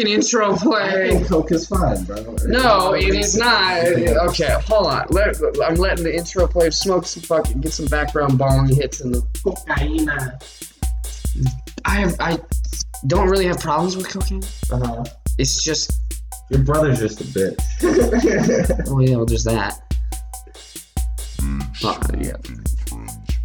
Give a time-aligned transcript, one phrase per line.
[0.00, 1.10] fucking intro I play.
[1.10, 2.36] think Coke is fine, bro.
[2.46, 3.84] No, it is not.
[3.84, 5.06] Okay, hold on.
[5.10, 6.70] Let, I'm letting the intro play.
[6.70, 9.20] Smoke some fucking, get some background bong hits in the.
[9.44, 10.42] Cocaina.
[11.84, 12.38] I have, I
[13.06, 14.42] don't really have problems with cocaine.
[14.70, 15.04] Uh-huh.
[15.38, 15.92] It's just,
[16.50, 18.86] Your brother's just a bitch.
[18.88, 19.80] oh yeah, well, there's that.
[21.82, 22.32] Uh, yeah.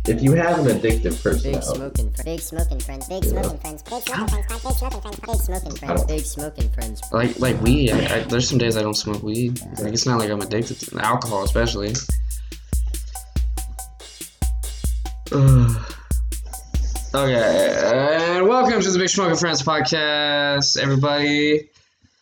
[0.07, 3.81] If you have an addictive Big personality, smoking, fr- big smoking friends, big smoking friends,
[3.83, 7.01] big smoking friends, big smoking friends, big smoking friends, big smoking friends.
[7.11, 7.91] Like, like weed.
[7.91, 9.59] I, I, there's some days I don't smoke weed.
[9.81, 11.93] Like, it's not like I'm addicted to alcohol, especially.
[17.15, 17.81] Okay,
[18.35, 21.69] and welcome to the Big Smoking Friends podcast, everybody.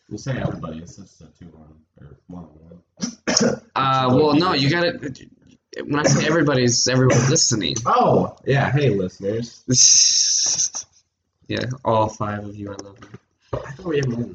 [0.08, 3.60] you say everybody, it's just a two on or one on one.
[3.76, 5.12] Uh, well, no, you gotta.
[5.82, 7.74] When I say everybody's everyone listening.
[7.86, 8.70] Oh, yeah.
[8.70, 9.64] Hey, listeners.
[11.48, 13.58] yeah, all five of you, I love you.
[13.66, 14.30] I thought we had more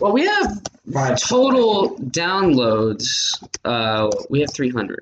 [0.00, 0.60] Well, we have
[0.92, 1.20] five.
[1.20, 3.32] total downloads.
[3.64, 4.98] Uh, we have 300.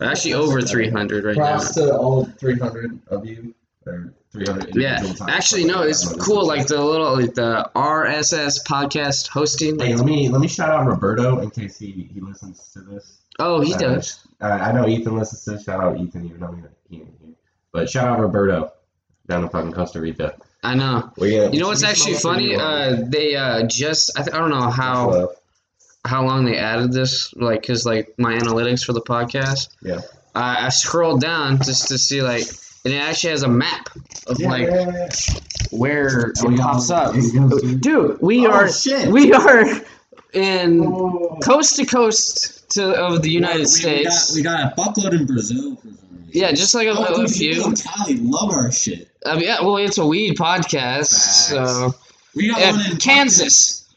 [0.00, 1.42] Actually, over 300 right now.
[1.58, 3.54] Props to all 300 of you.
[3.86, 6.46] Or 300 Yeah, actually, no, it's cool.
[6.46, 9.78] Like the little, like the RSS podcast hosting.
[9.78, 13.21] Hey, let me let me shout out Roberto in case he, he listens to this.
[13.38, 14.20] Oh, he Uh, does.
[14.40, 15.64] Uh, I know Ethan listens to this.
[15.64, 16.56] Shout out Ethan, even though
[16.88, 17.30] he ain't here.
[17.72, 18.72] But shout out Roberto
[19.28, 20.34] down in fucking Costa Rica.
[20.64, 21.10] I know.
[21.18, 22.54] We, uh, You know what's actually funny?
[22.56, 25.30] Uh, they uh just I, th- I don't know how
[26.04, 29.68] how long they added this, like, cause like my analytics for the podcast.
[29.82, 30.00] Yeah.
[30.34, 32.44] I I scrolled down just to see like,
[32.84, 33.88] and it actually has a map
[34.26, 35.08] of Yeah, like yeah, yeah.
[35.70, 37.14] where it pops up.
[37.14, 37.74] Yeah, yeah.
[37.78, 39.08] Dude, we Oh, are shit.
[39.08, 39.64] we are
[40.32, 41.38] in Oh.
[41.42, 44.34] coast to coast to of the United We- States.
[44.34, 46.30] We got, we got a buckload in Brazil for some reason.
[46.32, 47.54] yeah, just like a, Oh, a dude, few.
[47.54, 49.08] people in Cali love our shit.
[49.26, 51.48] I mean, yeah, well, it's a weed podcast, Facts.
[51.48, 51.94] so
[52.34, 53.88] We got Yeah, one in Kansas,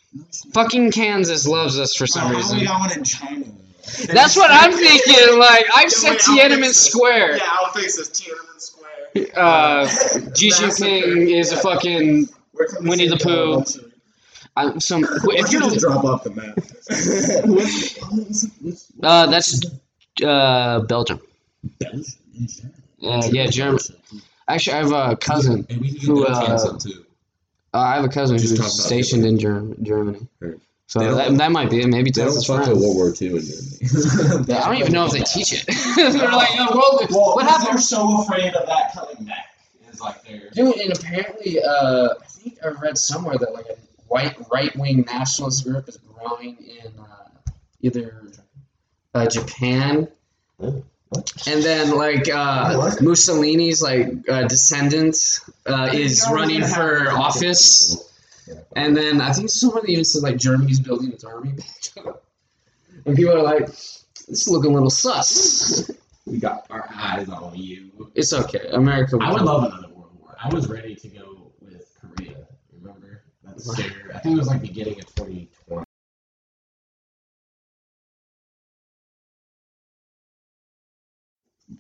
[0.53, 2.64] fucking Kansas loves us for Oh, some how we reason.
[2.64, 3.46] got one in China.
[4.12, 5.38] That's what I'm thinking.
[5.40, 6.73] Like I've said wait, Tiananmen.
[6.73, 7.38] Square.
[7.38, 8.09] Yeah, I'll fix this.
[8.09, 9.38] Tiananmen Square.
[9.38, 9.88] Uh,
[10.35, 13.91] Xi Jinping is a fucking We're Winnie the save
[14.55, 15.03] I'm some.
[15.23, 16.57] If you just don't, drop off the map.
[19.03, 19.61] uh, that's
[20.23, 21.19] uh Belgium.
[21.79, 22.05] Belgium?
[23.03, 23.79] Uh, yeah, Germany.
[24.47, 25.66] Actually, I have a cousin.
[25.69, 27.05] And we can Who, uh, too.
[27.73, 30.27] Uh, I have a cousin who's stationed in Germ- Germany.
[30.87, 31.87] So that, that might be it.
[31.87, 34.45] Maybe They don't fuck World War II in Germany.
[34.47, 35.66] Yeah, I don't even know if they teach it.
[35.95, 37.69] They're like, oh, world, Well, what happened?
[37.69, 39.55] They're so afraid of that coming back.
[39.91, 40.49] Is like they're.
[40.53, 43.75] Dude, and apparently, uh, I think I read somewhere that like a
[44.07, 47.51] white right wing nationalist group is growing in uh,
[47.81, 48.21] either
[49.13, 50.07] uh, Japan,
[50.59, 53.01] and then like uh, What?
[53.01, 55.17] Mussolini's like uh, descendant
[55.66, 57.97] uh, is running for office,
[58.75, 62.23] and then I think someone even said like Germany's building its army back up,
[63.05, 65.91] and people are like, "This is looking a little sus."
[66.25, 68.09] We got our eyes on you.
[68.16, 69.17] It's okay, America.
[69.22, 70.35] I would love another World War.
[70.43, 71.34] I was ready to go with Korea.
[73.57, 74.13] Remember?
[74.16, 75.83] I think it was like beginning of 2020.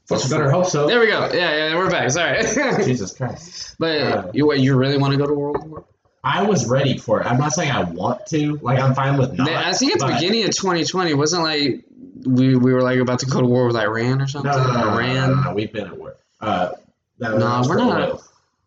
[0.07, 0.87] Fuck, better hope so.
[0.87, 1.29] There we go.
[1.33, 2.09] Yeah, yeah, we're back.
[2.11, 2.41] Sorry.
[2.83, 3.75] Jesus Christ.
[3.79, 5.85] But Uh, you you really want to go to World War?
[6.23, 7.27] I was ready for it.
[7.27, 8.57] I'm not saying I want to.
[8.63, 9.47] Like, I'm fine with not.
[9.49, 11.83] I think at the beginning of 2020 it wasn't like
[12.25, 14.51] we, we were like about to go to war with Iran or something.
[14.51, 15.31] no, no, no, no, Iran.
[15.35, 16.15] no, no, We've been at war.
[16.41, 16.71] Uh,
[17.19, 18.01] that, No, that was we're for not.
[18.09, 18.23] oil.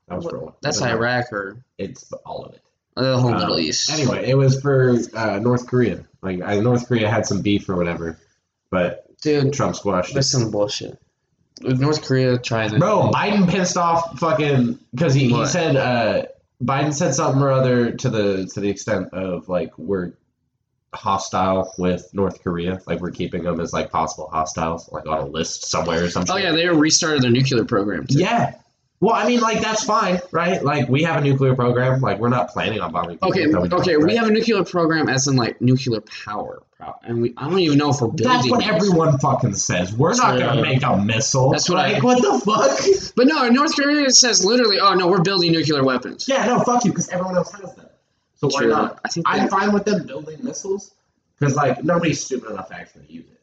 [0.07, 0.57] That was for oil.
[0.63, 2.63] That's no, Iraq or It's all of it.
[3.03, 3.91] The whole Um, Middle East.
[3.91, 6.05] Anyway, it was for uh, North Korea.
[6.23, 8.19] Like, I, North Korea had some beef or whatever,
[8.71, 10.15] but dude, Trump squashed it.
[10.15, 10.99] that's some bullshit.
[11.61, 12.79] North Korea tries it.
[12.79, 16.27] Bro, Biden pissed off fucking because he, he said uh,
[16.63, 20.13] Biden said something or other to the to the extent of like we're
[20.95, 25.27] hostile with North Korea, like we're keeping them as like possible hostiles, like on a
[25.27, 26.33] list somewhere or something.
[26.35, 28.07] Oh yeah, they restarted their nuclear program.
[28.07, 28.19] Too.
[28.21, 28.55] yeah.
[29.01, 30.63] Well, I mean, like that's fine, right?
[30.63, 32.01] Like we have a nuclear program.
[32.01, 33.17] Like we're not planning on bombing.
[33.17, 36.63] people Okay, until we okay, have a nuclear program as in like nuclear power,
[37.05, 38.27] and we I don't even know if we're building.
[38.27, 39.95] That's what everyone fucking says.
[39.95, 40.41] We're not True.
[40.41, 41.51] gonna make a missile.
[41.51, 43.13] That's what I- What the fuck?
[43.15, 46.27] But no, North Korea says literally, oh no, we're building nuclear weapons.
[46.29, 47.87] Yeah, no, fuck you, because everyone else has them.
[48.35, 48.99] So why not?
[49.05, 50.93] I think I'm fine with them building missiles
[51.39, 53.41] because like nobody's stupid enough to actually use it.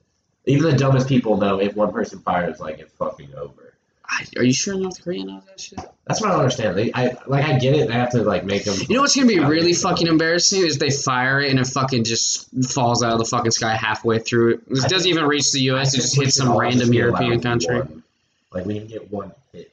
[0.52, 3.65] Even the dumbest people know if one person fires, like it's fucking over.
[4.08, 5.80] I- Are you sure North Korea knows that shit?
[6.06, 6.78] That's what I don't understand.
[6.78, 7.88] They, I like, I get it.
[7.88, 8.76] They have to like make them.
[8.88, 12.04] You know what's gonna be really fucking embarrassing is they fire it and it fucking
[12.04, 14.60] just falls out of the fucking sky halfway through it.
[14.70, 15.94] It doesn't think- even reach the U.S.
[15.94, 17.80] It just hits some random just be allowed European country.
[17.80, 18.04] one.
[18.52, 19.32] Like we can get one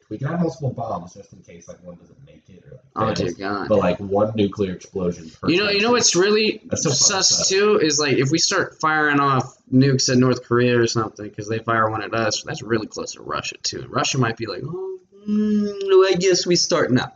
[0.09, 2.81] We can have multiple bombs just in case like one doesn't make it or like
[2.97, 3.35] Oh fails.
[3.35, 3.69] dear God.
[3.69, 5.31] But like one nuclear explosion.
[5.41, 8.31] Per You know, you know what's really That's so fucked sus too is like if
[8.31, 12.15] we start firing off nukes at North Korea or something because they fire one at
[12.15, 13.87] us, that's really close to Russia too.
[13.89, 14.99] Russia might be like, oh,
[15.29, 17.13] mm, I guess we start now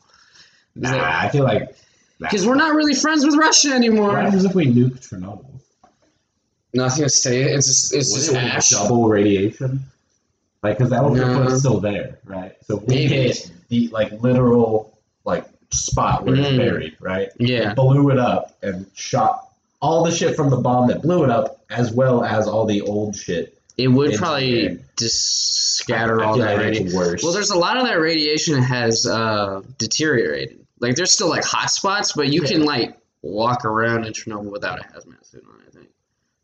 [0.76, 1.74] Nah, I feel like
[2.18, 4.08] because we're not really friends with Russia anymore.
[4.08, 5.60] What happens if we nuke Chernobyl?
[6.74, 7.42] Nothing to say.
[7.42, 8.68] It's just, it's Would just it ash.
[8.70, 9.80] double radiation.
[10.66, 11.42] Like, because that No.
[11.44, 12.52] put it still there, right?
[12.66, 16.58] So we hit the like literal like spot where it's Mm.
[16.58, 17.28] buried, right?
[17.38, 17.74] Yeah.
[17.74, 19.48] blew it up and shot
[19.80, 22.80] all the shit from the bomb that blew it up, as well as all the
[22.80, 23.52] old shit.
[23.78, 24.78] It would probably there.
[24.98, 27.20] just scatter I all that radiation.
[27.22, 30.58] Well, there's a lot of that radiation has uh, deteriorated.
[30.80, 34.78] Like there's still like hot spots, but you can like walk around in Chernobyl without
[34.80, 35.60] a hazmat suit on.
[35.66, 35.88] I think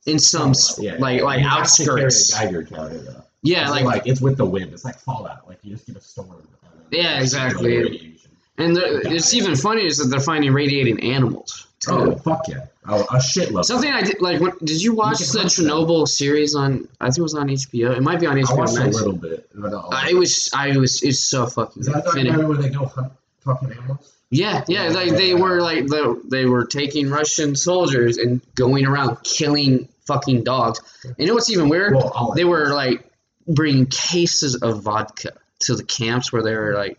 [0.06, 1.24] in some Yeah, like yeah.
[1.24, 2.34] like You have to carry a outskirts.
[2.38, 3.22] Geiger counter though.
[3.42, 4.72] Yeah, like, like it's with the wind.
[4.72, 5.48] It's like Fallout.
[5.48, 6.46] Like you just get a storm.
[6.90, 8.16] Yeah, exactly.
[8.58, 11.66] and the, it's even funnier is that they're finding radiating animals.
[11.80, 11.90] Too.
[11.90, 12.66] Oh fuck yeah!
[12.86, 13.64] Oh, a shitload.
[13.64, 14.40] Something I did like.
[14.40, 15.48] When, did you watch can the.
[15.48, 16.86] Chernobyl series on?
[17.00, 17.96] I think it was on HBO.
[17.96, 18.50] It might be on HBO.
[18.50, 18.94] I watched a Max.
[18.96, 19.48] little bit.
[19.54, 20.48] but not all Uh, it was.
[20.54, 21.02] I was.
[21.02, 21.80] It's so fucking.
[21.80, 24.12] Is that the where they go hunt fucking animals?
[24.30, 29.22] Yeah, yeah, like they were like the they were taking Russian soldiers and going around
[29.24, 30.80] killing fucking dogs.
[31.04, 31.94] And you know what's even weird?
[31.94, 33.04] Well, They were like
[33.46, 36.98] bringing cases of vodka to the camps where they were like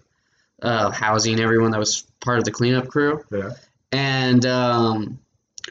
[0.62, 3.52] uh, housing everyone that was part of the cleanup crew, Yeah.
[3.92, 5.20] and um,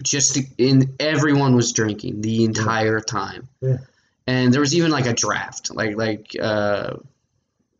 [0.03, 3.49] just in everyone was drinking the entire time.
[3.61, 3.79] Yeah.
[4.27, 6.97] And there was even like a draft, like like uh,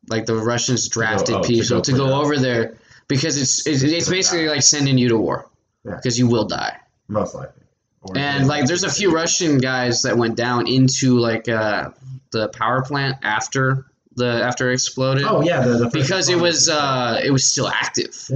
[0.09, 2.79] like the Russians drafted oh, to people go to go over there
[3.09, 5.49] because it's it's, it's basically like sending you to war
[5.85, 5.97] Yeah.
[5.97, 6.79] because you will die.
[7.09, 7.62] Most likely.
[8.17, 11.91] And like, there's a few Russian guys that went down into like uh,
[12.33, 15.25] the power plant after the after it exploded.
[15.25, 18.29] Oh yeah, the, the because it was uh, it was still active,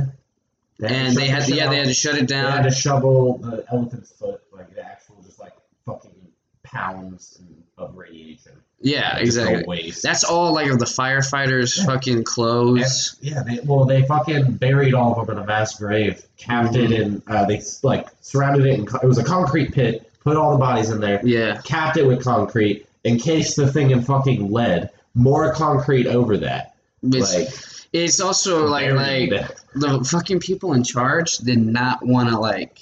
[0.78, 2.44] They and they had yeah they had to shut it down.
[2.44, 5.54] They had to shovel the elephant's foot, like the actual, just like
[5.84, 6.14] fucking
[6.62, 7.40] pounds
[7.76, 8.52] of radiation.
[8.80, 9.64] Yeah, Like, just exactly.
[9.66, 10.02] waste.
[10.02, 11.86] That's all like of the firefighters' Yeah.
[11.86, 13.16] fucking clothes.
[13.22, 16.74] And- yeah, they, well, they fucking buried all of them in a mass grave, capped
[16.74, 16.92] Mm-hmm.
[16.92, 20.36] it in, uh, they like surrounded it, in, co- it was a concrete pit, put
[20.36, 24.52] all the bodies in there, Yeah, capped it with concrete, encased the thing in fucking
[24.52, 26.74] lead, more concrete over that.
[27.02, 27.48] it's, like,
[27.94, 29.30] it's also like like
[29.74, 32.80] the fucking people in charge did not want to like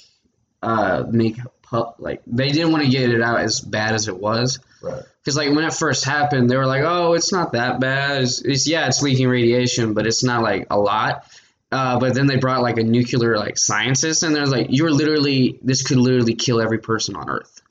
[0.61, 4.17] uh make pu- like they didn't want to get it out as bad as it
[4.17, 5.03] was Right.
[5.23, 8.41] because like when it first happened they were like oh it's not that bad it's,
[8.41, 11.25] it's yeah it's leaking radiation but it's not like a lot
[11.71, 15.59] uh, but then they brought like a nuclear like scientist and they're like you're literally
[15.63, 17.61] this could literally kill every person on earth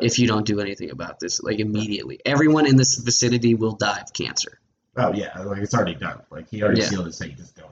[0.00, 4.00] if you don't do anything about this like immediately everyone in this vicinity will die
[4.00, 4.58] of cancer
[4.96, 6.20] Oh yeah, like it's already done.
[6.30, 6.86] Like he already Yeah.
[6.88, 7.34] sealed his thing.
[7.36, 7.64] Just go.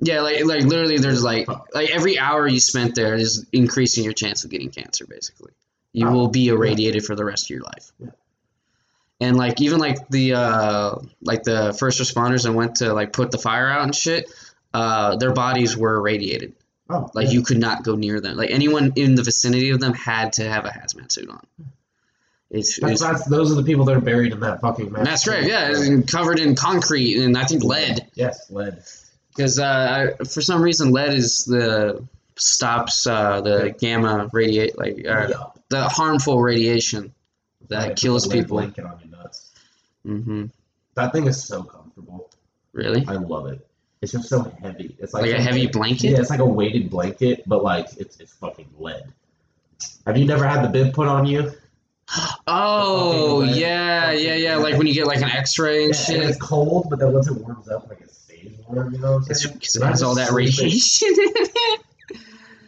[0.00, 4.12] Yeah, like like literally, there's like like every hour you spent there is increasing your
[4.12, 5.06] chance of getting cancer.
[5.06, 5.52] Basically,
[5.92, 7.92] you Oh, will be irradiated for the rest of your life.
[8.00, 8.08] Yeah.
[9.24, 13.30] And like even like the uh like the first responders that went to like put
[13.30, 14.30] the fire out and shit,
[14.72, 16.52] uh their bodies were irradiated.
[16.90, 17.32] Oh, Like yeah.
[17.32, 18.36] you could not go near them.
[18.36, 21.40] Like anyone in the vicinity of them had to have a hazmat suit on.
[22.50, 24.92] It's, That's, it's that's those are the people that are buried in that fucking.
[24.92, 25.38] mass that's right.
[25.40, 25.48] grave.
[25.50, 28.06] Yeah, it's covered in concrete and I think lead.
[28.14, 28.82] Yes, lead.
[29.30, 32.04] because uh, for some reason lead is the
[32.36, 35.44] stops uh, the gamma radiate like uh, Yeah.
[35.70, 37.14] the harmful radiation
[37.68, 38.58] that Like, kills put a people.
[40.04, 40.52] Blanket on your nuts.
[40.54, 40.60] hmm
[40.94, 42.30] That thing is so comfortable.
[42.72, 43.66] Really, I love it.
[44.02, 44.94] It's just so heavy.
[44.98, 46.10] It's like, like a heavy blanket.
[46.10, 49.04] Yeah, it's like a weighted blanket, but like it's it's fucking lead.
[50.06, 51.52] Have you never had the bib put on you?
[52.46, 54.56] Oh yeah, yeah, yeah.
[54.56, 56.20] Like when you get like an X-ray and Yeah, shit.
[56.20, 58.92] and it's cold, but then once it warms up, like it stays warm.
[58.92, 59.54] You know what I'm It's saying?
[59.54, 61.80] because it has all that radiation in it.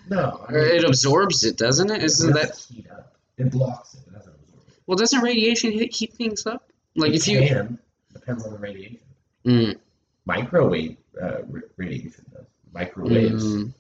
[0.09, 2.01] No, I mean, It absorbs it, doesn't it?
[2.03, 3.17] Isn't it that heat up.
[3.39, 4.01] It blocks it.
[4.07, 4.75] It doesn't absorb it.
[4.87, 4.97] well?
[4.97, 6.66] Doesn't radiation hit, heat things up?
[6.97, 7.79] Like It if you, can
[8.13, 8.99] depends on the radiation.
[9.45, 9.79] Mm,
[10.25, 12.47] Microwave uh, ra- radiation does.
[12.73, 13.45] Microwaves.
[13.45, 13.73] mm.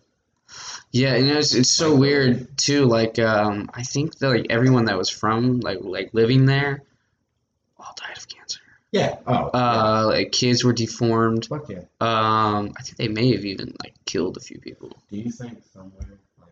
[0.92, 2.85] yeah, know it's, it's so weird too.
[2.85, 6.82] Like um, I think that like everyone that was from like like living there,
[7.78, 8.61] all died of cancer.
[8.92, 9.16] Yeah.
[9.26, 9.50] Oh.
[9.52, 11.46] Uh, like kids were deformed.
[11.46, 11.80] Fuck yeah.
[12.00, 14.96] Um, I think they may have even like killed a few people.
[15.11, 16.06] Do you think somewhere
[16.38, 16.49] like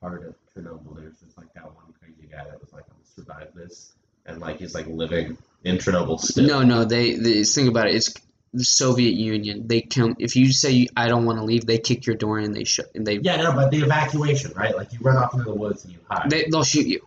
[0.00, 3.06] part of Chernobyl, there's just like that one crazy guy that was like, I'm gonna
[3.14, 3.92] survive this,
[4.30, 6.46] and like he's like living in Chernobyl still.
[6.46, 7.14] No, no, they.
[7.16, 7.94] The thing about it.
[7.94, 8.14] it is
[8.52, 9.68] the Soviet Union.
[9.68, 12.46] They come if you say I don't want to leave, they kick your door in
[12.46, 14.76] and they shut and they Yeah, no, but the evacuation, right?
[14.76, 16.30] Like you run off into the woods and you hide.
[16.30, 17.06] they they'll shoot you.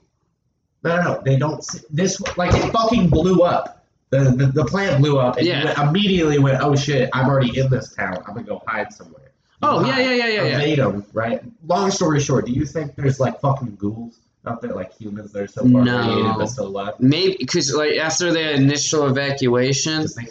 [0.83, 1.63] no, no, no, they don't.
[1.89, 3.79] This like it fucking blew up.
[4.11, 5.65] The, the, the plant blew up, and Yeah.
[5.65, 7.09] went- immediately went, "Oh shit!
[7.13, 8.17] I'm already in this town.
[8.27, 9.31] I'm gonna go hide somewhere."
[9.63, 10.57] You Oh yeah, yeah, yeah, yeah, yeah.
[10.59, 11.41] Evade 'em, right?
[11.65, 15.43] Long story short, do you think there's like fucking ghouls out there, like humans that
[15.43, 16.35] are so far No.
[16.37, 16.95] but still alive?
[16.99, 20.27] Maybe because like after the initial evacuation, they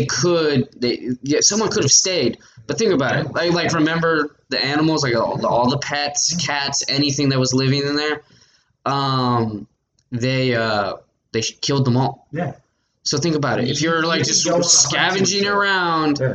[0.00, 2.38] they could they yeah someone could have stayed.
[2.66, 3.32] But think about it.
[3.32, 7.54] Like like remember the animals like all the, all the pets cats anything that was
[7.54, 8.22] living in there?
[8.84, 9.66] Um
[10.12, 10.94] they uh
[11.32, 12.26] they killed them all.
[12.32, 12.54] Yeah.
[13.02, 13.68] so think about it.
[13.68, 16.34] If you're like just can go on a scavenging around Yeah.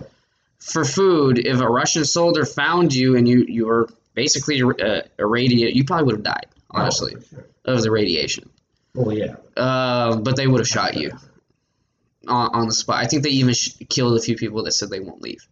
[0.59, 5.75] for food if a russian soldier found you and you you were basically uh, irradiated
[5.75, 7.45] you probably would have died honestly Oh, sure.
[7.65, 8.49] of the radiation
[8.95, 9.35] Well, yeah.
[9.57, 11.11] uh, but they would have shot you
[12.27, 12.97] on, on the spot.
[13.03, 15.47] I think they even sh- killed a few people that said they won't leave.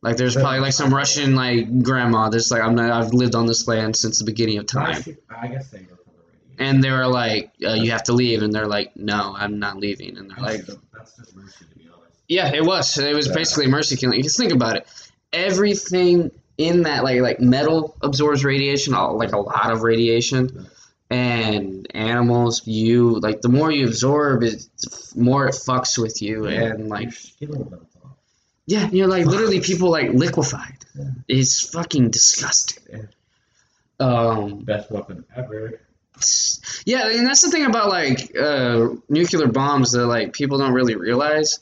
[0.00, 3.46] Like there's probably like some Russian like grandma that's like I'm not I've lived on
[3.46, 6.56] this land since the beginning of time, I guess they were from the radiation.
[6.58, 9.76] and they were like uh, you have to leave, and they're like no I'm not
[9.78, 12.14] leaving, and they're like that's just mercy, to be honest.
[12.28, 13.34] yeah it was it was Yeah.
[13.34, 14.22] basically mercy killing.
[14.22, 14.86] Just think about it,
[15.32, 20.66] everything in that like like metal absorbs radiation, like a lot of radiation.
[21.10, 24.62] And animals, you like the more you absorb, it
[25.16, 28.10] more it fucks with you, and like Your skin will melt off.
[28.66, 30.84] Yeah, you're like literally people like liquefied.
[30.94, 31.04] Yeah.
[31.26, 33.08] It's fucking disgusting.
[33.98, 35.80] Um, Best weapon ever.
[36.84, 40.96] yeah, and that's the thing about like uh, nuclear bombs that like people don't really
[40.96, 41.60] realize.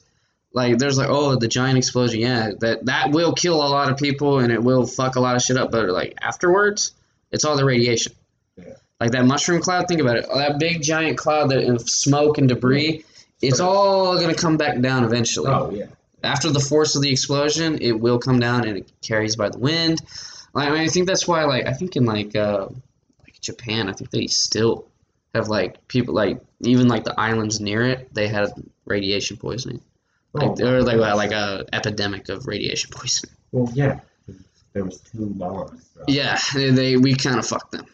[0.56, 2.18] Like, there's like, oh, the giant explosion.
[2.20, 5.36] Yeah, that that will kill a lot of people and it will fuck a lot
[5.36, 5.70] of shit up.
[5.70, 6.92] But like afterwards,
[7.30, 8.14] it's all the radiation.
[8.56, 8.72] Yeah.
[8.98, 9.86] Like that mushroom cloud.
[9.86, 10.26] Think about it.
[10.34, 13.04] That big giant cloud that of smoke and debris.
[13.42, 15.50] It's all gonna come back down eventually.
[15.50, 15.88] Oh yeah.
[16.22, 19.58] after the force of the explosion, it will come down and it carries by the
[19.58, 20.00] wind.
[20.54, 22.68] Like, I mean, I think that's why, like, I think in like, uh,
[23.22, 24.88] like Japan, I think they still
[25.34, 28.48] have like people like even like the islands near it, they had
[28.86, 29.82] radiation poisoning,
[30.36, 33.34] like Oh, or like like a epidemic of radiation poisoning.
[33.52, 34.00] Well, yeah.
[34.72, 35.88] There was two bombs.
[36.06, 37.86] Yeah, they, they we kind of fucked them.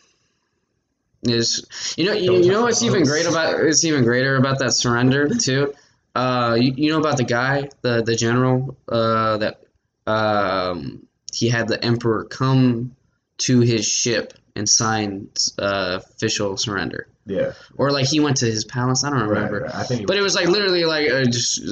[1.22, 4.72] Is you know you, you know what's even great about it's even greater about that
[4.72, 5.72] surrender too.
[6.16, 9.62] Uh, you, you know about the guy the the general uh that
[10.08, 12.96] um he had the emperor come
[13.38, 17.52] to his ship and sign uh, official surrender Yeah.
[17.76, 19.04] or like he went to his palace.
[19.04, 19.60] I don't remember.
[19.60, 19.74] Right, right.
[19.74, 20.06] I think.
[20.06, 21.62] But it was like literally like uh, just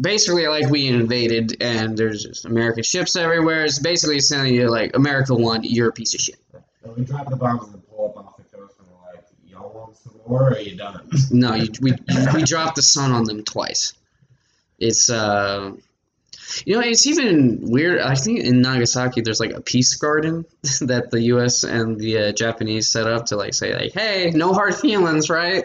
[0.00, 3.64] basically like we invaded and there's just American ships everywhere.
[3.64, 6.36] It's basically saying you like America won, you're a piece of shit.
[6.82, 9.72] When we drop the bombs and pull up off the coast, and we're like, "Y'all
[9.74, 10.42] want some more?
[10.42, 11.92] Or are you done?" No, you, we
[12.34, 13.92] we dropped the sun on them twice.
[14.78, 15.72] It's uh,
[16.64, 18.00] you know, it's even weird.
[18.00, 20.44] I think in Nagasaki there's like a peace garden
[20.82, 21.64] that the U.S.
[21.64, 25.64] and the uh, Japanese set up to like say like, hey, no hard feelings, right?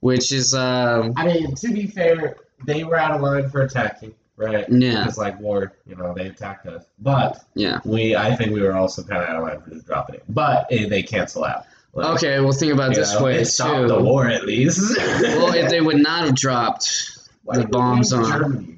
[0.00, 2.36] Which is um, I mean, to be fair,
[2.66, 4.66] they were out of line for attacking, right?
[4.68, 5.06] Yeah.
[5.06, 6.84] It's like war, you know, they attacked us.
[6.98, 7.80] But yeah.
[7.84, 10.24] we, I think we were also kind of out of line for just dropping it.
[10.28, 11.66] But eh, they cancel out.
[11.94, 14.98] Like, Okay, well think about this know, way it stopped the war at least.
[14.98, 18.73] Well, if they would not have dropped the bombs on- Germany.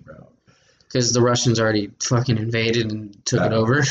[0.97, 3.85] Because the Russians already fucking invaded and took it over.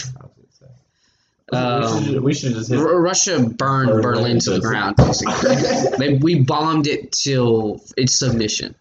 [1.52, 2.80] we, Um, we should just hit.
[2.80, 4.98] Russia burned Berlin Berlin to the ground,
[6.00, 8.74] they, we bombed it till its submission.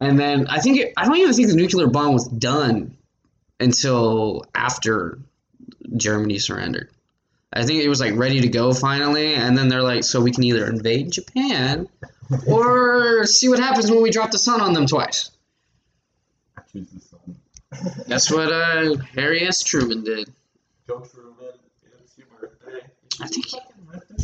[0.00, 2.94] And then I think it, I don't even think the nuclear bomb was done
[3.58, 5.18] until after
[5.96, 6.90] Germany surrendered.
[7.54, 10.32] I think it was like ready to go finally, and then they're like, so we
[10.32, 11.88] can either invade Japan
[12.46, 15.31] or see what happens when we drop the sun on them twice.
[16.72, 18.04] Choose the sun.
[18.06, 19.62] That's what uh, Harry S.
[19.62, 20.32] Truman did.
[20.86, 21.34] Go Truman.
[22.02, 22.86] It's your birthday.
[23.20, 23.46] I think.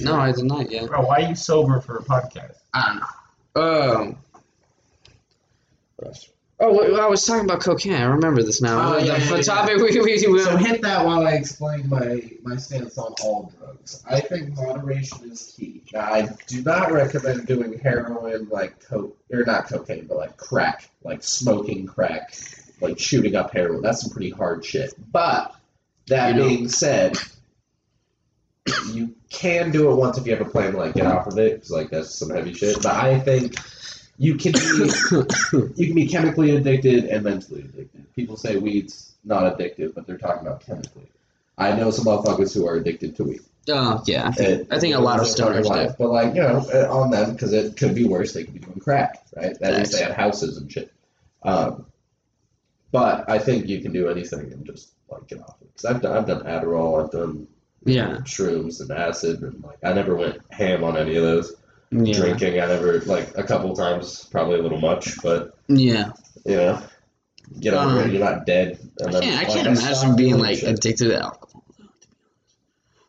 [0.00, 0.86] No, I did not yet.
[0.86, 2.56] Bro, why are you sober for a podcast?
[2.72, 4.00] I don't know.
[4.00, 4.18] Um.
[6.60, 7.92] Oh, wait, I was talking about cocaine.
[7.94, 8.94] I remember this now.
[8.94, 11.88] Oh, the yeah, the yeah, topic we, we, we So hit that while I explain
[11.88, 14.02] my, my stance on all drugs.
[14.10, 15.82] I think moderation is key.
[15.92, 20.90] Now, I do not recommend doing heroin like coke or not cocaine, but like crack,
[21.04, 22.36] like smoking crack,
[22.80, 23.80] like shooting up heroin.
[23.80, 24.94] That's some pretty hard shit.
[25.12, 25.54] But
[26.08, 27.16] that You know- being said,
[28.92, 31.38] you can do it once if you have a plan to like get off of
[31.38, 32.82] it, 'cause, like that's some heavy shit.
[32.82, 33.54] But I think
[34.18, 34.58] you can be
[35.76, 38.14] you can be chemically addicted and mentally addicted.
[38.14, 41.06] People say weed's not addictive, but they're talking about chemically.
[41.56, 43.40] I know some motherfuckers who are addicted to weed.
[43.68, 45.94] oh yeah, It- I think a lot of it's their stoners do.
[45.98, 48.32] But like you know, uh, on them because it could be worse.
[48.32, 49.56] They could be doing crack, right?
[49.62, 50.92] At least they had houses and shit.
[51.42, 51.86] Um,
[52.90, 55.68] but I think you can do anything and just like get off it.
[55.72, 57.46] Because I've done, I've done Adderall, I've done
[57.84, 58.18] yeah.
[58.22, 61.54] shrooms and acid, and like I never went ham on any of those.
[61.90, 62.14] Yeah.
[62.14, 62.60] drinking.
[62.60, 66.12] I never like a couple times, probably a little much, but Yeah.
[66.44, 66.82] you know,
[67.60, 68.12] get over Um, it.
[68.12, 68.78] You're not dead.
[69.06, 70.68] I can't, I can't imagine being like shit.
[70.68, 71.64] addicted to alcohol.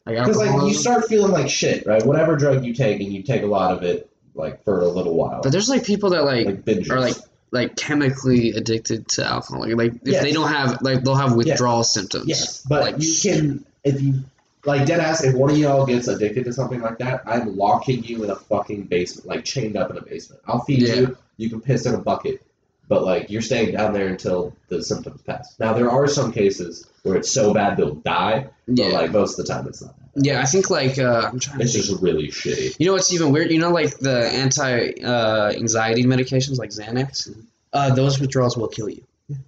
[0.06, 2.04] Like Because like you start feeling like shit, right?
[2.06, 5.16] Whatever drug you take, and you take a lot of it, like for a little
[5.16, 7.16] while, But there's like people that like like are like
[7.52, 9.62] like chemically addicted to alcohol.
[9.68, 10.24] Like, like if Yes.
[10.24, 12.28] they don't have like they'll have withdrawal symptoms.
[12.28, 14.24] yes, but like, you can if you
[14.70, 15.24] like dead ass.
[15.24, 18.36] If one of y'all gets addicted to something like that, I'm locking you in a
[18.36, 20.42] fucking basement, like chained up in a basement.
[20.48, 20.94] I'll feed Yeah.
[20.96, 21.18] you.
[21.38, 22.42] You can piss in a bucket,
[22.88, 25.56] but like you're staying down there until the symptoms pass.
[25.60, 28.88] Now there are some cases where it's so bad they'll die, but Yeah.
[28.90, 29.96] like most of the time it's not.
[30.16, 32.76] yeah, I think like uh, I'm trying to It's just really shitty.
[32.80, 33.52] You know what's even weird?
[33.52, 37.34] You know, like the anti uh, anxiety medications like Xanax.
[37.72, 39.04] Uh, those withdrawals will kill you.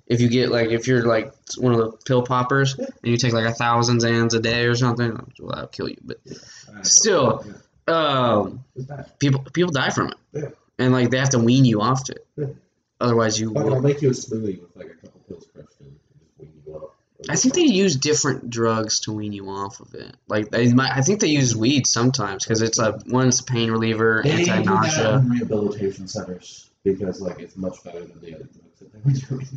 [0.08, 3.34] If you get like if you're like one of the pill poppers and you take
[3.34, 5.98] like a thousand Xans a day or something, well, that'll kill you.
[6.04, 6.18] But
[6.84, 7.46] Still.
[7.88, 8.64] um,
[9.20, 12.56] people people die from it, and like they have to wean you off it.
[13.00, 13.82] Otherwise, you Fuck, I'll will.
[13.82, 15.88] make you a smoothie with like a couple pills crushed in,
[16.38, 16.96] wean you up.
[17.30, 20.16] I think they use different drugs to wean you off of it.
[20.28, 23.44] Like they might, I think they use weed sometimes because it's a one, it's a
[23.44, 25.18] pain reliever, They do that anti-nausea.
[25.18, 29.18] in rehabilitation centers because like it's much better than the other drugs that they were
[29.38, 29.48] doing.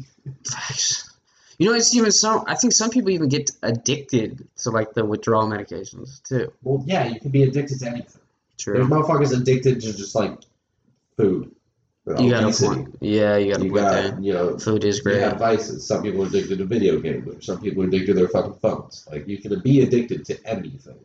[0.48, 1.10] Facts.
[1.58, 2.44] You know, it's even some.
[2.46, 6.52] I think some people even get addicted to like the withdrawal medications too.
[6.62, 8.20] Well, yeah, you can be addicted to anything.
[8.58, 8.74] True.
[8.74, 10.38] There's motherfuckers addicted to just like
[11.16, 11.54] food.
[12.18, 12.96] You got a point.
[13.00, 15.20] Yeah, you got a You point got, you know, Food is you great.
[15.20, 15.86] have vices.
[15.86, 17.26] Some people are addicted to video games.
[17.26, 19.06] or Some people are addicted to their fucking phones.
[19.10, 20.98] Like you can be addicted to anything.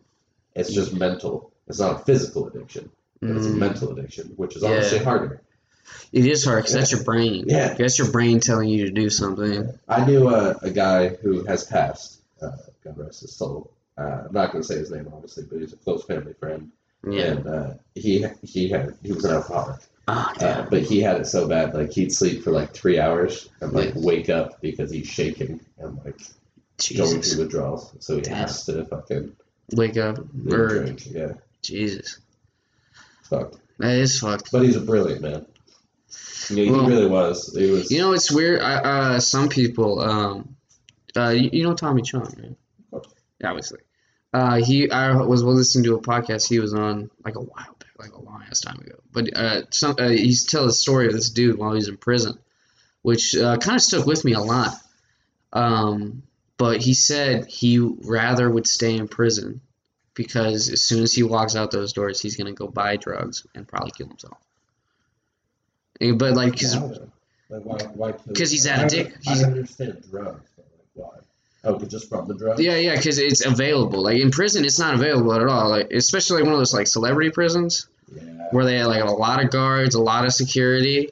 [0.55, 1.51] It's just mental.
[1.67, 2.89] It's not a physical addiction,
[3.21, 4.69] but it's a Mm, mental addiction, which is Yeah.
[4.69, 5.41] obviously harder.
[6.11, 7.45] It is hard because that's your brain.
[7.47, 7.73] Yeah.
[7.73, 9.77] That's your brain telling you to do something.
[9.87, 12.21] I knew a, a guy who has passed.
[12.41, 12.51] Uh,
[12.83, 13.71] God rest his soul.
[13.97, 16.71] Uh, I'm not going to say his name, obviously, but he's a close family friend.
[17.09, 17.23] Yeah.
[17.25, 21.27] And uh, he he had he was an alcoholic, Oh, uh, but he had it
[21.27, 24.01] so bad like he'd sleep for like three hours and like Yeah.
[24.01, 26.19] wake up because he's shaking and like
[26.97, 27.93] going through withdrawals.
[27.99, 28.35] So he Damn.
[28.37, 29.35] has to fucking
[29.73, 30.17] Wake up.
[30.51, 31.05] Or drink.
[31.11, 32.19] Yeah, Jesus.
[33.23, 33.57] fucked.
[33.77, 34.51] That is fucked.
[34.51, 35.45] But he's a brilliant man.
[36.49, 37.55] Yeah, Well, he really was.
[37.55, 37.91] He was.
[37.91, 38.61] You know, it's weird.
[38.61, 40.55] I, uh, some people, um,
[41.15, 43.03] uh, you, you know Tommy Chong, right?
[43.39, 43.79] Yeah, obviously.
[44.33, 47.89] Uh, he, I was listening to a podcast he was on like a while back,
[47.97, 48.95] like a long ass time ago.
[49.11, 52.37] But uh, some uh, he's telling the story of this dude while he's in prison,
[53.01, 54.73] which uh, kind of stuck with me a lot.
[55.51, 56.23] Um,
[56.57, 59.61] but he said he rather would stay in prison
[60.13, 63.67] because as soon as he walks out those doors, he's gonna go buy drugs and
[63.67, 64.37] probably kill himself.
[66.01, 67.09] Eh, But like, 'cause Why, though?
[67.49, 69.13] Like, why, why kill 'Cause he's addicted.
[69.27, 71.09] I, he's- I understand drugs, but like, why?
[71.65, 72.61] Oh, just from the drugs?
[72.61, 74.03] Yeah, yeah, because it's available.
[74.03, 75.69] Like in prison, it's not available at all.
[75.69, 78.21] Like especially like one of those like celebrity prisons Yeah.
[78.51, 81.11] where they have like a lot of guards, a lot of security.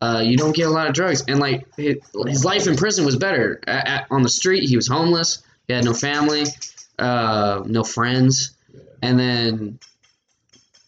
[0.00, 1.96] Uh, you don't get a lot of drugs, and like his,
[2.28, 3.60] his life in prison was better.
[3.66, 5.42] At, at, on the street, he was homeless.
[5.66, 6.44] He had no family,
[7.00, 8.80] uh, no friends, Yeah.
[9.02, 9.78] and then.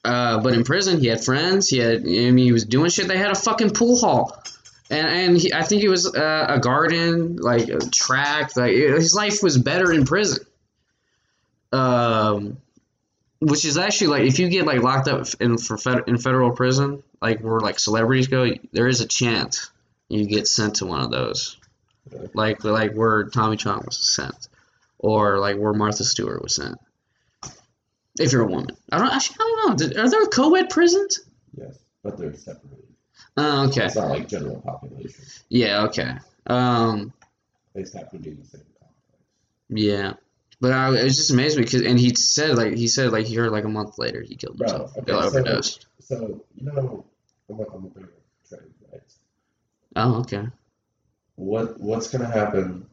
[0.03, 1.69] Uh, but in prison, he had friends.
[1.69, 2.01] He had.
[2.01, 3.07] I mean, he was doing shit.
[3.07, 4.43] They had a fucking pool hall,
[4.91, 8.57] and and he, I think it was uh, a garden, like a track.
[8.57, 10.45] Like his life was better in prison.
[11.73, 12.57] Um,
[13.41, 16.53] which is actually like if you get like locked up in for fed, in federal
[16.53, 19.71] prison, like where like celebrities go, there is a chance
[20.09, 21.59] you get sent to one of those,
[22.35, 24.49] like like where Tommy Chong was sent,
[24.99, 26.79] or like where Martha Stewart was sent.
[28.19, 30.03] If you're a woman, I don't actually I don't know.
[30.03, 31.21] Are there co-ed prisons?
[31.57, 32.85] Yes, but they're separated.
[33.37, 33.87] Oh, okay.
[33.87, 35.25] It's not like general population.
[35.49, 35.85] Yeah.
[35.85, 36.15] Okay.
[36.47, 37.13] Um.
[37.75, 38.99] They just have to do the same complex.
[39.69, 40.15] Yeah.
[40.61, 43.27] But I, it was just amazed me because, and he said like he said like
[43.27, 44.93] he heard like a month later he killed himself.
[44.95, 45.87] Bro, okay, so- overdosed.
[46.01, 47.05] So, you know,
[47.49, 48.11] I'm gonna, I'm gonna bring up
[48.49, 49.01] trade, right?
[49.97, 50.49] Oh, okay.
[51.37, 52.87] What What's gonna happen?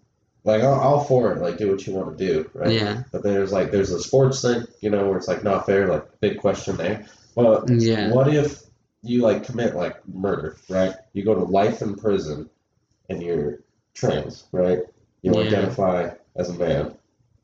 [0.47, 2.71] Like, all, all for it, like, do what you want to do, right?
[2.71, 3.03] Yeah.
[3.11, 6.19] But there's like, there's a sports thing, you know, where it's like not fair, like,
[6.21, 7.05] big question there.
[7.35, 8.11] Well, Yeah.
[8.13, 8.63] What if
[9.03, 10.95] you like commit like murder, right?
[11.13, 12.49] You go to life in prison,
[13.09, 13.59] and you're
[13.93, 14.79] trans, right?
[15.21, 15.47] You Yeah.
[15.47, 16.93] identify as a man,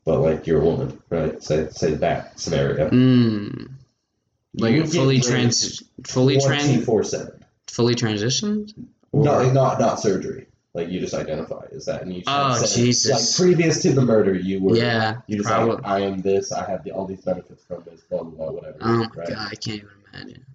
[0.04, 1.42] but like you're a woman, right?
[1.42, 2.88] Say say that scenario.
[2.90, 3.70] Mm.
[4.56, 7.44] Like You fully trans, fully trans, Twenty four seven.
[7.66, 8.72] fully transitioned.
[9.12, 10.46] No, not not surgery.
[10.74, 12.22] Like you just identify as that, and you.
[12.26, 13.38] Oh, say, Jesus.
[13.38, 14.76] Like previous to the murder, you were.
[14.76, 15.76] Yeah, You just probably.
[15.76, 16.50] like I am this.
[16.50, 18.00] I have the, all these benefits from this.
[18.02, 18.50] Blah blah blah.
[18.50, 18.76] Whatever.
[18.80, 19.28] Oh my right.
[19.28, 20.46] god, I can't even imagine.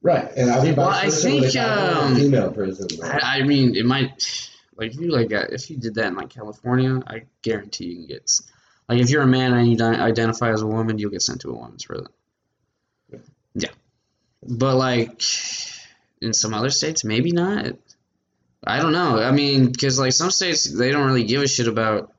[0.00, 2.86] Right, and I mean, Well, I versa with a think, um, female prison.
[3.00, 3.22] right?
[3.24, 6.14] I, I mean, it might like if you like uh, if you did that in
[6.14, 8.30] like California, I guarantee you can get
[8.88, 11.40] like if you're a man and you di- identify as a woman, you'll get sent
[11.40, 12.06] to a woman's prison.
[13.54, 13.70] Yeah.
[14.46, 15.20] but like
[16.22, 17.74] in some other states, maybe not.
[18.66, 19.18] I don't know.
[19.20, 22.12] I mean, because like some states they don't really give a shit about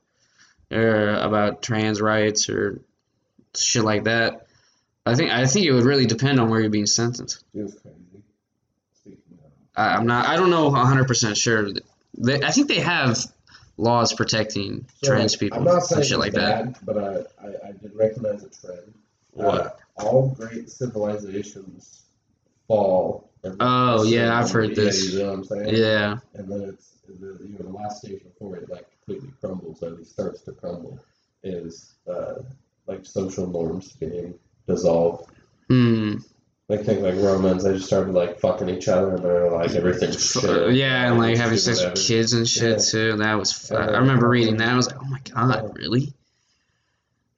[0.72, 2.82] uh, about trans rights or
[3.56, 4.48] shit like that.
[5.06, 7.44] I think I think it would really depend on where you're being sentenced.
[7.54, 7.76] Crazy.
[9.76, 10.28] I, I'm not.
[10.28, 11.70] I don't know 100 percent sure.
[12.18, 13.18] They, I think they have
[13.78, 16.84] laws protecting So, trans people I'm not and shit like that.
[16.86, 18.94] but I, I, I did recognize a trend.
[19.32, 19.80] What?
[19.98, 22.04] Uh, all great civilizations
[22.68, 23.29] fall.
[23.60, 25.06] Oh, yeah, I've heard this.
[25.06, 25.76] Yeah, you know what I'm saying?
[25.76, 26.18] Yeah.
[26.34, 29.88] And then it's the you know the last stage before it like completely crumbles, or
[29.88, 31.00] at least starts to crumble,
[31.44, 32.36] is uh,
[32.88, 34.34] like social norms being
[34.68, 35.30] dissolved.
[35.70, 36.16] Hmm.
[36.68, 40.32] Like think like Romans, they just started like fucking each other, and they're like everything's
[40.34, 40.74] shit.
[40.76, 42.78] Yeah, and like having sex with kids and shit Yeah.
[42.78, 43.18] too.
[43.18, 43.72] That was.
[43.72, 44.70] I remember reading that.
[44.70, 46.14] I was like, oh my god, really?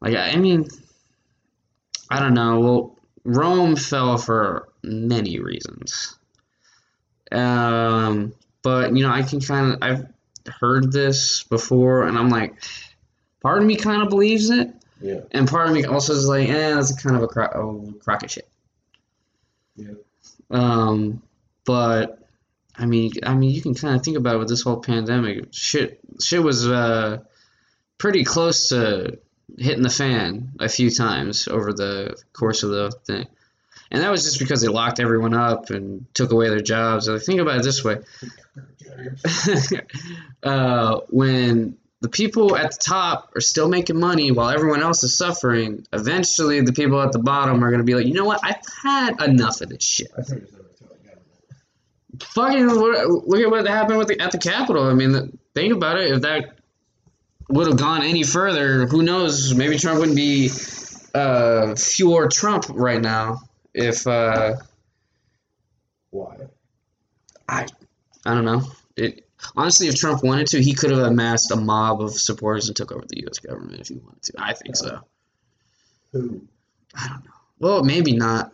[0.02, 0.68] Like, I mean,
[2.10, 2.60] I don't know.
[2.60, 6.18] Well, Rome fell for many reasons.
[7.32, 10.06] Um, but you know, I can kind of I've
[10.60, 12.56] heard this before, and I'm like,
[13.42, 16.50] part of me kind of believes it, Yeah, and part of me also is like,
[16.50, 18.48] eh, that's kind of a, cro- crock of shit.
[19.76, 19.94] Yeah.
[20.50, 21.22] Um,
[21.66, 22.28] but
[22.78, 25.48] I mean, I mean, you can kind of think about it with this whole pandemic.
[25.52, 27.20] Shit, shit was uh
[27.98, 29.20] pretty close to
[29.58, 33.28] hitting the fan a few times over the course of the thing.
[33.92, 37.10] And that was just because they locked everyone up and took away their jobs.
[37.10, 37.98] Like, think about it this way:
[40.44, 45.18] uh, when the people at the top are still making money while everyone else is
[45.18, 48.40] suffering, eventually the people at the bottom are going to be like, you know what?
[48.44, 50.08] I've had enough of this shit.
[50.18, 52.24] I think it's never too late.
[52.24, 54.84] Fucking look look at what happened with the, at the Capitol.
[54.84, 56.12] I mean, think about it.
[56.12, 56.58] If that
[57.50, 59.54] would have gone any further, who knows?
[59.54, 60.48] Maybe Trump wouldn't be
[61.14, 63.42] uh, Führer Trump right now.
[63.74, 64.56] If uh,
[66.10, 66.38] Why?
[67.48, 67.68] I
[68.26, 68.64] I don't know.
[68.96, 72.76] It honestly, if Trump wanted to, he could have amassed a mob of supporters and
[72.76, 73.40] took over the U.S.
[73.40, 74.34] government if he wanted to.
[74.38, 75.02] I think so.
[76.12, 76.42] Who?
[76.96, 77.32] I don't know.
[77.60, 78.52] Well, maybe not.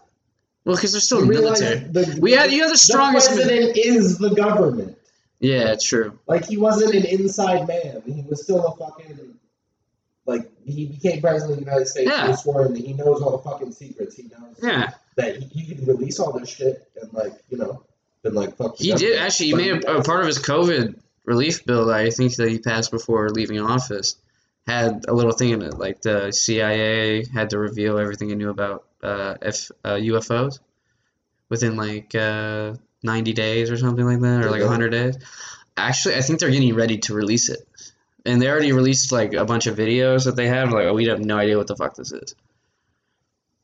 [0.66, 1.80] Well, because they're still You the military.
[1.80, 3.30] The, We had you have the strongest.
[3.30, 4.98] The president is the government.
[5.40, 6.20] yeah, true.
[6.28, 8.04] Like he wasn't an inside man.
[8.06, 9.38] He was still a fucking
[10.26, 12.12] like he became president of the United States.
[12.12, 12.24] Yeah.
[12.24, 12.76] He was sworn.
[12.76, 14.16] He knows all the fucking secrets.
[14.16, 17.84] He knows Yeah, that he, could release all this shit and like you know,
[18.22, 18.78] then like fuck.
[18.78, 19.48] he did actually.
[19.48, 21.92] He made a, a part of his COVID relief bill.
[21.92, 24.16] I think that he passed before leaving office.
[24.66, 28.50] Had a little thing in it, like the CIA had to reveal everything it knew
[28.50, 30.60] about uh, F, uh, UFOs
[31.48, 34.66] within like uh, 90 days or something like that, or like Yeah.
[34.66, 35.18] 100 days.
[35.78, 37.66] Actually, I think they're getting ready to release it.
[38.26, 40.72] And they already released like a bunch of videos that they have.
[40.72, 42.36] Like, oh, we have no idea what the fuck this is.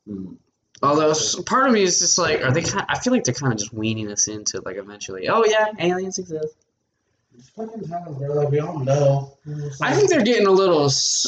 [0.08, 0.36] Mm.
[0.84, 1.14] Although
[1.46, 2.62] part of me is just like, are they?
[2.62, 5.28] Kind of, I feel like they're kind of just weaning us into like eventually.
[5.28, 6.54] Oh yeah, aliens exist.
[7.36, 8.34] It's fucking times, bro.
[8.34, 9.32] Like we all know.
[9.82, 10.84] I think they're getting a little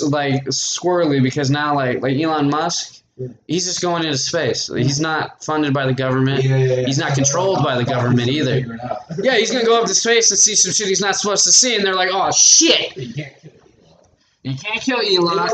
[0.08, 3.28] like squirrely because now like like Elon Musk, Yeah.
[3.48, 4.68] he's just going into space.
[4.72, 6.44] He's not funded by the government.
[6.44, 6.86] Yeah, yeah.
[6.86, 8.54] He's not controlled by the government either.
[8.54, 8.98] Figure it out.
[9.20, 11.52] Yeah, he's gonna go up to space and see some shit he's not supposed to
[11.52, 14.52] see, and they're like, oh shit, You can't kill Elon.
[14.52, 15.48] can't kill They Elon.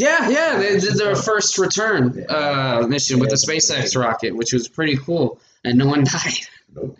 [0.00, 4.66] Yeah, yeah, they did their first return uh, mission with the SpaceX rocket, which was
[4.66, 6.94] pretty cool, and no one died.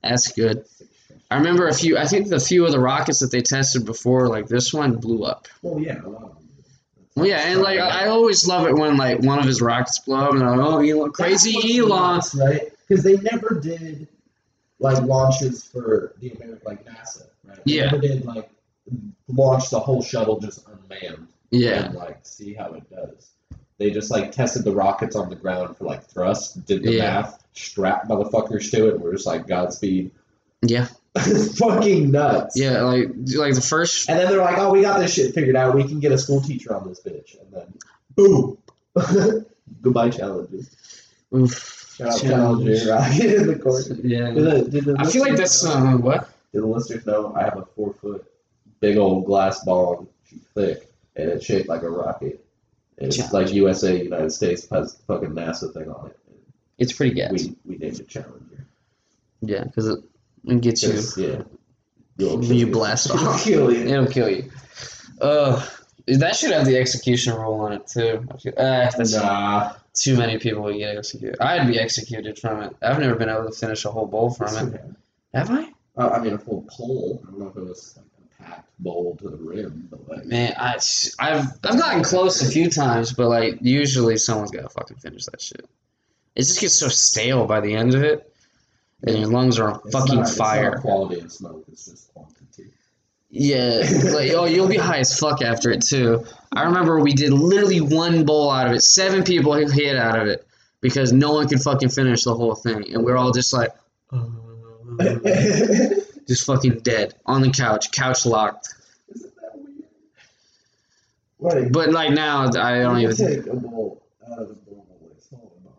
[0.00, 0.64] That's good.
[1.28, 1.98] I remember a few.
[1.98, 5.24] I think the few of the rockets that they tested before, like this one, blew
[5.24, 5.48] up.
[5.60, 6.48] Well, yeah, a lot of them.
[7.16, 10.18] Well, yeah, and like I always love it when like one of his rockets blow
[10.18, 12.62] up, and they're like, "Oh, Elon, crazy Elon." nuts, right?
[12.86, 14.06] Because they never did
[14.78, 17.58] like launches for the American, like NASA, right?
[17.64, 17.84] They Yeah.
[17.86, 18.48] never did like
[19.26, 23.30] launch the whole shuttle just unmanned Yeah, and like see how it does.
[23.78, 27.02] They just like tested the rockets on the ground for like thrust, did the Yeah.
[27.20, 30.10] math, strapped motherfuckers to it, and we're just like Godspeed.
[30.62, 30.88] yeah,
[31.56, 32.58] fucking nuts.
[32.58, 32.80] yeah.
[32.82, 34.08] Like like the first.
[34.08, 35.74] And then they're like, "Oh, we got this shit figured out.
[35.74, 37.74] We can get a school teacher on this bitch." And then,
[38.14, 38.58] boom,
[39.82, 40.74] goodbye challenges.
[41.34, 42.82] Oof, Shout out Challenge.
[42.84, 43.84] Challenger Rocket in the court.
[43.88, 44.30] Did yeah.
[44.30, 46.28] the, did the I feel like listeners that's know- uh, what.
[46.52, 48.24] Did the listeners know I have a four foot,
[48.80, 50.85] big old glass ball, she's thick,
[51.16, 52.44] and it's shaped like a rocket.
[52.98, 56.18] And it's like USA, United States, has the fucking NASA thing on it.
[56.78, 57.32] It's pretty gas.
[57.32, 58.66] We we named it Challenger.
[59.40, 59.98] Yeah, because it,
[60.44, 61.24] it gets you.
[61.26, 61.42] yeah.
[62.18, 63.44] You'll You kill blast It'll off.
[63.44, 63.86] kill you.
[63.86, 64.50] It'll kill you.
[65.20, 65.64] Uh,
[66.06, 68.26] that should have the execution rule on it too.
[68.30, 69.72] I feel- Uh, that's Nah.
[69.94, 71.36] too many people would get executed.
[71.40, 72.76] I'd be executed from it.
[72.80, 74.80] I've never been able to finish a whole bowl from it.
[75.34, 75.68] Have I?
[75.98, 77.22] Uh, I mean, a full pole.
[77.26, 77.98] I don't know if it was
[78.78, 80.24] like bowl to the rim, but like.
[80.26, 80.76] Man, I,
[81.18, 85.40] I've I've gotten close a few times, but like usually someone's gotta fucking finish that
[85.40, 85.66] shit.
[86.34, 88.30] It just gets so stale by the end of it,
[89.06, 90.78] and your lungs are on It's fucking not- it's not fire.
[90.80, 91.64] quality of smoke.
[91.72, 92.70] It's just quantity.
[93.30, 93.82] Yeah,
[94.14, 96.24] like oh, you'll be high as fuck after it too.
[96.52, 98.82] I remember we did literally one bowl out of it.
[98.82, 100.46] Seven people hit out of it
[100.80, 103.70] because no one could fucking finish the whole thing, and we're all just like,
[106.26, 108.74] just fucking dead on the couch, couch locked.
[109.14, 109.84] Isn't that weird?
[111.64, 113.16] Like, But like now, I don't even.
[113.16, 115.76] take a bowl out of a normal like small amount.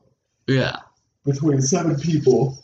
[0.48, 0.78] Yeah,
[1.26, 2.58] Between seven people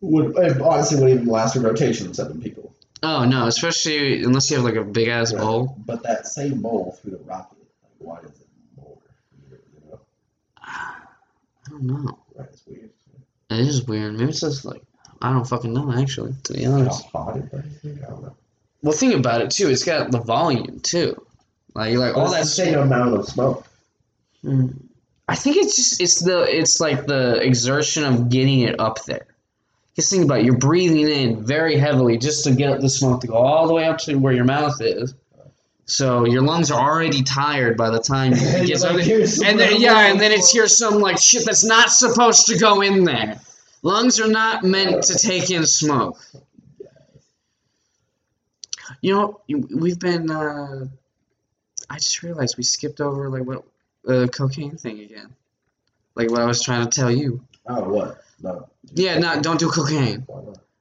[0.00, 2.74] would honestly wouldn't even last a rotation of seven people.
[3.02, 5.40] Oh no, especially unless you have like a big ass Right.
[5.42, 5.76] bowl.
[5.86, 8.32] But that same bowl through the rocket, like why it
[8.76, 8.98] more?
[9.50, 9.58] You
[9.90, 10.00] know,
[10.62, 10.96] I
[11.70, 12.18] don't know.
[12.34, 12.48] right?
[12.52, 12.90] It's weird.
[13.50, 14.14] It is weird.
[14.14, 14.82] Maybe it's just like
[15.24, 16.34] I don't fucking know actually.
[16.44, 17.06] To be honest.
[17.14, 17.98] it is?
[18.04, 18.30] I.
[18.82, 19.70] Well, think about it too.
[19.70, 21.16] It's got the volume too.
[21.74, 22.44] Like like all that.
[22.44, 23.66] same amount of smoke.
[24.42, 24.66] Hmm.
[25.26, 29.26] I think it's just it's the it's like the exertion of getting it up there.
[29.96, 33.28] Just think about it, you're breathing in very heavily just to get the smoke to
[33.28, 35.14] go all the way up to where your mouth is.
[35.86, 39.42] So your lungs are already tired by the time it And gets you're up like.
[39.42, 42.82] And then yeah, and then it's here some like shit that's not supposed to go
[42.82, 43.40] in there.
[43.84, 46.18] Lungs are not meant to take in smoke.
[49.02, 50.30] You know, we've been.
[50.30, 50.86] Uh,
[51.90, 53.62] I just realized we skipped over like what
[54.02, 55.34] the cocaine thing again.
[56.14, 57.44] Like what I was trying to tell you.
[57.66, 58.22] Oh what?
[58.42, 58.70] No.
[58.94, 60.26] Yeah, not don't do cocaine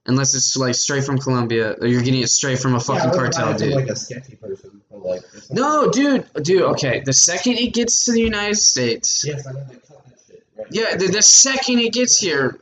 [0.05, 3.17] unless it's like straight from Colombia or you're getting it straight from a fucking yeah,
[3.17, 3.75] cartel, buy it from, dude.
[3.75, 5.23] Like a sketchy person, like.
[5.51, 6.61] No, dude, dude.
[6.61, 10.19] Okay, the second it gets to the United States, Yes, I know they cut that
[10.25, 10.45] shit.
[10.55, 10.67] Right.
[10.71, 12.59] yeah, the, the second it gets here,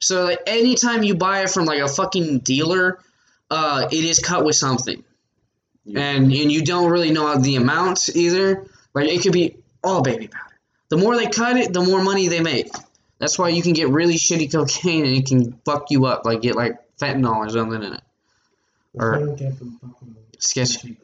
[0.00, 2.98] so like anytime you buy it from like a fucking dealer,
[3.50, 5.02] uh, it is cut with something.
[5.84, 8.66] You- and and you don't really know the amount either.
[8.94, 10.44] Like it could be all baby powder.
[10.90, 12.70] The more they cut it, the more money they make.
[13.18, 16.40] That's why you can get really shitty cocaine and it can fuck you up, like
[16.42, 18.00] get like fentanyl or something in it.
[18.94, 20.68] Or- what I don't get from fucking Sketch.
[20.68, 20.96] sketchy.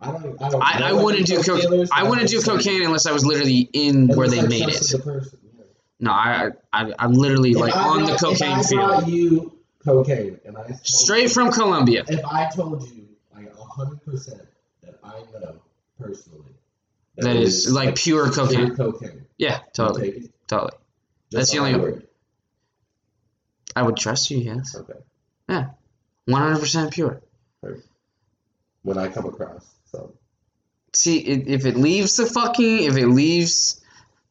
[0.00, 0.42] I don't.
[0.42, 0.62] I don't.
[0.62, 1.86] I, I wouldn't do any cocaine.
[1.92, 4.80] I wouldn't do cocaine unless I was literally in where they made it.
[4.90, 5.45] the person, yeah.
[5.98, 9.58] No, I, I I'm literally If like I on the cocaine if I field, you
[9.84, 12.04] cocaine, and I straight you- from Colombia.
[12.08, 14.42] If I told you like hundred percent
[14.82, 15.56] that I know
[15.98, 16.54] personally
[17.16, 18.76] That it is, like, pure cocaine.
[18.76, 19.24] cocaine.
[19.38, 20.72] Yeah, totally, totally.
[21.30, 22.06] That's the only- word.
[23.74, 24.38] I would trust you.
[24.38, 24.98] Yes, Okay.
[25.48, 25.70] Yeah,
[26.26, 27.20] 100 percent pure.
[28.82, 30.12] When I come across, so
[30.92, 33.82] See, if it leaves the fucking, if it leaves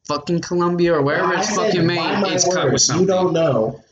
[0.06, 3.02] fucking Colombia or wherever I it's said, fucking made, it's cut with something.
[3.02, 3.82] You don't know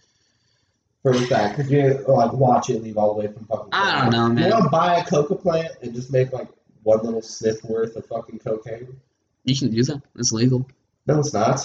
[1.02, 3.68] for a fact because you like watch it leave all the way from fucking.
[3.72, 4.50] I don't know, You man.
[4.50, 6.48] don't buy a coca plant and just make like
[6.82, 8.88] one little sniff worth of fucking cocaine.
[9.44, 10.00] You can do that.
[10.16, 10.66] It's legal.
[11.06, 11.60] No, it's not.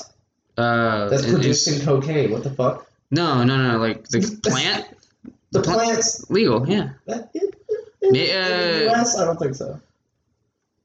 [0.58, 2.32] Uh, That's producing cocaine.
[2.32, 2.86] What the fuck?
[3.12, 3.78] no, no, no.
[3.78, 4.86] Like the plant,
[5.52, 6.30] The plant- plants.
[6.30, 6.68] legal.
[6.70, 7.42] Yeah, That, in,
[8.02, 9.80] in, uh, the US, I don't think so.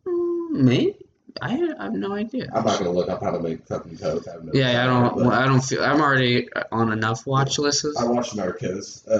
[0.07, 0.97] Maybe.
[1.43, 2.49] I, I have no idea.
[2.55, 4.27] I'm not gonna look up how to make fucking coke.
[4.29, 5.25] I have no Yeah, I don't.
[5.25, 5.83] but I don't feel.
[5.83, 7.85] I'm already on enough watch lists.
[7.99, 9.07] I watch Narcos.
[9.09, 9.15] Uh,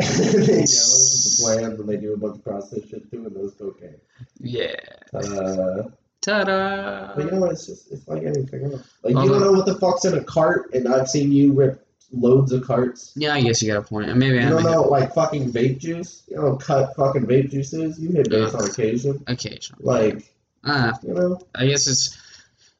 [0.00, 3.26] you know, this is the plans and they do a bunch of process shit too,
[3.26, 3.96] and those cocaine.
[4.40, 4.74] Yeah.
[5.12, 5.84] Uh,
[6.20, 7.14] Ta-da!
[7.14, 8.82] but you know, it's just it's like anything else.
[9.02, 11.52] Like Hold you don't know what the fuck's in a cart, and I've seen you
[11.52, 13.12] rip loads of carts.
[13.14, 14.08] Yeah, I guess you got a point.
[14.08, 16.22] And Maybe You I don't am know like fucking vape juice.
[16.28, 17.98] You don't cut fucking vape juices.
[17.98, 18.62] You hit vapes Ugh.
[18.62, 19.24] on occasion.
[19.26, 19.84] occasionally.
[19.84, 20.33] Like
[20.64, 22.20] Uh, you know, I guess it's.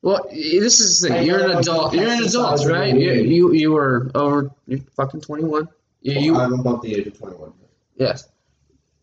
[0.02, 1.26] Well, this is the thing.
[1.26, 1.94] You're an adult.
[1.94, 2.94] You're an adult, right?
[2.94, 4.50] You you you were over.
[4.66, 5.68] You're fucking 21.
[6.02, 7.52] You, you I'm above the age of 21.
[7.96, 8.28] yes.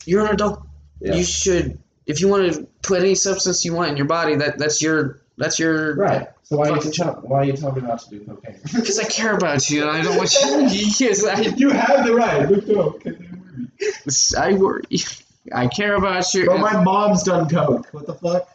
[0.06, 0.64] You're an adult.
[1.00, 1.16] Yeah.
[1.16, 1.80] You should.
[2.06, 5.22] If you want to put any substance you want in your body, that that's your
[5.38, 5.96] that's your.
[5.96, 6.28] Right.
[6.44, 8.60] So why Fucking you tell why you tell me not to do cocaine?
[8.74, 10.90] Because I care about you, and I don't want you.
[11.00, 12.50] Because I you have the right.
[12.50, 13.02] Look up.
[14.38, 14.84] I worry.
[15.54, 16.46] I care about you.
[16.46, 17.88] But my mom's done coke.
[17.92, 18.48] What the fuck?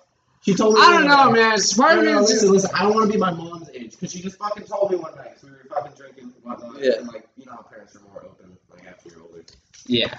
[0.46, 0.80] She told me.
[0.80, 1.52] I don't know, night- man.
[1.54, 2.70] It's part No, no, is listen, listen.
[2.72, 5.14] I don't want to be my mom's age because she just fucking told me one
[5.16, 6.80] night 'cause we were fucking drinking and whatnot.
[6.82, 6.92] Yeah.
[7.00, 9.42] And like, you know how parents are more open like after you're older.
[9.87, 10.16] Yeah.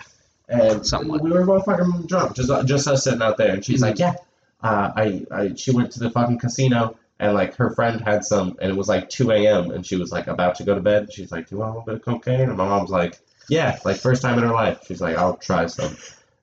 [0.50, 1.22] And Somewhat.
[1.22, 3.54] we were both fucking drunk, just just us sitting out there.
[3.54, 3.84] And she's Mhm.
[3.84, 4.16] like, "Yeah,
[4.64, 8.56] uh, I, I, she went to the fucking casino." And like her friend had some,
[8.62, 9.72] and it was like 2 a.m.
[9.72, 11.12] and she was like about to go to bed.
[11.12, 13.18] She's like, "Do you want a little bit of cocaine?" And my mom's like,
[13.50, 15.98] "Yeah." Like first time in her life, she's like, "I'll try some,"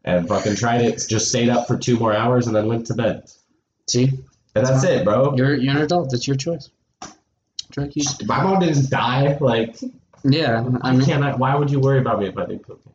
[0.04, 1.04] and fucking tried it.
[1.08, 3.30] Just stayed up for two more hours and then went to bed.
[3.86, 4.04] See,
[4.54, 5.34] And that's it, bro.
[5.36, 6.10] you're you're an adult.
[6.10, 6.70] That's your choice.
[7.76, 8.04] You.
[8.26, 9.36] My mom didn't die.
[9.40, 9.76] Like,
[10.22, 10.64] Yeah.
[10.82, 11.24] I mean, can't.
[11.24, 12.92] I, why would you worry about me if I did cocaine?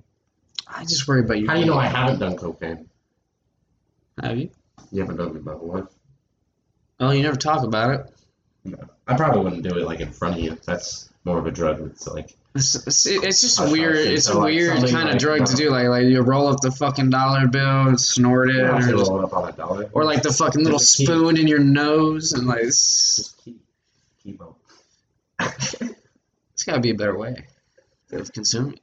[0.67, 1.47] I just worry about you.
[1.47, 2.87] How do you know I haven't done cocaine?
[4.23, 4.49] Have you?
[4.91, 5.85] You haven't done it my whole life.
[7.01, 8.13] Oh, you never talk about it.
[8.65, 10.57] No, I probably wouldn't do it like in front of you.
[10.65, 11.79] That's more of a drug.
[11.91, 13.95] It's like It's, it's, it's just Hush, weird.
[13.97, 15.69] hush, It's a like, weird something kind of drug to do.
[15.69, 19.09] Like like you roll up the fucking dollar bill, and snort it, you or, just-
[19.11, 19.89] roll up on a dollar.
[19.93, 23.43] or like the fucking little Just keep- spoon in your nose, and like it's, just
[23.43, 23.61] keep
[24.23, 24.53] keep on.
[26.53, 27.35] it's got to be a better way
[28.11, 28.73] of consuming.
[28.73, 28.81] it.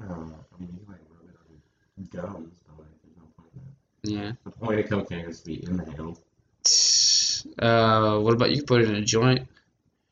[0.00, 0.16] Uh, I
[0.58, 1.36] mean, you can like rub it
[1.98, 4.24] on gums, but like there's no point in that.
[4.26, 4.32] Yeah.
[4.44, 6.20] The point of cocaine is to be inhaled.
[7.58, 8.62] Uh, what about you?
[8.64, 9.46] Put it in a joint.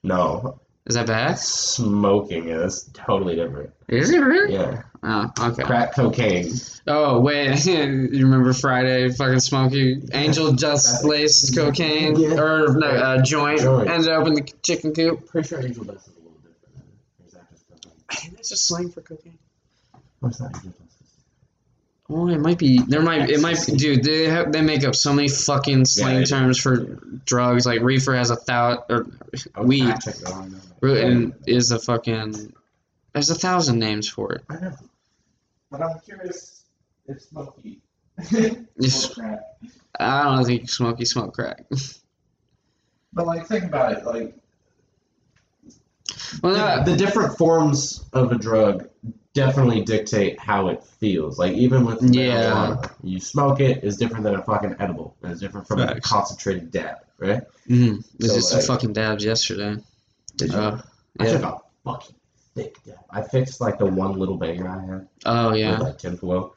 [0.02, 1.38] No, Is that bad?
[1.38, 3.70] smoking is totally different.
[3.88, 4.52] Is it really?
[4.54, 5.62] Yeah, Oh, okay.
[5.62, 6.52] crack cocaine.
[6.86, 9.10] Oh wait, you remember Friday?
[9.10, 12.38] Fucking Smokey Angel just laced cocaine Yeah.
[12.40, 13.88] or no uh, joint, Joint.
[13.88, 15.26] ended up in the chicken coop.
[15.26, 16.84] Pretty sure angel dust is a little different.
[17.26, 17.92] Is that just cocaine?
[18.10, 19.38] I think that's just slang for cocaine.
[20.20, 20.52] What's that?
[22.10, 22.78] Oh, it might be.
[22.86, 23.30] There might.
[23.30, 23.64] It might.
[23.66, 26.26] be Dude, they have, they make up so many fucking slang do.
[26.26, 26.76] terms for
[27.24, 27.64] drugs.
[27.64, 29.06] Like reefer has a thousand, or
[29.56, 29.86] would Weed.
[29.86, 30.58] fact check that, oh, I don't know.
[30.82, 32.52] Rutin is a fucking.
[33.14, 34.44] There's a thousand names for it.
[34.50, 34.74] I know.
[35.70, 36.64] But I'm curious
[37.06, 37.80] if Smokey.
[39.14, 39.40] Crack.
[39.98, 41.64] I don't think Smokey smoke crack.
[43.16, 44.04] But like, think about it.
[44.04, 44.34] Like,
[46.42, 48.88] well, the, the different forms of a drug
[49.34, 51.38] definitely dictate how it feels.
[51.38, 52.52] Like, even with Yeah.
[52.76, 55.16] marijuana, you smoke it is different than a fucking edible.
[55.22, 57.42] It's different from a concentrated dab, right?
[57.68, 59.76] mm, I So, did some like- fucking dabs yesterday.
[60.36, 60.58] Did you?
[60.58, 60.80] Uh,
[61.20, 61.32] I yeah.
[61.32, 62.14] took a fucking
[62.54, 62.96] thick dab.
[63.10, 65.70] I fixed like the one little banger I had Oh yeah.
[65.72, 65.84] with yeah.
[65.86, 66.54] like tinfoil.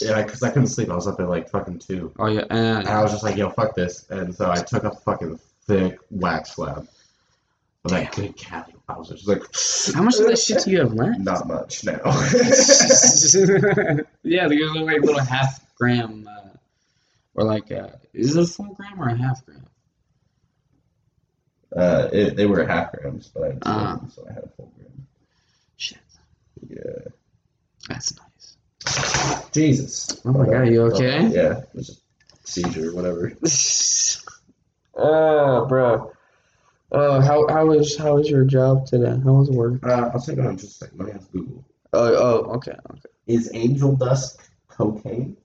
[0.00, 0.88] Yeah, because I couldn't sleep.
[0.90, 2.12] I was up at like fucking two.
[2.18, 2.44] Oh yeah.
[2.50, 4.06] And I Uh, was just like, yo, fuck this.
[4.10, 6.86] And so I took a fucking thick wax slab.
[7.88, 8.34] That good
[8.98, 9.42] was just like,
[9.94, 11.20] how much of that shit do you have left?
[11.20, 11.94] Not much now.
[14.22, 16.48] yeah, there's like little half gram, uh,
[17.34, 19.64] or like, uh, is it a full gram or a half gram?
[21.76, 23.96] uh, it, they were half grams, but I had two Ah.
[23.96, 25.06] them, so I had a full gram.
[25.76, 25.98] Shit,
[26.68, 27.12] Yeah.
[27.88, 29.50] that's nice.
[29.52, 30.20] Jesus.
[30.24, 31.28] Oh my god, you okay?
[31.28, 31.58] Yeah.
[31.58, 32.02] It was just
[32.44, 33.32] seizure, whatever.
[34.94, 36.12] oh, bro.
[36.90, 39.10] Oh, how how was how was your job today?
[39.24, 39.84] How was work?
[39.86, 40.98] Uh, I'll take it on just a second.
[40.98, 41.64] Let me ask Google.
[41.92, 43.00] Oh, oh, okay, okay.
[43.26, 45.36] Is angel dust cocaine?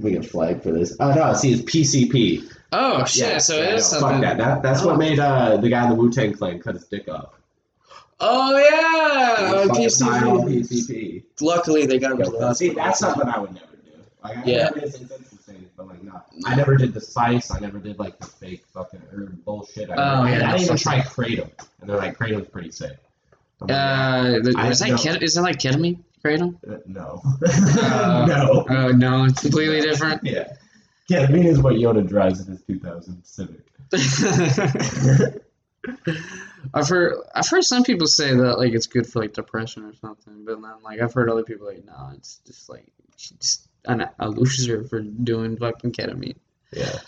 [0.00, 0.96] We get flagged for this.
[1.00, 2.48] Oh no, see, it's PCP.
[2.72, 3.40] Oh shit!
[3.42, 4.22] so it yeah, is no, something.
[4.22, 4.38] Fuck that.
[4.38, 4.88] that that's Oh.
[4.88, 7.30] what made uh, the guy in the Wu Tang Clan cut his dick off.
[8.20, 10.68] Oh yeah, He was on fucking high on PCP.
[10.68, 11.22] PCP.
[11.40, 12.74] Luckily, they got him to the Yeah, see, hospital.
[12.84, 13.73] that's something I would never do.
[14.24, 14.70] Like, I Yeah.
[14.74, 16.26] mean, it's, it's interesting, but like, not.
[16.46, 17.50] I never did the spice.
[17.50, 19.90] I never did like the fake fucking herb bullshit.
[19.90, 22.98] I, Oh, yeah, I didn't even try kratom, and they're like, kratom's pretty sick.
[23.60, 24.96] I'm Uh, I is that know.
[24.96, 26.56] ked- is that like ketamine, kratom?
[26.68, 28.66] uh, no, Uh, no.
[28.68, 30.22] Oh no, it's completely different.
[31.06, 33.60] Yeah, ketamine is what Yoda drives in his 2000 Civic.
[36.72, 39.92] I've heard I've heard some people say that like it's good for like depression or
[39.94, 42.86] something, but then like I've heard other people like no, it's just like
[43.18, 46.36] just an, a loser for doing fucking ketamine.
[46.72, 46.98] Yeah,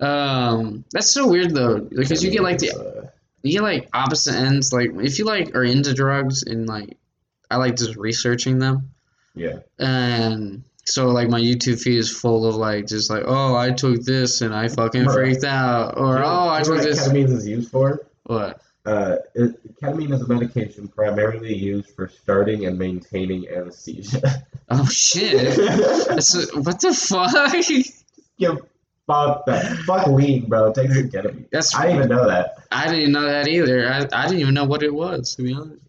[0.00, 3.06] Um, that's so weird though, because you get like the Uh,
[3.42, 4.72] you get like opposite ends.
[4.72, 6.96] Like if you like are into drugs and like
[7.50, 8.90] I like just researching them,
[9.34, 9.60] yeah.
[9.78, 14.02] and so like my YouTube feed is full of like just like oh I took
[14.02, 17.08] this and I fucking freaked out, or oh I do you know took what this.
[17.08, 18.06] ketamine is used for?
[18.24, 18.60] What?
[18.88, 19.18] Uh,
[19.82, 24.20] ketamine is a medication primarily used for starting and maintaining anesthesia.
[24.70, 25.56] Oh shit!
[26.08, 27.32] That's, what the fuck?
[28.36, 28.58] Yo,
[29.06, 29.78] fuck that.
[29.86, 30.74] Fuck weed, bro.
[30.74, 31.48] Take some ketamine.
[31.50, 32.58] That's I didn't even know that.
[32.70, 33.88] I didn't know that either.
[33.90, 35.82] I, I didn't even know what it was to be honest.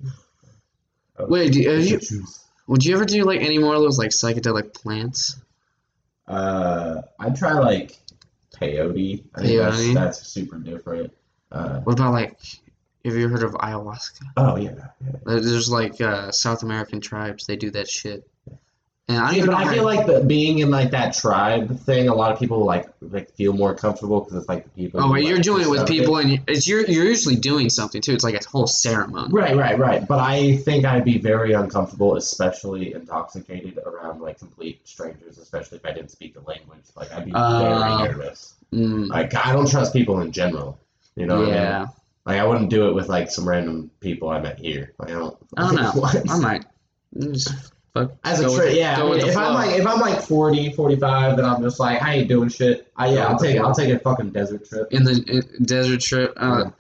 [1.18, 2.00] Oh, Wait, do, have you
[2.68, 5.36] would you ever do like any more of those like psychedelic plants?
[6.26, 7.98] Uh, I try like
[8.56, 9.26] peyote.
[9.36, 11.12] I think that's, that's super different.
[11.52, 12.40] Uh, What about like
[13.10, 14.22] have you heard of ayahuasca?
[14.38, 14.72] oh yeah.
[14.76, 15.12] yeah.
[15.26, 18.28] Uh, There's like uh, South American tribes they do that shit.
[19.08, 22.14] And I Yeah, but I feel like the, being in like that tribe thing, a
[22.14, 25.02] lot of people like like feel more comfortable because it's like the people.
[25.02, 28.02] Oh, who, you're like, doing it with people, and it's you're you're usually doing something
[28.02, 28.14] too.
[28.14, 29.30] It's like a whole ceremony.
[29.34, 30.08] Right, right, right.
[30.08, 35.86] But I think I'd be very uncomfortable, especially intoxicated around like complete strangers, especially if
[35.88, 36.84] I didn't speak the language.
[36.96, 38.54] Like I'd be Uh, very nervous.
[38.72, 40.78] Mm, Like I don't trust people in general.
[41.16, 41.40] You know?
[41.40, 41.90] what I mean?
[42.30, 44.94] Yeah, Like I wouldn't do it with like some random people I met here.
[45.00, 45.38] Like I don't.
[45.58, 45.92] I don't know.
[46.02, 46.30] What?
[46.30, 46.66] I might.
[47.20, 47.50] Just
[47.94, 48.98] fuck, As a go trip, yeah.
[48.98, 51.80] I mean, with the if I'm like if I'm like 40, 45, then I'm just
[51.80, 52.92] like I ain't doing shit.
[52.96, 53.68] I, yeah, Go I'll take flow.
[53.68, 54.88] I'll take a fucking desert trip.
[54.92, 55.24] in the
[55.58, 56.72] in desert trip, uh, Yeah.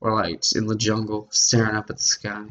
[0.00, 2.44] or like in the jungle, staring up at the sky.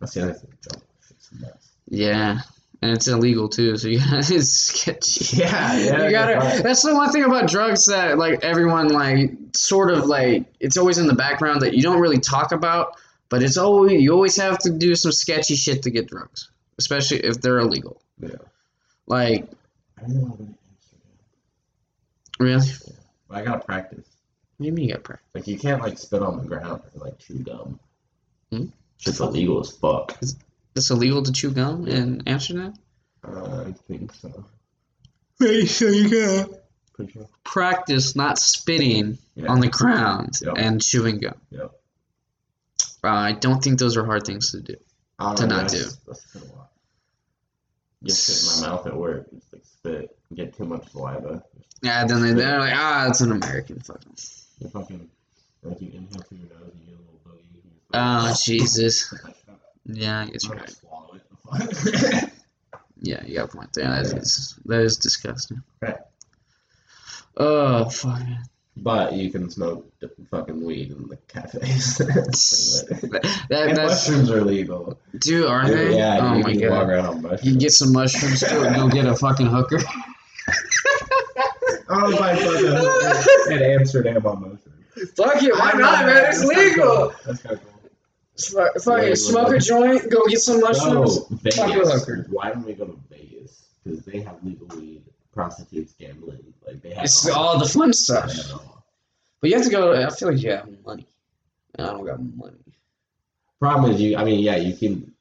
[0.00, 0.52] That's the other thing.
[0.62, 0.82] Jump.
[1.06, 1.68] Shit's nuts.
[1.88, 2.40] Yeah,
[2.82, 3.76] and it's illegal too.
[3.76, 5.36] So you gotta it's sketchy.
[5.38, 6.62] Yeah, yeah, you gotta.
[6.62, 10.98] That's the one thing about drugs that like everyone like sort of like it's always
[10.98, 12.96] in the background that you don't really talk about,
[13.28, 17.18] but it's always you always have to do some sketchy shit to get drugs, especially
[17.18, 18.00] if they're illegal.
[18.20, 18.30] Yeah.
[19.06, 19.48] Like
[19.98, 21.10] I really want to go to Amsterdam.
[22.40, 22.66] really,
[23.28, 24.06] But I gotta practice.
[24.56, 25.20] what do you mean you got prayer?
[25.34, 27.78] Like you can't like spit on the ground or like chew gum.
[28.50, 28.66] Hmm?
[28.98, 30.16] Shit's illegal as fuck.
[30.22, 30.36] Is
[30.76, 32.74] It's illegal to chew gum in Amsterdam.
[33.26, 34.44] Uh, I think so.
[35.40, 36.50] Wait, so you got.
[37.44, 39.46] Practice not spitting Yeah.
[39.48, 40.54] on the ground Yep.
[40.56, 41.34] and chewing gum.
[41.50, 41.72] Yep.
[43.02, 44.76] Uh, I don't think those are hard things to do.
[45.18, 46.52] Don't To know, not that's- That's kind of.
[48.04, 49.30] Get shit in my mouth at work.
[49.32, 50.18] Just like spit.
[50.34, 51.42] Get too much saliva.
[51.82, 54.14] Yeah, then they, they're like, ah, it's an American fucking.
[54.60, 55.08] You fucking
[55.62, 57.62] like you inhale through your nose and you get a little boogie.
[57.94, 58.34] Oh.
[58.42, 59.08] Jesus.
[59.08, 59.60] Put that shit out.
[59.86, 62.30] Yeah, I guess you're right.
[63.00, 63.84] Yeah, you got a point there.
[63.84, 65.62] That is that is disgusting.
[65.82, 65.96] Right.
[67.36, 68.20] Oh fuck.
[68.76, 69.90] but you can smoke
[70.30, 72.00] fucking weed in the cafes.
[72.00, 74.98] and That, that's mushrooms are legal.
[75.18, 75.96] dude, are they?
[75.96, 76.88] Yeah, oh you my can walk god.
[76.90, 77.44] around on mushrooms.
[77.44, 79.78] You get some mushrooms, go, go get a fucking hooker.
[81.88, 85.12] I was like, fucking in Amsterdam on mushrooms.
[85.16, 86.24] Fuck it, why not, man?
[86.28, 87.12] It's legal.
[87.26, 87.70] That's kind of cool.
[88.80, 91.30] Fuck- smoke a joint, go get some mushrooms.
[91.30, 92.26] No, Fuck a hooker.
[92.30, 93.66] Why don't we go to Vegas?
[93.84, 95.02] Because they have legal weed,
[95.34, 96.40] prostitutes, gambling.
[96.66, 98.32] Like they have It's all the fun stuff.
[98.52, 98.84] all.
[99.40, 99.92] But you have to go.
[100.06, 101.06] I feel like you have money.
[101.74, 102.56] And I don't got money.
[103.60, 104.16] Problem is, you.
[104.16, 105.12] I mean, yeah, you can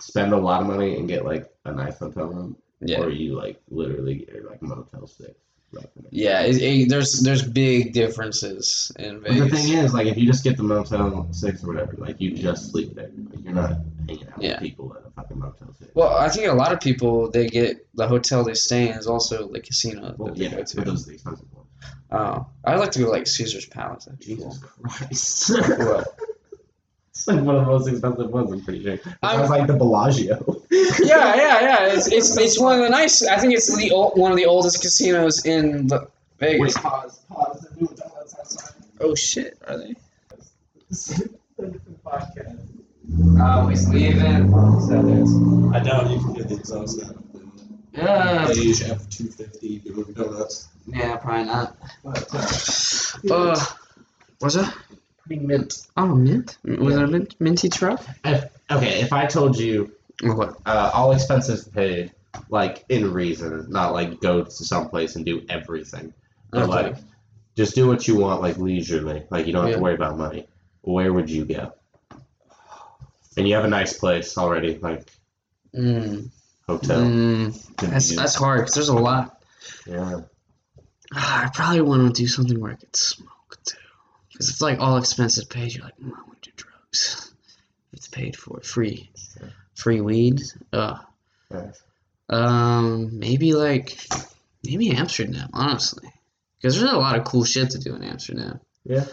[0.00, 3.00] spend a lot of money and get like a nice hotel room, Yeah.
[3.00, 5.32] or you like literally get like Motel Six.
[6.10, 9.38] Yeah, it, it, there's there's big differences in Vegas.
[9.38, 12.20] But the thing is, like, if you just get the Motel Six or whatever, like,
[12.20, 13.10] you just sleep there.
[13.30, 13.76] Like, you're not
[14.08, 14.52] hanging out Yeah.
[14.54, 15.90] with people at a fucking Motel Six.
[15.94, 19.06] well, I think a lot of people they get the hotel they stay in is
[19.06, 20.76] also the casino Well, yeah, go to.
[20.80, 21.68] those are the expensive ones.
[22.10, 24.08] Oh, I like to go like Caesar's Palace.
[24.18, 24.90] Jesus cool.
[24.90, 25.50] Christ.
[25.50, 26.18] What?
[27.20, 28.94] it's like one of the most expensive ones, I'm pretty sure.
[28.94, 30.62] It was like the Bellagio.
[30.70, 31.86] yeah, yeah, yeah.
[31.92, 33.22] It's, it's it's one of the nice.
[33.26, 36.08] I think it's the old, one of the oldest casinos in the
[36.38, 36.76] Vegas.
[36.78, 37.60] pause, pause.
[37.60, 38.74] The new adults outside.
[39.00, 39.94] Oh shit, are they?
[42.04, 42.58] podcast.
[43.38, 44.54] Oh, he's leaving.
[45.74, 47.16] I doubt you can get the exhaust out.
[47.92, 50.68] Yeah, Beige F two fifty doing donuts.
[50.86, 51.76] yeah, probably not.
[52.04, 52.14] Uh,
[53.30, 53.64] Uh,
[54.38, 54.74] what's that?
[55.36, 55.86] Mint.
[55.96, 56.58] Oh, mint.
[56.64, 58.02] Was it a mint, minty truck?
[58.24, 60.56] If, okay, if I told you what?
[60.66, 62.12] uh, all expenses paid,
[62.48, 66.12] like in reason, not like go to some place and do everything,
[66.50, 66.68] but Okay.
[66.68, 66.96] like
[67.56, 69.76] just do what you want, like leisurely, like you don't have Yeah.
[69.76, 70.46] to worry about money.
[70.82, 71.72] Where would you go?
[73.36, 75.08] And you have a nice place already, like
[75.74, 76.28] Mm,
[76.66, 77.00] hotel.
[77.02, 79.40] mm, that's that's hard because there's a lot.
[79.86, 80.20] yeah.
[81.14, 83.24] Ah, I probably want to do something where I too,
[84.40, 85.74] because it's like all expenses paid.
[85.74, 87.30] You're like, mm, I want to do drugs.
[87.92, 89.10] It's paid for free,
[89.74, 90.40] free weed.
[90.72, 90.96] Uh,
[91.50, 91.72] Yeah.
[92.30, 93.98] um, maybe like
[94.64, 96.08] maybe Amsterdam, honestly,
[96.56, 98.60] because there's a lot of cool shit to do in Amsterdam.
[98.84, 99.04] Yeah.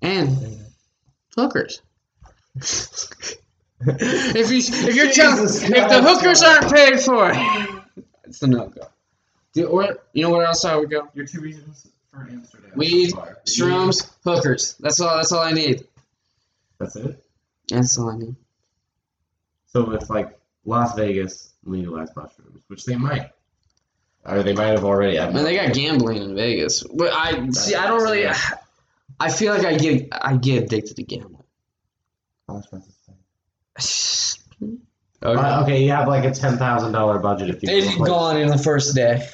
[0.00, 0.60] And
[1.34, 1.82] hookers.
[2.54, 3.40] if
[3.80, 7.32] you if you're telling if the hookers aren't paid for,
[8.22, 8.86] it's a no go.
[9.54, 11.08] Do or you know where else I would go?
[11.14, 11.84] Your two reasons.
[12.74, 13.38] Weed, so far.
[13.46, 14.74] Shrooms, hookers.
[14.80, 15.16] That's all.
[15.16, 15.86] That's all I need.
[16.78, 17.22] That's it.
[17.68, 18.36] That's all I need.
[19.66, 23.30] So it's like Las Vegas legalized mushrooms, which they might,
[24.24, 25.18] or they might have already.
[25.18, 27.74] I mean, they got gambling in Vegas, but I see.
[27.74, 28.26] I don't really.
[29.20, 31.44] I feel like I get I get addicted to gambling.
[35.22, 37.68] Uh, okay, you have like a ten thousand dollar budget if you.
[37.70, 39.28] It's gone in the first day.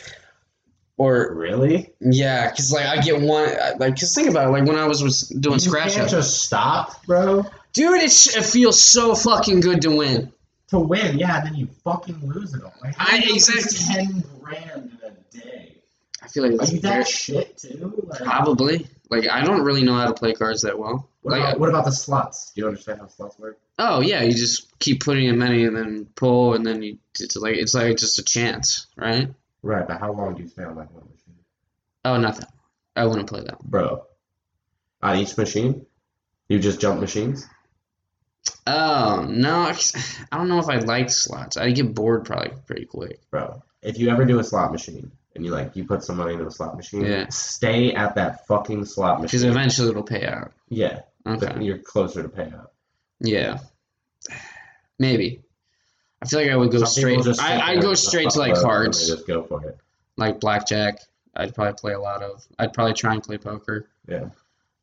[0.98, 1.92] Or Really?
[2.00, 3.50] yeah, cause like I get one.
[3.78, 4.52] Like, cause think about it.
[4.52, 6.12] Like when I was, was doing you scratch can't offs.
[6.12, 7.44] just stop, bro.
[7.74, 10.32] dude, it's, it feels so fucking good to win.
[10.68, 12.72] To win, yeah, and then you fucking lose it all.
[12.82, 13.94] Like, I- you exactly.
[13.94, 15.72] ten grand in a day.
[16.22, 18.02] I feel like Are you very, that shit too?
[18.08, 18.86] Like, probably.
[19.10, 21.08] Like I don't really know how to play cards that well.
[21.22, 22.50] what, Like, about, what about the slots?
[22.52, 23.58] Do you understand how slots work?
[23.78, 27.36] oh yeah, you just keep putting in money and then pull, and then you it's
[27.36, 29.28] like it's like just a chance, right?
[29.62, 31.34] Right, but how long do you stay on that one machine,
[32.04, 32.52] Oh, not that.
[32.94, 33.58] I wouldn't play that.
[33.62, 34.04] bro?
[35.02, 35.84] On each machine,
[36.48, 37.46] you just jump machines.
[38.66, 39.72] Oh no,
[40.32, 41.56] I don't know if I like slots.
[41.56, 43.20] I get bored probably pretty quick.
[43.30, 43.62] bro.
[43.82, 46.46] If you ever do a slot machine and you like you put some money into
[46.46, 47.28] a slot machine, Yeah.
[47.28, 49.26] stay at that fucking slot machine.
[49.38, 50.52] Because eventually it'll pay out.
[50.68, 51.62] yeah, Okay.
[51.62, 52.68] you're closer to payout.
[53.20, 53.58] Yeah.
[54.98, 55.42] Maybe.
[56.22, 57.18] I feel like I would go Some straight.
[57.20, 59.78] I there I and go straight to like cards, Just go for it.
[60.16, 61.00] like blackjack.
[61.34, 62.44] I'd probably play a lot of.
[62.58, 63.86] I'd probably try and play poker.
[64.08, 64.28] Yeah.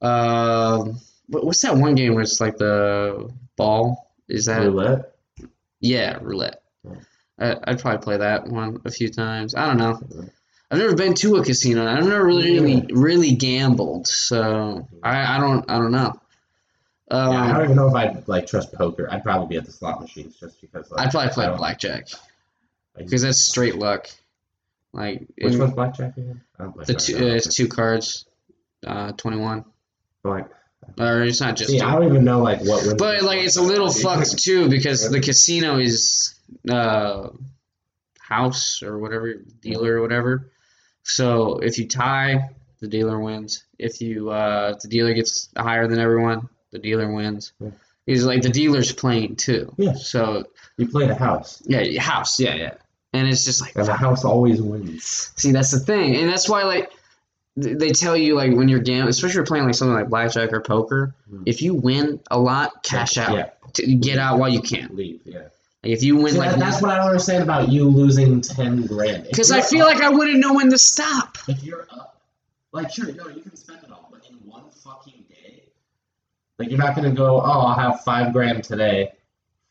[0.01, 4.11] Um, what, what's that one game where it's like the ball?
[4.27, 5.15] Is that Roulette.
[5.79, 6.61] yeah roulette?
[6.83, 6.95] Yeah.
[7.39, 9.55] I, I'd probably play that one a few times.
[9.55, 9.99] I don't know.
[10.69, 11.85] I've never been to a casino.
[11.87, 16.13] I've never really really, really gambled, so I, I don't I don't know.
[17.13, 19.07] Um, yeah, I don't even know if I'd like trust poker.
[19.11, 20.89] I'd probably be at the slot machines just because.
[20.89, 22.07] Like, I'd probably play blackjack
[22.97, 24.09] because that's straight luck.
[24.93, 26.41] Like Which in- one's blackjack again?
[26.57, 28.25] The two, uh, it's two cards,
[28.85, 29.63] uh, twenty one,
[30.23, 30.47] Like,
[30.99, 31.69] or it's not just.
[31.69, 31.81] see.
[31.81, 32.97] I don't even know like what.
[32.97, 36.33] But like it's a little fucked too because the casino is
[36.67, 37.29] uh
[38.19, 40.51] house or whatever dealer or whatever.
[41.03, 42.49] So if you tie,
[42.79, 43.65] the dealer wins.
[43.77, 47.53] If you uh if the dealer gets higher than everyone, the dealer wins.
[47.61, 47.69] Yeah.
[48.05, 49.73] He's like the dealer's playing too.
[49.77, 49.93] Yeah.
[49.93, 50.45] So
[50.75, 52.73] You play the house, yeah, house, yeah, yeah.
[53.13, 55.31] And it's just like and the house always wins.
[55.37, 56.91] See, that's the thing, and that's why like
[57.55, 60.51] they tell you like when you're gambling, especially if you're playing like something like blackjack
[60.51, 61.43] or poker, Mhm.
[61.45, 64.89] if you win a lot, cash out, Yeah, to get out while you can.
[64.95, 65.21] leave.
[65.25, 65.39] Yeah.
[65.83, 68.41] Like if you win See, like that- that's what I don't understand about you losing
[68.41, 69.25] ten grand.
[69.25, 71.37] Because I feel up- like I wouldn't know when to stop.
[71.47, 72.19] if you're up,
[72.71, 75.22] like sure, no, you can spend it all, but in one fucking
[76.63, 79.11] like you're not gonna go, oh, I'll have five grand today,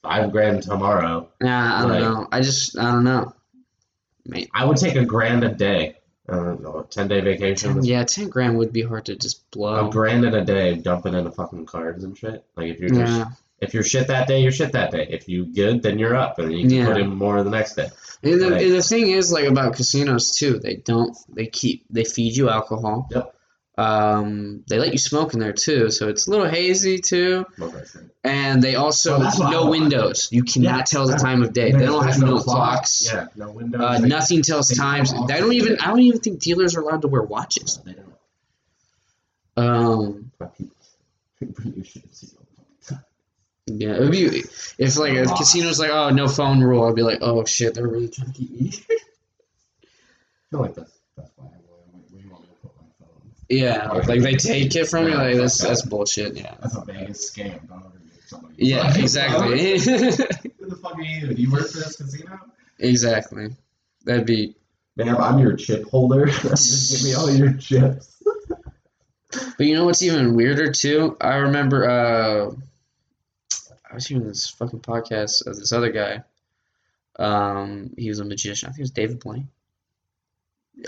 [0.03, 1.28] five grand tomorrow.
[1.43, 2.28] Yeah, I don't know.
[2.30, 3.34] I just I don't know.
[4.55, 5.97] I would take a grand a day.
[6.28, 7.84] I don't know, ten day vacation.
[7.84, 9.88] yeah, ten grand would be hard to just blow.
[9.88, 12.45] A grand in a day, dump it into fucking cards and shit.
[12.57, 13.24] Like if you're just Yeah,
[13.61, 15.07] if you're shit that day, you're shit that day.
[15.11, 16.86] If you good, then you're up, and then you can Yeah.
[16.86, 17.88] put in more the next day.
[18.22, 18.62] and the, Right.
[18.62, 20.61] and the thing is like about casinos too.
[20.61, 21.16] They don't.
[21.28, 21.84] They keep.
[21.90, 23.09] They feed you alcohol.
[23.11, 23.34] Yep.
[23.79, 27.47] Um, they let you smoke in there too, so it's a little hazy too.
[27.57, 28.11] What was I saying?
[28.23, 30.29] And they also Oh, that's what I no windows.
[30.31, 30.85] You cannot Yeah.
[30.85, 31.73] tell the time of day.
[31.73, 32.45] They don't have no clock.
[32.45, 33.07] clocks.
[33.12, 33.81] Yeah, no windows.
[33.81, 35.11] Uh, They- nothing tells they times.
[35.12, 35.79] don't I don't even.
[35.81, 37.79] I don't even think dealers are allowed to wear watches.
[37.85, 38.12] They don't.
[39.57, 40.77] Um, But people-
[41.41, 42.47] people you should see all
[42.81, 43.05] the time.
[43.66, 44.45] yeah, it would be
[44.79, 46.85] if like a casino's like, oh, no phone rule.
[46.85, 48.73] I'd be like, oh shit, they're really trying to keep me.
[48.93, 49.87] I
[50.51, 53.09] feel like that's that's why I want we want me to put my phone.
[53.53, 55.14] Yeah, like they take it from you.
[55.14, 56.36] Like that's that's bullshit.
[56.36, 56.55] Yeah.
[56.61, 57.68] That's a Vegas scam.
[57.68, 58.55] Don't ever give somebody.
[58.59, 59.78] Yeah, exactly.
[59.78, 61.34] Who the fuck are you?
[61.34, 62.40] Do you work for this casino?
[62.78, 63.55] exactly.
[64.05, 64.57] That'd be.
[64.96, 66.26] Ma'am, I'm your chip holder.
[66.30, 68.22] Just give me all your chips.
[69.57, 71.16] But you know what's even weirder too?
[71.20, 72.50] I remember uh,
[73.90, 76.22] I was hearing this fucking podcast of this other guy.
[77.18, 78.68] Um, he was a magician.
[78.68, 79.48] I think it was David Blaine.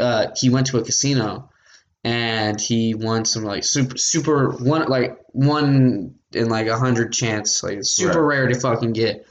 [0.01, 1.51] Uh, he went to a casino,
[2.05, 7.63] and he won some like super super one like one in like a hundred chance
[7.63, 8.37] like super Right.
[8.39, 9.27] rare to fucking get.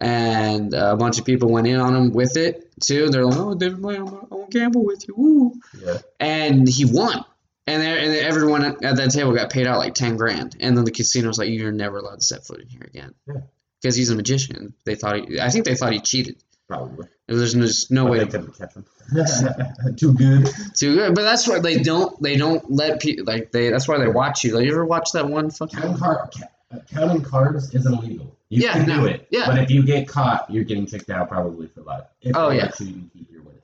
[0.00, 3.08] And uh, a bunch of people went in on him with it too.
[3.10, 5.98] They're like, "Oh, David Blaine, I'm gonna, gamble with you." Yeah.
[6.18, 7.24] and he won.
[7.68, 10.56] And, there, and everyone at at that table got paid out like ten grand.
[10.58, 13.14] And then the casino was like, "You're never allowed to set foot in here again,"
[13.28, 13.42] Yeah.
[13.80, 14.74] because he's a magician.
[14.84, 16.42] They thought he, I think they thought he cheated.
[16.66, 17.06] Probably.
[17.28, 18.84] There's just no But way they to, couldn't catch him.
[19.96, 20.48] Too good.
[20.74, 21.14] Too good.
[21.14, 23.70] But that's why they don't they don't let people like they.
[23.70, 24.54] That's why they watch you.
[24.54, 25.80] Like you ever watch that one fucking?
[25.80, 28.36] Counting, car- ca- counting cards isn't illegal.
[28.48, 29.26] You Yeah, can no, do it.
[29.30, 29.46] yeah.
[29.46, 32.04] But if you get caught, you're getting kicked out probably for life.
[32.20, 32.70] If Oh, yeah.
[32.80, 33.62] you keep your winnings.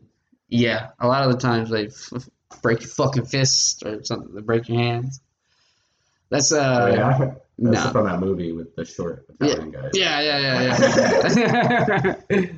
[0.48, 2.28] Yeah, a lot of the times they f-
[2.62, 4.34] break your fucking fists or something.
[4.34, 5.20] They break your hands.
[6.30, 7.34] That's uh oh, yeah.
[7.60, 7.90] That's no.
[7.90, 9.90] from that movie with the short Italian guy.
[9.92, 10.38] Yeah, yeah,
[10.78, 12.46] yeah, yeah.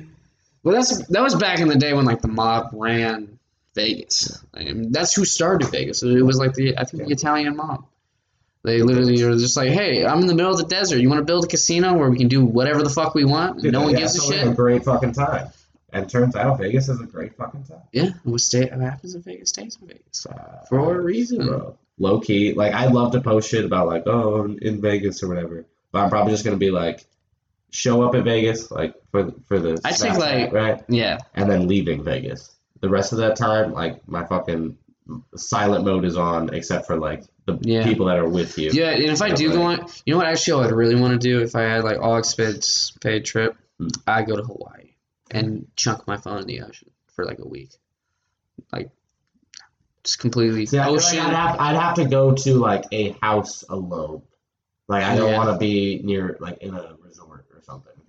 [0.63, 3.39] well, that's that was back in the day when like the mob ran
[3.75, 4.43] Vegas.
[4.53, 6.03] I mean, that's who started Vegas.
[6.03, 7.85] It was like the I think the Italian mob.
[8.63, 10.99] They literally were just like, "Hey, I'm in the middle of the desert.
[10.99, 13.61] You want to build a casino where we can do whatever the fuck we want?
[13.61, 15.47] Dude, no one yeah, gives a shit." A great fucking time.
[15.93, 17.81] And turns out Vegas is a great fucking time.
[17.91, 21.45] Yeah, what stay what happens in Vegas stays in Vegas Uh, for a reason.
[21.47, 21.75] bro.
[21.97, 25.27] Low key, like I love to post shit about like, oh, I'm in Vegas or
[25.27, 25.65] whatever.
[25.91, 27.03] But I'm probably just gonna be like,
[27.71, 31.67] show up at Vegas like for for the I think, like- right, Yeah, and then
[31.67, 32.55] leaving Vegas.
[32.81, 34.77] The rest of that time, like my fucking
[35.35, 37.83] silent mode is on, except for like the Yeah.
[37.83, 38.71] people that are with you.
[38.71, 38.89] yeah.
[38.91, 40.27] And if I do go on, you know what?
[40.27, 43.55] Actually, I'd really want to do if I had like all expense paid trip.
[43.79, 43.87] Hmm.
[44.07, 44.91] I go to Hawaii
[45.31, 47.71] and chunk my phone in the ocean for like a week,
[48.71, 48.89] like
[50.03, 51.19] just completely See, feel like ocean.
[51.19, 54.23] I'd have I'd have to go to like a house alone.
[54.87, 55.37] Like I don't Yeah.
[55.37, 57.30] want to be near like in a resort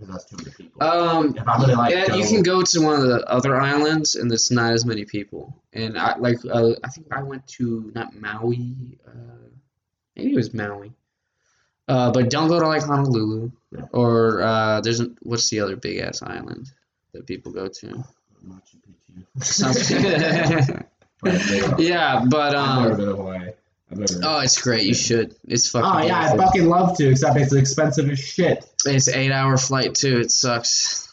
[0.06, 0.82] because that's too many people.
[0.82, 3.60] um, if I'm gonna like, yeah, go, you can go to one of the other
[3.60, 5.56] islands, and there's not as many people.
[5.72, 8.74] And I like, uh, I think I went to not Maui,
[9.06, 9.10] uh,
[10.16, 10.92] maybe it was Maui.
[11.88, 13.86] Uh, but don't go to like Honolulu Yeah.
[13.92, 16.70] or uh, there's an, what's the other big ass island
[17.12, 18.04] that people go to?
[18.46, 18.76] Machu
[19.36, 20.86] Picchu.
[21.78, 23.52] Yeah, but um,
[23.96, 24.20] been to Hawaii.
[24.20, 24.36] I've never.
[24.38, 24.84] oh, it's great.
[24.84, 25.34] You should.
[25.46, 26.02] It's fucking.
[26.02, 28.64] Oh yeah, I fucking love to, except it's expensive as shit.
[28.86, 30.18] It's eight hour flight too.
[30.18, 31.12] It sucks.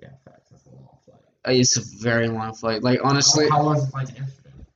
[0.00, 0.50] Yeah, facts.
[0.50, 1.18] That's a long flight.
[1.46, 2.82] Uh, it's a very long flight.
[2.82, 4.66] Like honestly, how, how long is the flight to Amsterdam?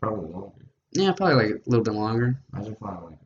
[0.00, 0.50] Probably longer.
[0.92, 2.36] yeah, probably like a little bit longer.
[2.52, 3.18] Imagine flying like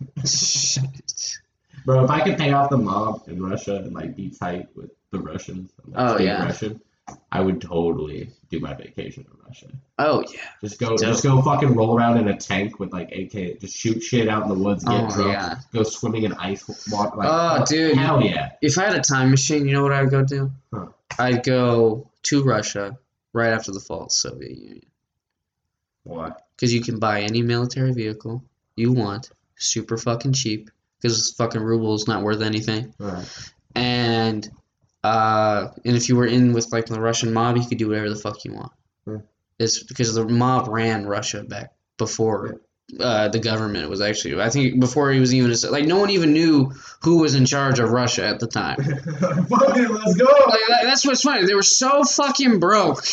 [0.16, 0.26] Russia.
[0.36, 1.38] Shit.
[1.84, 4.90] Bro, if I could pay off the mob in Russia and like be tight with
[5.10, 6.44] the Russians, and, like, Oh, speak yeah.
[6.44, 6.80] Russian,
[7.30, 9.66] I would totally do my vacation in Russia.
[9.98, 10.40] oh yeah.
[10.62, 11.00] Just go, Dope.
[11.00, 14.44] just go, fucking roll around in a tank with like AK, just shoot shit out
[14.44, 15.56] in the woods, get Oh, drunk, yeah.
[15.74, 17.16] go swimming in ice water.
[17.16, 17.96] Like, Oh, dude.
[17.96, 18.52] hell yeah!
[18.62, 20.50] If I had a time machine, you know what I would go do?
[20.72, 20.86] Huh.
[21.18, 22.96] I'd go to Russia
[23.32, 24.82] right after the fall of the Soviet Union.
[26.04, 26.32] Why?
[26.56, 28.42] Because you can buy any military vehicle
[28.76, 32.94] you want, super fucking cheap, because fucking ruble is not worth anything.
[32.98, 33.26] Right.
[33.74, 34.48] And
[35.04, 38.08] uh, and if you were in with like the Russian mob, you could do whatever
[38.08, 38.72] the fuck you want.
[39.04, 39.16] Hmm.
[39.58, 42.60] It's because the mob ran Russia back before
[43.00, 44.40] uh, the government was actually.
[44.40, 46.72] I think before he was even like no one even knew
[47.02, 48.76] who was in charge of Russia at the time.
[49.20, 50.24] Let's go.
[50.24, 51.46] Like that, that's what's funny.
[51.46, 53.04] They were so fucking broke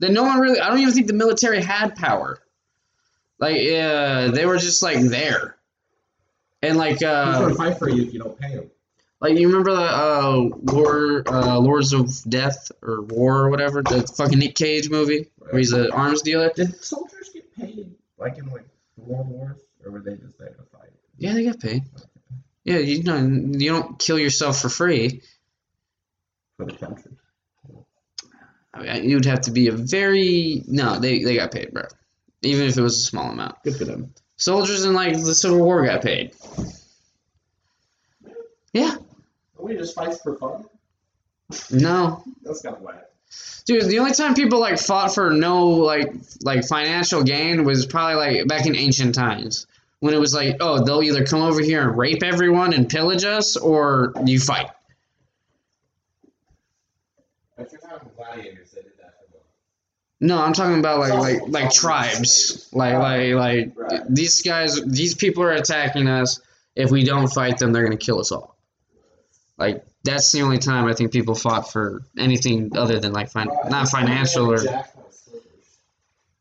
[0.00, 0.60] that no one really.
[0.60, 2.38] I don't even think the military had power.
[3.38, 5.56] Like, uh, they were just like there,
[6.60, 8.70] and like, He's uh, gonna fight for you if you don't pay him.
[9.20, 14.06] Like you remember the uh, War, uh, Lords of Death or War or whatever, the
[14.16, 16.50] fucking Nick Cage movie where he's an arms dealer.
[16.54, 18.64] Did soldiers get paid like in like
[18.96, 20.90] world wars, or were they just there to fight?
[21.16, 21.82] Yeah, they got paid.
[22.64, 25.22] Yeah, you know, you don't kill yourself for free.
[26.56, 27.12] for the country?
[28.74, 30.98] I mean, you'd have to be a very no.
[30.98, 31.84] They they got paid, bro.
[32.42, 33.56] Even if it was a small amount.
[33.64, 34.14] Good for them.
[34.36, 36.32] Soldiers in like the Civil War got paid.
[38.72, 38.94] Yeah.
[39.58, 40.64] We just fight for fun.
[41.70, 42.22] No.
[42.42, 43.04] That's kind of whack.
[43.66, 48.14] Dude, the only time people like fought for no like like financial gain was probably
[48.38, 49.66] like back in ancient times.
[50.00, 53.24] When it was like, oh, they'll either come over here and rape everyone and pillage
[53.24, 54.68] us or you fight.
[57.56, 59.40] But you're talking gladiators that did that for them.
[60.20, 62.68] No, I'm talking about like like like tribes.
[62.72, 64.02] Like like like Right.
[64.08, 66.40] these guys these people are attacking us.
[66.76, 68.56] If we don't fight them, they're gonna kill us all.
[69.58, 73.50] Like that's the only time I think people fought for anything other than like fin-
[73.68, 74.84] not financial or my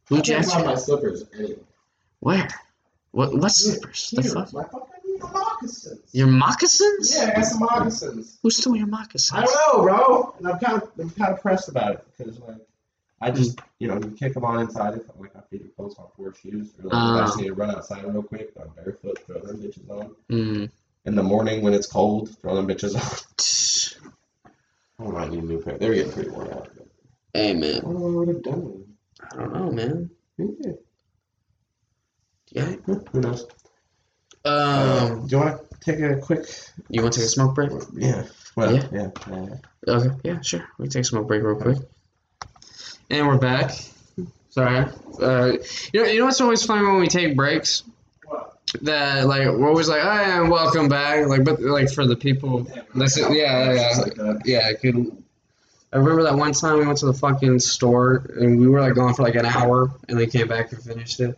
[0.08, 1.60] who I jacked my slippers anyway.
[2.20, 2.48] Where?
[3.12, 4.12] What what slippers?
[4.16, 4.54] The fuck?
[4.54, 6.00] my fucking moccasins.
[6.14, 7.16] Your moccasins?
[7.18, 8.38] Yeah, I got some moccasins.
[8.44, 9.38] Who stole your moccasins?
[9.40, 10.36] I don't know, bro.
[10.38, 12.58] And I'm kind of, I'm kind of pressed about it because like,
[13.20, 15.98] I just, you know, you kick them on inside if like my feet are closed
[15.98, 17.42] on four shoes, or like if I just Ah.
[17.42, 20.16] need to run outside real quick, I'm barefoot, throw them bitches on.
[20.30, 20.70] Mm.
[21.08, 22.94] In the morning when it's cold, throw them bitches
[25.00, 25.08] on.
[25.08, 25.78] I might need a new pair.
[25.78, 26.68] They're getting pretty worn out.
[26.76, 26.88] But
[27.34, 28.84] Hey I don't know what I've done.
[29.32, 30.10] I don't know, man.
[30.38, 30.72] Yeah.
[32.52, 32.76] Yeah.
[33.14, 33.48] Who knows?
[34.44, 36.46] Um, do you want to take a quick?
[36.90, 37.72] you want to take a smoke break?
[37.94, 38.26] Yeah.
[38.58, 38.88] Well, Yeah.
[38.92, 39.10] yeah.
[39.30, 39.46] yeah,
[39.88, 39.94] yeah.
[39.94, 40.68] Okay, yeah, sure.
[40.78, 41.78] We can take a smoke break real quick.
[43.10, 43.72] And we're back.
[44.50, 44.88] Sorry.
[45.22, 45.54] Uh,
[45.94, 47.84] you know, you know what's always funny when we take breaks?
[48.84, 52.68] That like we're always like, I am welcome back." Like, but like for the people,
[52.94, 54.42] listen, yeah, yeah, that.
[54.46, 54.72] yeah.
[54.74, 55.24] Good.
[55.94, 58.96] I remember that one time we went to the fucking store and we were like
[58.96, 61.38] gone for like an hour and then came back and finished it.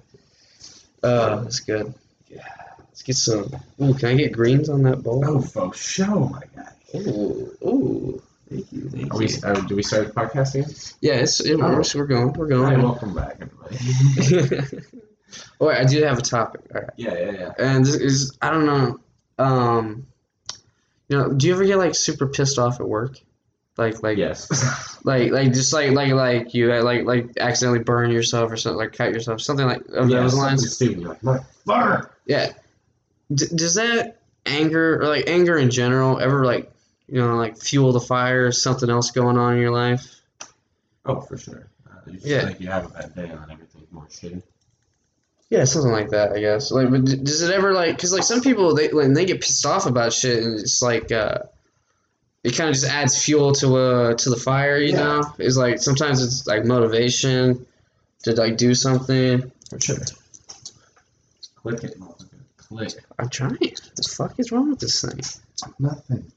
[1.03, 1.93] Uh, it's good.
[2.29, 2.41] Yeah.
[2.79, 3.55] Let's get some.
[3.81, 5.23] Ooh, can I get greens on that bowl?
[5.25, 6.71] Oh, for sure, my guy.
[6.95, 8.21] Ooh, ooh.
[8.49, 8.89] Thank you.
[8.89, 9.27] Thank Are we?
[9.29, 9.37] you.
[9.43, 10.95] Uh, do we start podcasting?
[11.01, 11.69] Yeah, it's, it Oh.
[11.75, 11.93] works.
[11.93, 12.33] We're going.
[12.33, 12.81] We're right, going.
[12.81, 14.77] welcome back, everybody.
[15.59, 16.61] oh, wait, I do have a topic.
[16.73, 16.89] All right.
[16.97, 17.51] Yeah, yeah, yeah.
[17.57, 18.99] And this is, I don't know.
[19.37, 20.07] Um,
[21.07, 23.17] you know, do you ever get like super pissed off at work?
[23.77, 24.99] Like, like, Yes.
[25.05, 28.93] like, like, just like, like, like you like, like, accidentally burn yourself or something, like,
[28.93, 30.75] cut yourself, something like of yeah, those lines.
[30.75, 31.03] Stupid.
[31.03, 32.11] Like, "Mother- Fire!
[32.25, 32.51] Yeah.
[33.33, 36.71] D- does that anger or like anger in general ever like,
[37.07, 38.47] you know, like fuel the fire?
[38.47, 40.19] or Something else going on in your life?
[41.05, 41.67] Oh, for sure.
[41.89, 42.45] Uh, you just Yeah.
[42.47, 44.41] think you have a bad day and everything's more shitty.
[45.49, 46.71] Yeah, something like that, I guess.
[46.71, 47.95] Like, but does it ever like?
[47.95, 51.11] Because like some people, they when they get pissed off about shit, and it's like,
[51.11, 51.39] uh,
[52.43, 54.77] it kind of just adds fuel to uh to the fire.
[54.77, 54.97] You Yeah.
[55.03, 57.65] know, it's like sometimes it's like motivation
[58.23, 59.51] to like do something.
[59.69, 59.97] For sure.
[61.55, 62.25] Click it, motherfucker.
[62.57, 62.93] Click.
[63.17, 63.51] I'm trying.
[63.59, 65.19] What the fuck is wrong with this thing?
[65.79, 66.31] Nothing.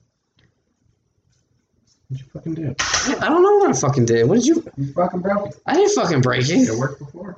[2.09, 2.75] What'd you fucking do?
[2.79, 4.27] I I don't know what I fucking did.
[4.29, 4.65] What did you?
[4.79, 5.57] You fucking broke it.
[5.67, 6.69] I didn't fucking break it.
[6.69, 7.37] It worked before.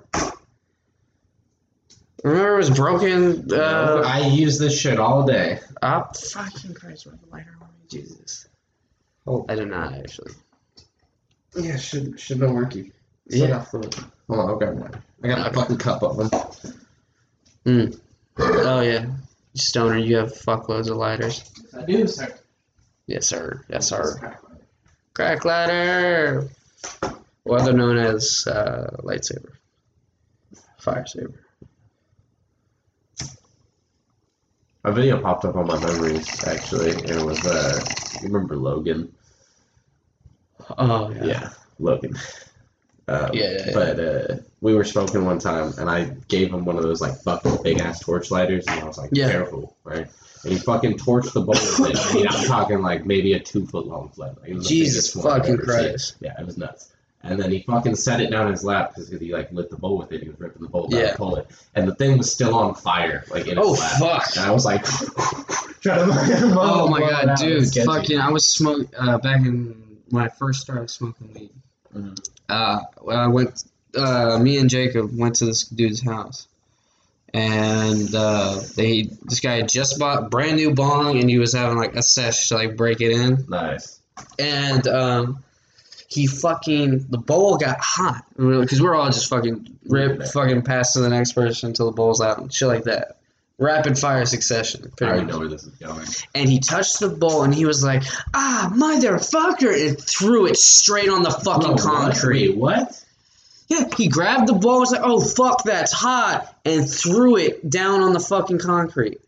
[2.24, 3.52] Remember it was broken?
[3.52, 5.60] Uh, I use this shit all day.
[5.82, 7.86] oh, fucking Christ, where the lighter on me?
[7.90, 8.48] Jesus.
[9.26, 9.44] Oh.
[9.46, 10.32] I do not actually.
[11.54, 12.92] Yeah, should should know working.
[13.26, 13.64] Yeah.
[13.66, 13.94] Hold
[14.30, 15.02] on, I'll grab one.
[15.22, 16.16] I got my fucking cup of
[17.66, 18.00] them.
[18.38, 19.06] Oh yeah,
[19.54, 21.50] Stoner, you have fuckloads of lighters.
[21.76, 22.34] I do, sir.
[23.06, 23.62] Yes, sir.
[23.68, 24.38] Yes, sir.
[25.12, 26.48] Crack ladder.
[27.44, 29.52] Or other known as uh, lightsaber,
[30.78, 31.43] fire saber.
[34.84, 37.86] A video popped up on my memories actually, and it was uh,
[38.20, 39.12] you remember Logan?
[40.78, 42.14] Oh Yeah, yeah Logan.
[43.08, 43.72] Um, Yeah, yeah, yeah.
[43.72, 47.16] But uh, we were smoking one time, and I gave him one of those like
[47.22, 49.30] fucking big ass torch lighters, and I was like, Yeah.
[49.30, 50.06] "Careful, right?"
[50.44, 51.98] And he fucking torched the bowl with it.
[51.98, 54.36] I mean, I'm talking like maybe a two foot long flame.
[54.40, 55.58] Like, it was the Jesus biggest one I've fucking.
[55.64, 56.16] Christ.
[56.20, 56.93] Yeah, it was nuts.
[57.26, 59.76] And then he fucking set it down in his lap because he like lit the
[59.76, 60.22] bowl with it.
[60.22, 61.06] He was ripping the bowl down Yeah.
[61.08, 63.98] and pull it, and the thing was still on fire, like in his Oh lap.
[63.98, 64.36] fuck.
[64.36, 64.84] And I was like,
[65.80, 67.36] trying to Oh my god.
[67.38, 67.66] Dude!
[67.74, 69.74] Fucking, I was smoking uh, back in
[70.10, 71.50] when I first started smoking weed.
[71.96, 72.18] Mhm.
[72.48, 73.64] Uh, when I went.
[73.96, 76.48] Uh, me and Jacob went to this dude's house,
[77.32, 81.78] and uh, they this guy had just bought brand new bong, and he was having
[81.78, 84.00] like a sesh to like break it in, Nice.
[84.38, 85.44] and um,
[86.14, 91.00] he fucking the bowl got hot because we're all just fucking rip, fucking pass to
[91.00, 93.18] the next person until the bowl's out and shit like that.
[93.58, 94.90] Rapid fire succession.
[95.00, 96.06] I already much know where this is going.
[96.34, 98.02] and he touched the bowl and he was like,
[98.34, 101.80] "Ah, motherfucker!" and threw it straight on the fucking what?
[101.80, 102.50] concrete.
[102.50, 103.04] Wait, what?
[103.68, 108.00] Yeah, he grabbed the ball, was like, "Oh fuck, that's hot," and threw it down
[108.02, 109.20] on the fucking concrete.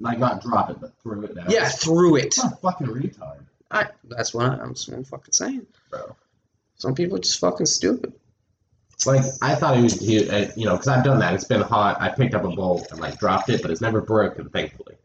[0.00, 1.46] Like not drop it, but threw it down.
[1.50, 2.34] Yeah, threw it.
[2.36, 5.66] What a fucking retard, I, that's what I, I'm, that's what I'm fucking saying.
[5.90, 6.16] bro.
[6.76, 8.12] Some people are just fucking stupid.
[9.06, 11.34] Like I thought he was, he, uh, you know, because I've done that.
[11.34, 12.00] It's been hot.
[12.00, 14.96] I picked up a bowl and like dropped it, but it's never broken, thankfully.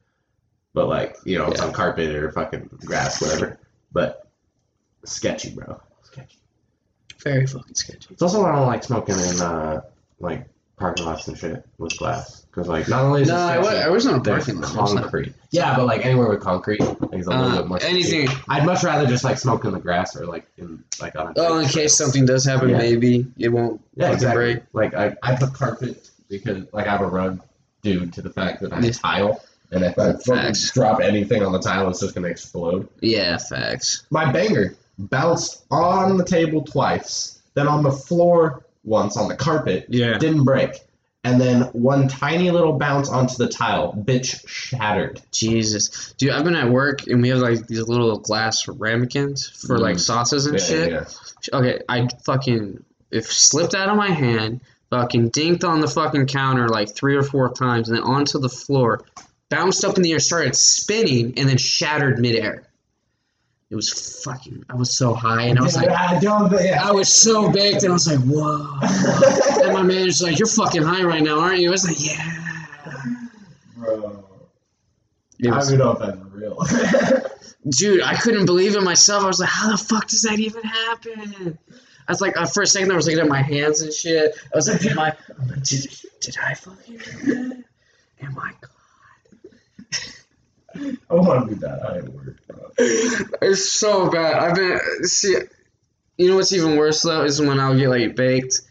[0.73, 1.67] But like, you know, it's Yeah.
[1.67, 3.59] on carpet or fucking grass, whatever.
[3.91, 4.27] But
[5.05, 5.79] sketchy, bro.
[6.03, 6.37] Sketchy.
[7.19, 8.07] Very fucking sketchy.
[8.11, 9.81] It's also why I don't like smoking in uh
[10.19, 10.47] like
[10.77, 12.42] parking lots and shit with glass.
[12.53, 14.87] Because like not only is No, it I, I was not there's parking lot.
[15.01, 15.33] Concrete.
[15.49, 17.79] Yeah, but like anywhere with concrete, like, it's a little Uh, bit more.
[17.81, 18.27] anything.
[18.47, 21.29] I'd much rather just like smoke in the grass or like in like on.
[21.29, 22.77] A Oh, in case something does happen, Yeah.
[22.77, 24.53] maybe it won't Yeah, fucking exactly.
[24.53, 24.63] break.
[24.73, 27.41] Like I, I put carpet because like I have a rug
[27.81, 28.91] due to the fact that I have Yeah.
[28.91, 29.41] tile,
[29.71, 30.71] and if I fucking Facts.
[30.71, 32.87] drop anything on the tile, it's just gonna explode.
[33.01, 34.05] Yeah, facts.
[34.11, 39.87] My banger bounced on the table twice, then on the floor once on the carpet,
[39.89, 40.19] Yeah.
[40.19, 40.81] didn't break,
[41.23, 45.21] and then one tiny little bounce onto the tile, bitch shattered.
[45.31, 49.79] Jesus, dude, I've been at work and we have like these little glass ramekins for
[49.79, 49.99] like Mm.
[50.01, 50.91] sauces and Yeah, shit.
[50.91, 51.05] yeah.
[51.53, 56.67] Okay, I fucking it slipped out of my hand, fucking dinked on the fucking counter
[56.67, 59.01] like three or four times, and then onto the floor,
[59.49, 62.63] bounced up in the air, started spinning, and then shattered midair.
[63.73, 64.63] It was fucking.
[64.69, 66.19] I was so high, and I was like, I.
[66.23, 68.77] I was so baked, and I was like, whoa.
[69.63, 72.35] and my manager's like, "You're fucking high right now, aren't you?" I was like, "Yeah."
[73.75, 74.25] Bro.
[75.39, 77.31] It I was- don't even know if that's real.
[77.71, 79.23] dude, I couldn't believe it myself.
[79.23, 81.57] I was like, how the fuck does that even happen?
[82.07, 84.35] I was like, uh, for a second, I was looking at my hands and shit.
[84.53, 85.13] I was like, am I,
[85.63, 85.87] did,
[86.19, 87.63] did I fucking?
[88.21, 88.51] Am I?
[90.75, 91.83] I want to do that.
[91.87, 92.71] I ain't work, bro.
[93.41, 94.35] It's so bad.
[94.35, 95.37] I've been, see,
[96.17, 98.61] you know what's even worse though is when I'll get like baked.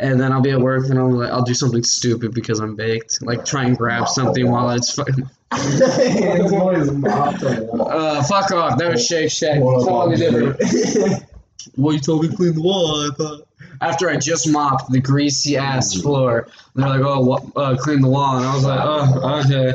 [0.00, 2.76] And then I'll be at work and I'll like I'll do something stupid because I'm
[2.76, 3.20] baked.
[3.20, 8.78] Like try and grab something while it's fucking it's always mopped uh fuck off.
[8.78, 9.58] That was Shake Shack.
[9.58, 11.24] Hold Totally different.
[11.76, 13.10] Well, you told me to clean the wall.
[13.10, 13.46] I thought.
[13.80, 18.00] After I just mopped the greasy ass floor, and they're like, "Oh, what, uh, clean
[18.00, 19.74] the wall," and I was like, "Oh, okay."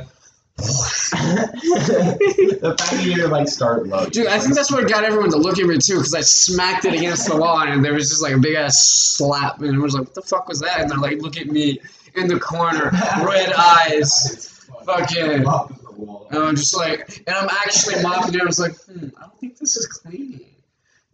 [1.14, 4.06] the fact that you like start low.
[4.06, 6.86] Dude, I think that's what got everyone to look at me too, because I smacked
[6.86, 9.80] it against the wall, and there was just like a big ass slap, and it
[9.80, 11.80] was like, "What the fuck was that?" And they're like, "Look at me
[12.16, 12.92] in the corner,
[13.26, 15.46] red eyes, fucking."
[16.32, 18.42] And I'm just like, and I'm actually mopping it.
[18.42, 20.42] I was like, hmm, I don't think this is clean.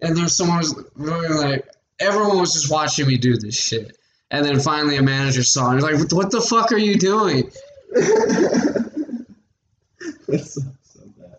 [0.01, 1.67] And there's someone was really like,
[1.99, 3.97] everyone was just watching me do this shit.
[4.31, 7.51] And then finally a manager saw and was like, what the fuck are you doing?
[10.31, 11.37] It's so, so bad.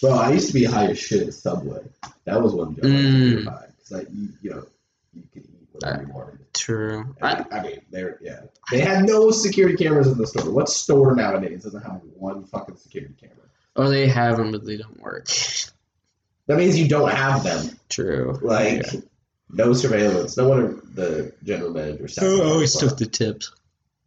[0.00, 1.82] Bro, I used to be high as shit at Subway.
[2.24, 3.64] That was one job Mm.
[3.80, 4.66] It's like you, you know,
[5.14, 6.54] you could eat whatever you wanted.
[6.54, 7.14] True.
[7.22, 8.40] I, I, mean, they're yeah.
[8.70, 10.50] They had no security cameras in the store.
[10.50, 13.36] What store nowadays doesn't have one fucking security camera?
[13.76, 15.28] or they have them, but they don't work.
[16.46, 17.78] That means you don't have them.
[17.88, 18.36] True.
[18.42, 19.00] Like Yeah.
[19.50, 20.36] no surveillance.
[20.36, 22.08] No wonder the general manager.
[22.08, 22.40] him.
[22.40, 23.52] always took the tips.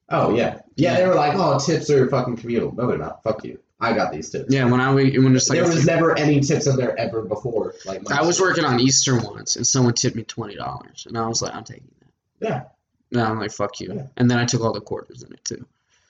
[0.10, 0.98] Oh yeah, yeah.
[0.98, 3.24] They were like, "Oh, tips are fucking communal." No, they're not.
[3.24, 3.60] Fuck you.
[3.84, 4.54] I got these tips.
[4.54, 7.22] Yeah, when I was when it's like there was never any tips in there ever
[7.22, 7.76] before.
[7.86, 11.28] Like I was working on Easter once, and someone tipped me twenty dollars, and I
[11.28, 12.48] was like, I'm taking that.
[12.48, 12.64] Yeah.
[13.12, 13.94] No, I'm like, fuck you.
[13.94, 14.08] Yeah.
[14.18, 15.66] And then I took all the quarters in it too.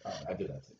[0.05, 0.73] Oh, I did that too.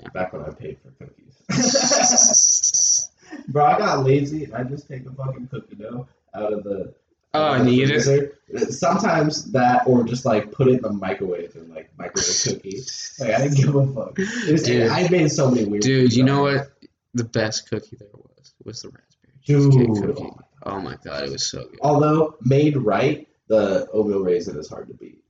[0.00, 0.08] Yeah.
[0.10, 1.24] Back when I paid for cookies.
[3.48, 6.92] Bro, I got lazy and I just take a fucking cookie dough out of the.
[7.34, 8.72] Oh, out of and the eat it?
[8.72, 12.80] Sometimes that, or just like put it in the microwave and like microwave cookie.
[13.20, 14.16] Like I didn't give a fuck.
[14.50, 14.88] Was, Dude.
[14.90, 15.82] I made so many weird.
[15.82, 16.72] Dude, you know what?
[17.14, 20.30] The best cookie there was was the raspberry Dude, cheesecake cookie.
[20.62, 21.78] oh my god, it was so good.
[21.82, 25.22] Although made right, the oatmeal raisin is hard to beat.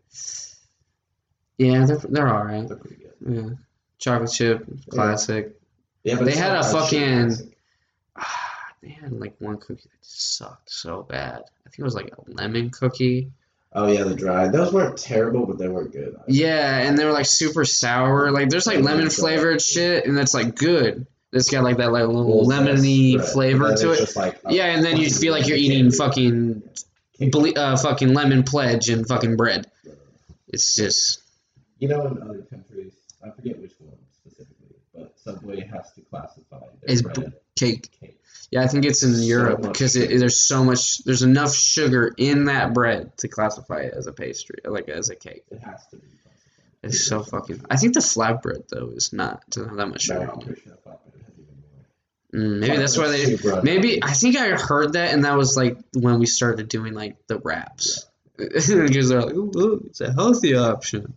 [1.59, 2.67] Yeah, they're they're all right.
[2.69, 3.15] They're pretty good.
[3.35, 3.51] Yeah,
[3.99, 5.57] chocolate chip, classic.
[6.05, 7.58] Yeah, but They had a fucking- classic.
[8.83, 11.43] They had like one cookie that just sucked so bad.
[11.67, 13.33] I think it was like a lemon cookie.
[13.73, 14.49] Oh yeah, the dry.
[14.49, 16.17] Those weren't terrible, but they weren't good.
[16.27, 18.31] Yeah, and they were like super sour.
[18.31, 21.07] Like there's like lemon flavored shit, and that's like good.
[21.33, 23.29] It's got like that like little lemony right.
[23.29, 24.17] flavor to it.
[24.17, 26.63] like, oh, Yeah, and then you feel like you're eating fucking,
[27.57, 29.71] uh, fucking lemon pledge and fucking bread.
[30.49, 31.21] It's just
[31.79, 36.61] You know, in other countries, I forget which one specifically, but Subway has to classify
[36.61, 37.91] their It's bread cake.
[38.01, 38.18] cake.
[38.51, 41.05] Yeah, I think it's in Europe because it, there's so much.
[41.05, 45.17] There's enough sugar in that bread to classify it as a pastry, like as a
[45.17, 45.45] cake.
[45.51, 46.07] It has to be.
[46.83, 47.63] It's so fucking.
[47.69, 50.21] I think the flatbread though is not doesn't have that much sugar.
[50.21, 50.47] I'm in it.
[50.47, 51.57] pretty sure flatbread has even
[52.33, 52.49] more.
[52.49, 53.63] Mm, maybe that's why they.
[53.63, 54.03] Maybe.
[54.03, 57.39] I think I heard that, and that was like when we started doing like the
[57.39, 58.07] wraps,
[58.39, 61.15] because they're like, "Ooh, it's a healthy option."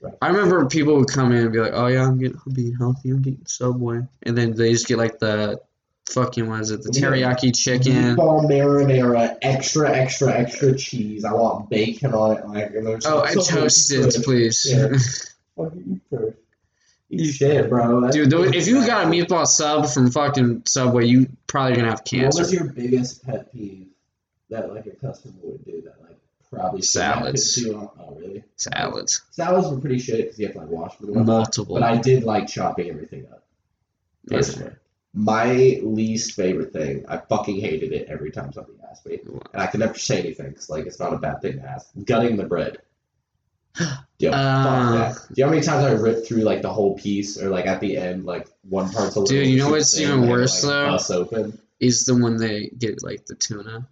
[0.00, 0.14] Right.
[0.20, 2.74] I remember people would come in and be like, "Oh yeah, I'm getting, I'm being
[2.74, 3.10] healthy.
[3.10, 5.60] I'm getting Subway," and then they just get like the
[6.10, 7.08] fucking what is it, the Yeah.
[7.08, 8.16] teriyaki chicken.
[8.16, 11.24] Meatball marinara, extra, extra, extra cheese.
[11.24, 12.46] I want bacon on it.
[12.48, 14.66] Like, and there's Oh, like, and so much toasted, please.
[14.68, 14.92] Yeah.
[15.56, 16.34] Fucking eat.
[17.10, 18.00] Eat shit, bro.
[18.00, 21.90] That's- Dude, though, if you got a meatball sub from fucking Subway, you probably gonna
[21.90, 22.38] have cancer.
[22.42, 23.88] What was your biggest pet peeve
[24.48, 26.18] that like a customer would do that like
[26.50, 27.66] probably should not put Salads.
[27.66, 27.90] on?
[28.00, 28.44] Oh, really?
[28.56, 31.74] Salads, Salads were pretty shit because you have to like wash them multiple.
[31.74, 33.44] But I did like chopping everything up.
[34.26, 34.72] Personally.
[35.14, 39.18] My least favorite thing, I fucking hated it every time somebody asked me,
[39.52, 41.88] and I could never say anything because like it's not a bad thing to ask.
[42.04, 42.78] Gutting the bread.
[44.18, 44.64] Yo, Uh.
[44.64, 45.28] fuck that.
[45.28, 47.66] Do you know how many times I ripped through like the whole piece, or like
[47.66, 50.64] at the end, like one part's a little Dude, you know what's even and worse,
[50.64, 51.20] like, though?
[51.20, 51.58] open.
[51.80, 53.86] is the one they get like the tuna.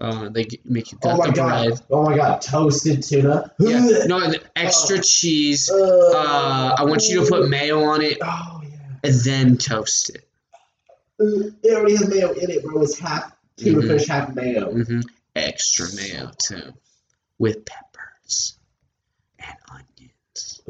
[0.00, 1.66] Uh, they get, make you Oh my the god!
[1.68, 1.80] bread.
[1.90, 2.40] Oh my god!
[2.42, 3.50] Toasted tuna.
[3.58, 5.02] Yeah, no, the extra Oh.
[5.02, 5.70] cheese.
[5.70, 8.57] Uh, I want you to put mayo on it Oh.
[9.04, 10.24] And then toast it.
[11.20, 12.82] Uh, It already has mayo in it, bro.
[12.82, 13.88] It's half tuna Mhm.
[13.88, 14.70] fish, half mayo.
[14.72, 15.00] hmm
[15.34, 16.72] Extra mayo too,
[17.38, 18.54] with peppers
[19.38, 20.60] and onions.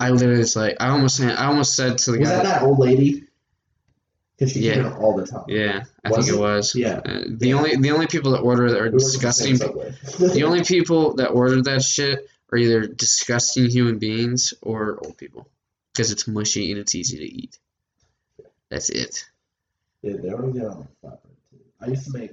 [0.00, 2.42] I literally was like, I almost, had- I almost said to the Was guy, that
[2.44, 3.24] that old lady?
[4.36, 4.74] Because she Yeah.
[4.74, 5.44] came in all the time.
[5.48, 6.40] yeah, I Was think it it?
[6.40, 6.74] was.
[6.74, 7.00] Yeah.
[7.04, 9.58] Uh, the only, the only people that order that are We at the disgusting.
[10.18, 15.46] The only people that order that shit are either disgusting human beings or old people
[15.94, 17.58] because it's mushy and it's easy to eat.
[18.70, 19.24] That's it.
[20.02, 21.20] Yeah, they already get on flatbread
[21.50, 21.58] too.
[21.80, 22.32] I used to make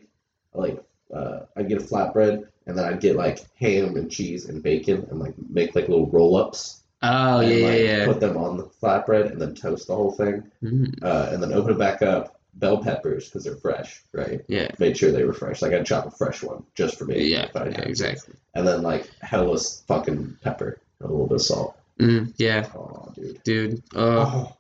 [0.53, 0.83] like
[1.13, 5.07] uh, I'd get a flatbread and then I'd get like ham and cheese and bacon
[5.09, 6.81] and like make like little roll ups.
[7.03, 8.05] Oh and, yeah, like, yeah, yeah.
[8.05, 11.53] Put them on the flatbread and then toast the whole thing, Mm, uh, and then
[11.53, 12.37] open it back up.
[12.55, 14.41] Bell peppers because they're fresh, right?
[14.49, 15.61] yeah, Made sure they were fresh.
[15.61, 17.23] Like I'd chop a fresh one just for me.
[17.23, 18.35] yeah, yeah, exactly.
[18.53, 21.77] And then like hellless fucking pepper, and a little bit of salt.
[22.01, 23.43] Mm, yeah, Oh, dude.
[23.43, 23.83] dude.
[23.95, 24.57] Uh, Oh,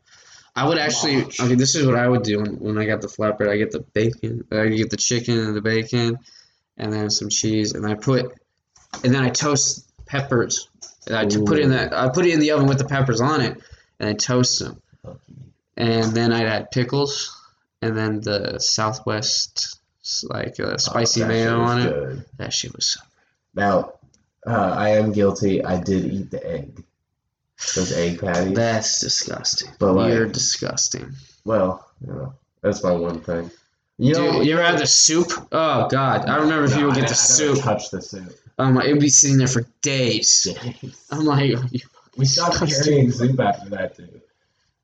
[0.55, 1.21] I would actually.
[1.23, 1.39] Gosh.
[1.39, 3.49] Okay, this is what I would do when, when I got the flatbread.
[3.49, 4.43] I get the bacon.
[4.51, 6.19] I get the chicken and the bacon,
[6.77, 8.33] and then some cheese, and I put,
[9.03, 10.67] and then I toast peppers.
[11.07, 11.93] And I to put it in that.
[11.93, 13.59] I put it in the oven with the peppers on it,
[13.99, 14.81] and I toast them.
[15.77, 17.35] and then I'd add pickles,
[17.81, 19.79] and then the Southwest
[20.29, 22.37] like uh, spicy Oh, mayo on it.
[22.37, 22.99] That shit was so.
[23.55, 23.93] Now,
[24.45, 25.63] uh, I am guilty.
[25.63, 26.83] I did eat the egg.
[27.75, 28.53] Those egg patties.
[28.55, 29.69] That's disgusting.
[29.79, 31.13] But, like- You're disgusting.
[31.45, 33.49] well, you know, that's my one thing.
[33.97, 35.31] You know, Dude, you ever had the soup?
[35.51, 37.59] Oh God, I remember No, people I get the I soup.
[37.59, 38.35] touched the soup.
[38.57, 40.47] Oh my, it'd be sitting there for days.
[41.11, 41.53] I'm like,
[42.17, 44.07] we stopped carrying soup after that too.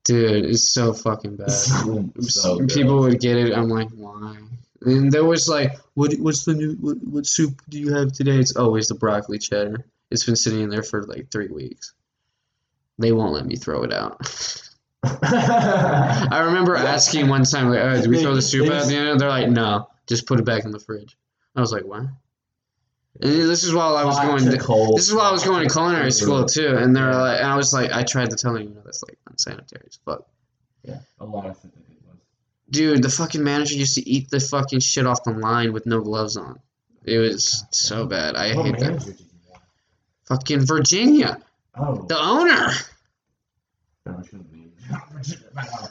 [0.04, 1.50] dude, it's so fucking bad.
[1.50, 3.52] So, so people would get it.
[3.52, 4.36] I'm like, why?
[4.82, 6.12] And there was like, what?
[6.20, 6.74] What's the new?
[6.80, 8.36] What, what soup do you have today?
[8.38, 9.84] It's always the broccoli cheddar.
[10.12, 11.92] It's been sitting in there for like three weeks.
[12.98, 14.20] They won't let me throw it out.
[15.04, 18.96] I remember asking one time, like, oh, "Do we throw the soup out at the
[18.96, 21.16] end?" They're like, "No, just put it back in the fridge."
[21.54, 22.06] I was like, "What?"
[23.20, 24.44] And this is while I was going.
[24.44, 27.48] to this is while I was going to culinary school too, and they're like, and
[27.48, 30.26] I was like, I tried to tell them, you know, that's like unsanitary as fuck.
[30.84, 32.16] Yeah, a lot of shit that it was.
[32.70, 36.00] Dude, the fucking manager used to eat the fucking shit off the line with no
[36.00, 36.60] gloves on.
[37.04, 38.36] It was so bad.
[38.36, 39.18] I What hate that.
[40.26, 41.38] Fucking Virginia,
[41.76, 42.72] Oh, the owner.
[44.06, 44.72] no, it shouldn't be.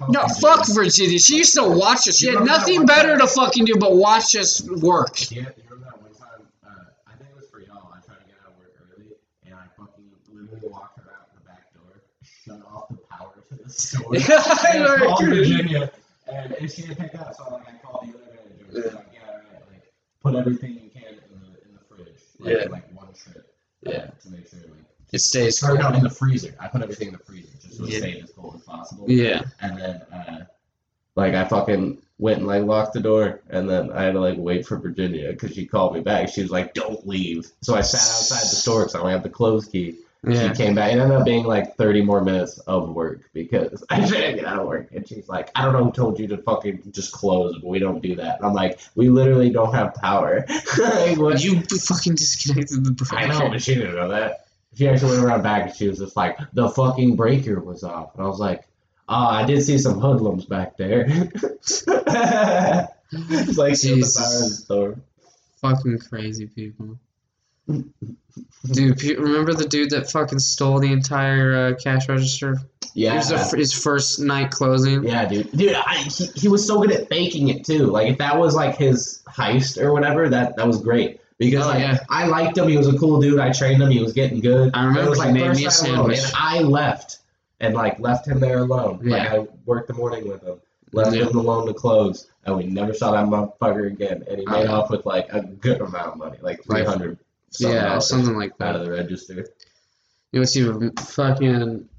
[0.09, 1.19] No, fuck Virginia.
[1.19, 2.17] She used to watch us.
[2.17, 5.29] She had nothing better to fucking do but watch us work.
[5.31, 6.47] Yeah, you remember that one time?
[6.65, 6.69] Uh,
[7.07, 7.93] I think it was for y'all.
[7.93, 9.05] I tried to get out of work early,
[9.45, 13.63] and I fucking literally walked her out the back door, shut off the power to
[13.63, 15.25] the store, and called.
[15.25, 15.91] Virginia.
[16.31, 18.65] And if she didn't pick up, so I'm like I called the other manager.
[18.65, 21.79] and She's like, yeah, all right, like put everything you can in the in the
[21.87, 22.71] fridge, like, Yeah.
[22.71, 23.53] like one trip,
[23.85, 24.07] uh, Yeah.
[24.23, 24.71] to make sure like.
[25.11, 26.53] It stays Or no, in the freezer.
[26.59, 27.99] I put everything in the freezer just so it Yeah.
[27.99, 29.05] stayed as cold as possible.
[29.09, 29.43] Yeah.
[29.61, 30.45] And then, uh,
[31.15, 34.37] like, I fucking went and like locked the door, and then I had to like
[34.37, 36.29] wait for Virginia because she called me back.
[36.29, 39.23] She was like, "Don't leave." So I sat outside the store because I only have
[39.23, 39.97] the close key.
[40.27, 40.51] Yeah.
[40.51, 40.91] She came back.
[40.93, 44.59] It ended up being like thirty more minutes of work because I didn't get out
[44.59, 44.89] of work.
[44.91, 47.77] And she's like, "I don't know who told you to fucking just close, but we
[47.79, 50.43] don't do that." And I'm like, "We literally don't have power."
[50.79, 51.43] like?
[51.43, 53.15] You fucking disconnected the breaker.
[53.15, 54.46] I know, but she didn't know that.
[54.77, 58.13] She actually went around back and she was just like, the fucking breaker was off.
[58.13, 58.67] And I was like,
[59.09, 61.07] oh, I did see some hoodlums back there.
[61.09, 61.87] it's
[63.57, 64.99] like, she was the the store.
[65.61, 66.99] Fucking crazy people.
[68.71, 72.57] Dude, remember the dude that fucking stole the entire uh, cash register?
[72.93, 73.15] Yeah.
[73.15, 75.03] was the, his first night closing.
[75.03, 75.51] yeah, dude.
[75.53, 77.87] Dude, I, he, he was so good at faking it, too.
[77.87, 81.19] Like, if that was, like, his heist or whatever, that, that was great.
[81.37, 81.99] Because, Oh, like, yeah.
[82.09, 82.67] I liked him.
[82.67, 83.39] He was a cool dude.
[83.39, 83.89] I trained him.
[83.91, 84.71] He was getting good.
[84.73, 86.17] I remember he like, made me a sandwich.
[86.19, 87.19] And I left
[87.59, 88.99] and, like, left him there alone.
[89.03, 89.33] Like, Yeah.
[89.33, 90.59] I worked the morning with him.
[90.93, 91.25] Left Yeah.
[91.25, 94.23] him alone to close, and we never saw that motherfucker again.
[94.29, 97.17] And he made Uh, off with like a good amount of money, like three hundred.
[97.61, 97.73] Like.
[97.73, 98.75] Yeah, something like out that.
[98.77, 99.33] of the register.
[99.35, 99.43] You
[100.33, 101.89] know, what's even fucking.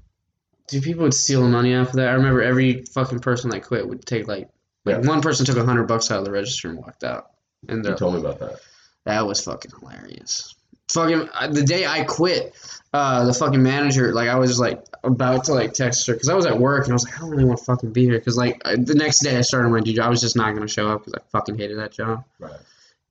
[0.67, 2.09] Dude, people would steal money off of that.
[2.09, 4.49] I remember every fucking person that quit would take like.
[4.85, 7.31] Like one person took a hundred bucks out of the register and walked out.
[7.67, 8.59] And You they're told me about that.
[9.05, 10.55] That was fucking hilarious.
[10.91, 12.55] Fucking the day I quit,
[12.93, 16.33] uh, the fucking manager, like I was like about to like text her because I
[16.33, 18.17] was at work and I was like, I don't really want to fucking be here
[18.17, 20.53] because like I, the next day I started my new job, I was just not
[20.53, 22.23] gonna show up because I fucking hated that job.
[22.39, 22.51] Right.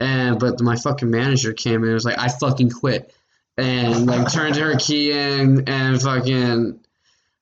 [0.00, 3.14] And but my fucking manager came in and was like, I fucking quit,
[3.56, 6.80] and like turned her key in and fucking.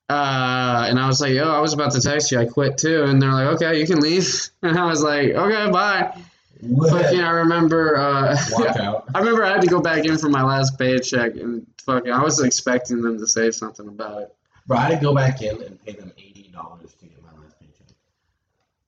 [0.09, 2.39] Uh, and I was like, yo, I was about to text you.
[2.39, 3.03] I quit too.
[3.03, 4.51] And they're like, okay, you can leave.
[4.63, 6.17] And I was like, okay, bye.
[6.61, 7.97] Fucking, I remember.
[7.97, 9.05] Uh, Walk out.
[9.15, 12.23] I remember I had to go back in for my last paycheck, and fucking, I
[12.23, 14.35] was expecting them to say something about it.
[14.67, 17.31] Bro, I had to go back in and pay them eighty dollars to get my
[17.43, 17.95] last paycheck.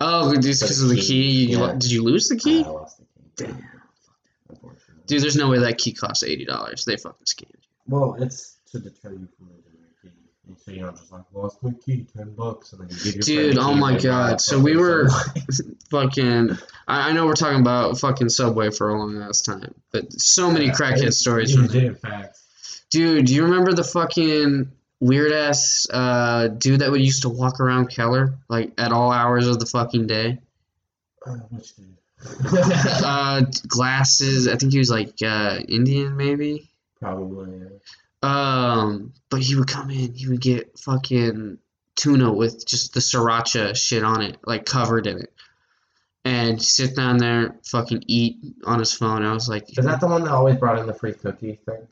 [0.00, 1.46] Oh, just because of the key.
[1.46, 1.72] You, Yeah.
[1.72, 2.64] Did you lose the key?
[2.64, 3.52] I lost the key.
[3.52, 3.64] Damn.
[5.06, 6.84] Dude, there's no way that key costs eighty dollars.
[6.84, 7.68] They fucking scammed you.
[7.86, 9.62] Well, it's to deter you from losing.
[10.48, 13.28] And so you're not just like, lost my key, ten bucks, and then you give
[13.28, 14.40] your Dude, oh my and they buy God.
[14.40, 15.08] So we were-
[15.90, 16.50] Fucking,
[16.86, 20.50] I, I know we're talking about fucking Subway for a long ass time, but so
[20.50, 22.82] many Yeah, crackhead stories You from did, facts.
[22.90, 24.70] Dude, do you remember the fucking
[25.00, 29.46] weird ass uh, dude that would used to walk around Keller like at all hours
[29.46, 30.38] of the fucking day?
[31.26, 31.94] Uh, which dude?
[32.52, 34.48] uh, glasses.
[34.48, 36.70] I think he was like uh, Indian, maybe.
[37.00, 37.58] Probably.
[37.58, 37.68] Yeah.
[38.22, 40.14] Um, but he would come in.
[40.14, 41.58] He would get fucking
[41.94, 45.32] tuna with just the sriracha shit on it, like covered in it,
[46.24, 49.24] and sit down there, fucking eat on his phone.
[49.24, 51.86] I was like, Is that the one that always brought in the free cookie thing?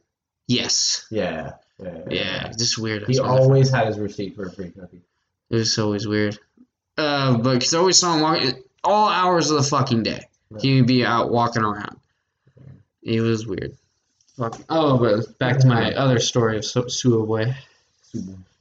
[0.49, 1.53] yes, Yeah.
[1.83, 1.99] Yeah.
[2.09, 3.07] yeah, just weird.
[3.07, 5.03] He always had his receipt for a free cookie.
[5.51, 6.39] It was always weird.
[6.97, 10.23] Uh, but because I always saw him walking all hours of the fucking day.
[10.61, 11.99] He would be out walking around.
[13.03, 13.77] It was weird.
[14.37, 14.61] Fuck.
[14.69, 17.55] Oh, but back to my other story of Su- Suabwe.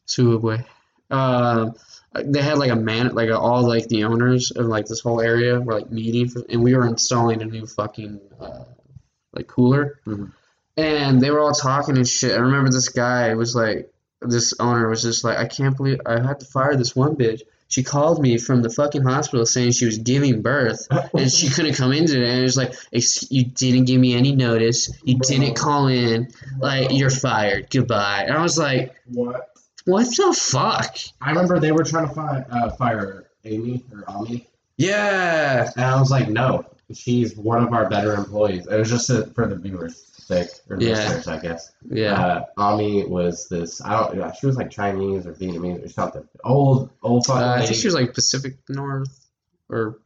[0.08, 0.66] Suabwe.
[1.12, 1.76] Um,
[2.24, 5.20] they had like a man, like a, all like the owners of like this whole
[5.22, 8.64] area were like meeting, for, and we were installing a new fucking uh,
[9.34, 10.32] like cooler, Mhm.
[10.78, 12.32] and they were all talking and shit.
[12.32, 16.22] I remember this guy was like, this owner was just like, I can't believe I
[16.26, 17.42] had to fire this one bitch.
[17.76, 21.74] She called me from the fucking hospital saying she was giving birth and she couldn't
[21.74, 22.30] come in today.
[22.30, 22.74] And it was like,
[23.30, 24.90] you didn't give me any notice.
[25.04, 26.30] You didn't call in.
[26.58, 27.70] Like, you're fired.
[27.70, 28.24] Goodbye.
[28.30, 29.50] And I was like, What?
[29.84, 30.96] what the fuck?
[31.20, 34.48] I remember they were trying to fire, uh, fire Amy or Ami,
[34.78, 35.70] Yeah.
[35.76, 36.64] and I was like, no,
[36.94, 38.68] she's one of our better employees.
[38.68, 40.90] It was just to, for the viewers' sake, or Yeah.
[40.90, 41.72] listeners, I guess.
[41.90, 42.14] Yeah.
[42.14, 46.28] Uh, Ami was this, I don't she was like Chinese or Vietnamese or something.
[46.44, 49.28] Old, old Uh, I think she was like Pacific North
[49.70, 50.00] or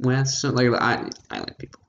[0.00, 0.82] West, something like that.
[1.30, 1.80] I, island people.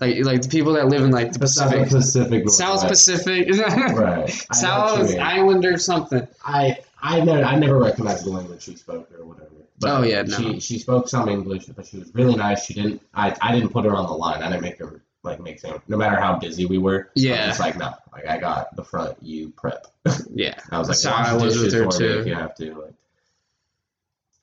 [0.00, 2.48] Like like the people that live in like the Pacific, Pacific.
[2.50, 3.06] South Northwest.
[3.08, 3.96] Pacific, Right.
[3.96, 5.20] I know what you South mean.
[5.20, 6.28] Islander something.
[6.44, 9.48] I I never I never recognized the language she spoke or whatever.
[9.80, 10.36] But Oh, yeah, no.
[10.36, 12.66] She she spoke some English, but she was really nice.
[12.66, 13.00] She didn't.
[13.14, 14.42] I I didn't put her on the line.
[14.42, 15.80] I didn't make her like make sense.
[15.88, 17.10] No matter how busy we were.
[17.14, 17.48] Yeah.
[17.50, 19.16] it's like no, like I got the front.
[19.22, 19.86] You prep.
[20.32, 22.20] Yeah, I was like, wash I was with her, too.
[22.20, 22.92] If you have to, like.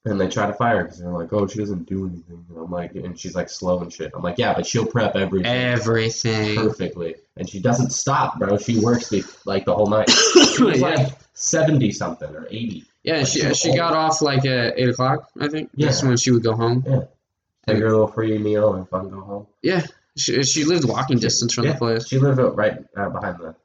[0.06, 2.58] And they try to fire her because they're like, "Oh, she doesn't do anything." And
[2.58, 4.12] I'm like, and she's like slow and shit.
[4.14, 6.58] I'm like, "Yeah, but she'll prep everything everything.
[6.58, 8.58] perfectly, and she doesn't stop, bro.
[8.58, 10.10] She works the like the whole night.
[10.58, 12.84] She was yeah, like seventy something or eighty.
[13.04, 13.20] yeah.
[13.20, 15.30] like, She she- she got off like at eight o'clock.
[15.40, 16.84] I think that's when she would go home.
[16.86, 17.04] Yeah.
[17.66, 19.48] Take her a little free meal and fun go home.
[19.62, 19.86] Yeah,
[20.18, 21.74] she, she lived walking distance from Yeah.
[21.74, 22.08] the place.
[22.08, 23.56] She lived right uh, behind the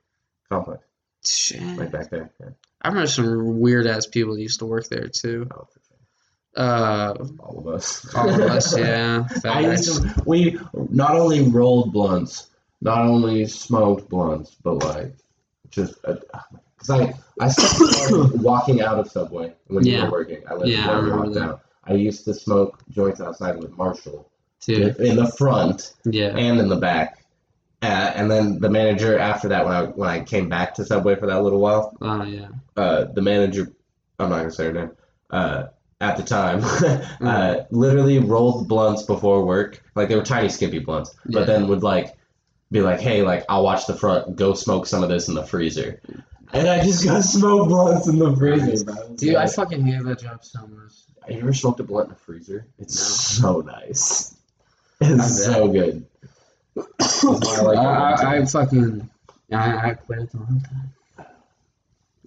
[0.49, 0.83] complex,
[1.27, 1.63] Shit.
[1.77, 2.31] right back there.
[2.41, 2.49] Yeah.
[2.83, 5.47] I remember some weird ass people that used to work there too.
[5.51, 6.65] Oh, for sure.
[6.65, 8.15] Uh, All of us.
[8.15, 9.27] all of us, yeah.
[9.45, 10.59] I used to, we
[10.91, 12.49] not only rolled blunts,
[12.81, 15.15] not only smoked blunts, but like
[15.71, 20.05] just because I I started walking out of Subway when you Yeah.
[20.07, 20.43] were working.
[20.49, 21.43] I lived Yeah, I remember that.
[21.43, 21.61] out.
[21.85, 24.31] I used to smoke joints outside with Marshall
[24.67, 26.37] Dude, in the front yeah.
[26.37, 27.25] and in the back.
[27.81, 31.15] Uh, and then the manager after that, when I when I came back to Subway
[31.15, 32.49] for that little while, Oh yeah.
[32.77, 33.73] uh, the manager,
[34.19, 34.91] I'm not gonna say her name,
[35.31, 35.67] uh,
[36.01, 37.27] at the time, Mm.
[37.27, 39.81] uh, literally rolled blunts before work.
[39.95, 41.45] Like they were tiny, skimpy blunts, but Yeah.
[41.47, 42.17] then would like
[42.73, 44.35] be like, "Hey, like I'll watch the front.
[44.37, 46.01] Go smoke some of this in the freezer."
[46.53, 49.15] And I just got smoke blunts in the freezer, bro.
[49.15, 50.93] Dude, I fucking hate that job so much.
[51.23, 52.67] Have you ever smoked a blunt in a freezer?
[52.79, 53.53] It's No.
[53.53, 54.35] so nice.
[55.01, 56.05] It's so good.
[56.77, 58.45] I I.
[58.45, 59.09] Fucking,
[59.53, 61.27] I, I quit at the wrong time.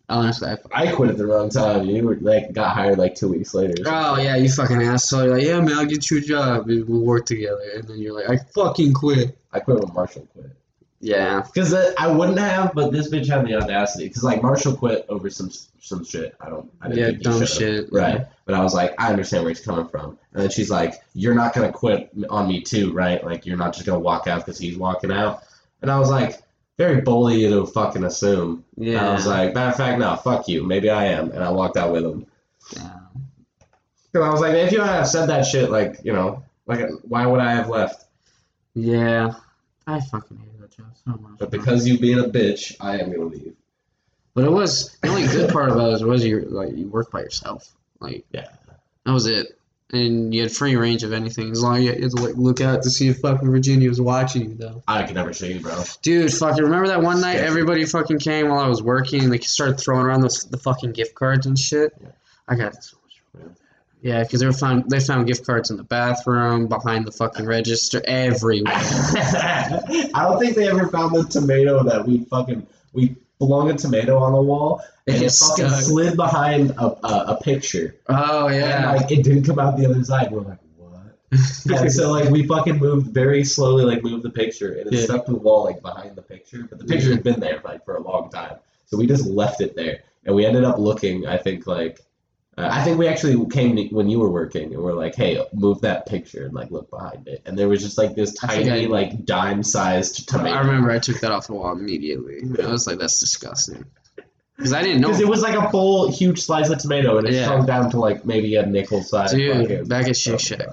[0.09, 1.85] Honestly, I, I quit at the wrong time.
[1.85, 3.73] You were like got hired like two weeks later.
[3.85, 5.23] oh yeah, you fucking asshole.
[5.23, 6.65] You're like, yeah, man, I'll get you a job.
[6.67, 7.61] We- We'll work together.
[7.75, 9.37] And then you're like, I fucking quit.
[9.53, 10.51] I quit when Marshall quit.
[11.01, 11.41] Yeah.
[11.41, 14.07] Because I wouldn't have, but this bitch had the audacity.
[14.07, 15.49] Because like Marshall quit over some
[15.79, 16.35] some shit.
[16.39, 16.71] I don't.
[16.81, 17.91] I didn't Yeah, think dumb shit.
[17.91, 18.25] Right.
[18.45, 20.17] But I was like, I understand where he's coming from.
[20.33, 23.23] And then she's like, You're not gonna quit on me too, right?
[23.23, 25.43] Like you're not just gonna walk out because he's walking out.
[25.81, 26.41] And I was like,
[26.77, 28.63] very bold of you to fucking assume.
[28.77, 28.99] Yeah.
[28.99, 30.63] And I was like, matter of fact, no, fuck you.
[30.63, 31.31] Maybe I am.
[31.31, 32.25] And I walked out with him.
[32.75, 32.97] yeah.
[34.11, 37.25] Because I was like, if you had said that shit, like, you know, like, why
[37.25, 38.05] would I have left?
[38.75, 39.33] Yeah.
[39.87, 40.50] I fucking hate
[41.05, 41.37] that job.
[41.39, 43.53] But because you being a bitch, I am gonna leave.
[44.33, 47.21] But it was the only good part about it was you like you work by
[47.21, 47.73] yourself.
[47.99, 48.47] Like Yeah.
[49.05, 49.57] that was it.
[49.93, 52.61] And you had free range of anything as long as you had to like look
[52.61, 54.81] out to see if fucking Virginia was watching you though.
[54.87, 55.83] I could never see you, bro.
[56.01, 59.39] Dude, fucking remember that one night everybody fucking came while I was working and they
[59.39, 61.93] started throwing around the, the fucking gift cards and shit.
[62.01, 62.07] Yeah.
[62.47, 63.60] I got so much trouble with that.
[64.01, 67.45] Yeah, because they were found they found gift cards in the bathroom, behind the fucking
[67.45, 68.73] register, everywhere.
[68.75, 74.17] I don't think they ever found the tomato that we fucking we flung a tomato
[74.17, 75.81] on the wall and it It's fucking stuck.
[75.83, 78.89] slid behind a, a, a picture Oh yeah.
[78.91, 80.31] and like it didn't come out the other side.
[80.31, 81.15] We're like, what?
[81.81, 85.03] and so like we fucking moved very slowly, like moved the picture, and it Yeah.
[85.05, 86.65] stuck to the wall like behind the picture.
[86.69, 88.55] But the picture had been there like for a long time,
[88.87, 91.27] so we just left it there, and we ended up looking.
[91.27, 91.99] I think like.
[92.61, 95.43] Uh, I think we actually came to, when you were working, and we're like, "Hey,
[95.53, 98.87] move that picture and like look behind it." And there was just like this tiny,
[98.87, 100.55] like dime-sized tomato.
[100.55, 102.41] I remember I took that off the wall immediately.
[102.63, 103.85] I was like, that's disgusting.
[104.57, 105.07] Because I didn't know.
[105.07, 107.45] Because it was like a full, huge slice of tomato, and it Yeah.
[107.47, 109.31] shrunk down to like maybe a nickel size.
[109.31, 110.67] Dude, fucking- back at Shake Shack.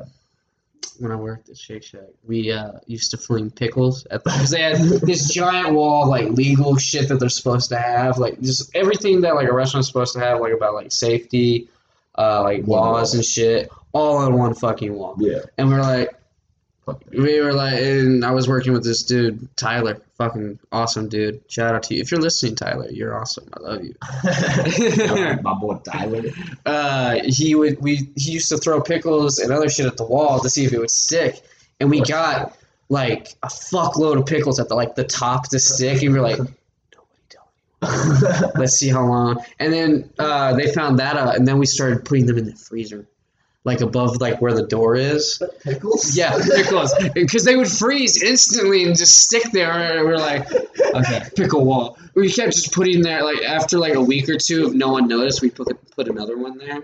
[0.98, 4.60] When I worked at Shake Shack, we uh, used to fling pickles at because they
[4.62, 8.74] had this giant wall of, like legal shit that they're supposed to have, like just
[8.74, 11.68] everything that like a restaurant's supposed to have, like about like safety,
[12.18, 13.16] uh, like One laws wall.
[13.18, 15.16] and shit, all on one fucking wall.
[15.18, 15.38] Yeah.
[15.56, 16.14] And we're like,
[16.84, 17.02] Fuck.
[17.10, 21.40] we were like, and I was working with this dude, Tyler, fucking awesome dude.
[21.48, 22.88] Shout out to you if you're listening, Tyler.
[22.90, 23.48] You're awesome.
[23.54, 23.94] I love you.
[25.42, 26.22] My boy Tyler.
[26.66, 30.40] uh, he would we he used to throw pickles and other shit at the wall
[30.40, 31.40] to see if it would stick,
[31.80, 32.56] and we got
[32.88, 36.22] like a fuckload of pickles at the like the top to stick, and we are
[36.22, 36.57] like, nobody tell me.
[38.56, 39.44] Let's see how long.
[39.58, 42.54] And then uh, they found that out, and then we started putting them in the
[42.54, 43.06] freezer,
[43.64, 45.40] like above like where the door is.
[45.62, 46.16] Pickles?
[46.16, 49.70] Yeah, pickles, because they would freeze instantly and just stick there.
[49.70, 51.98] And we're like, okay, pickle wall.
[52.14, 53.22] We kept just putting there.
[53.22, 56.36] Like after like a week or two, if no one noticed, we put put another
[56.36, 56.82] one there,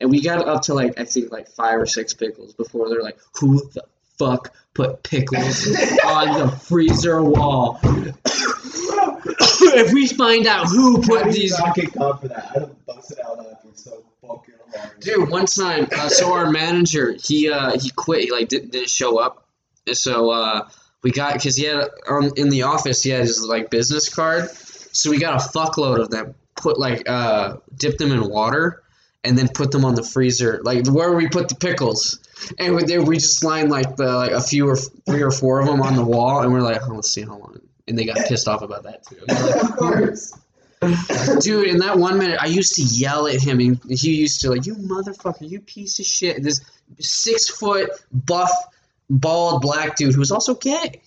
[0.00, 3.02] and we got up to like I think like five or six pickles before they're
[3.02, 3.84] like, who the
[4.18, 5.68] fuck put pickles
[6.04, 7.80] on the freezer wall?
[9.78, 11.58] If we find out who put these.
[11.58, 12.50] not get caught for that.
[12.54, 14.54] I'd have busted out laughing so fucking.
[15.00, 18.24] Dude, one time, uh, so our manager, he uh, he quit.
[18.24, 19.46] He like didn't, didn't show up,
[19.86, 20.68] and so uh,
[21.02, 24.50] we got because he had um, in the office he had his like business card,
[24.50, 26.34] so we got a fuckload of them.
[26.56, 28.82] Put like uh, dip them in water,
[29.22, 32.20] and then put them on the freezer, like where we put the pickles.
[32.58, 35.60] And we, they, we just lined like the like a few or three or four
[35.60, 37.60] of them on the wall, and we're like, oh, let's see how long.
[37.86, 39.18] And they got pissed off about that too.
[39.28, 40.32] of course.
[41.40, 44.50] Dude, in that one minute, I used to yell at him, and he used to
[44.50, 46.60] like, "You motherfucker, you piece of shit!" This
[46.98, 48.50] six foot buff,
[49.08, 51.00] bald black dude who was also gay.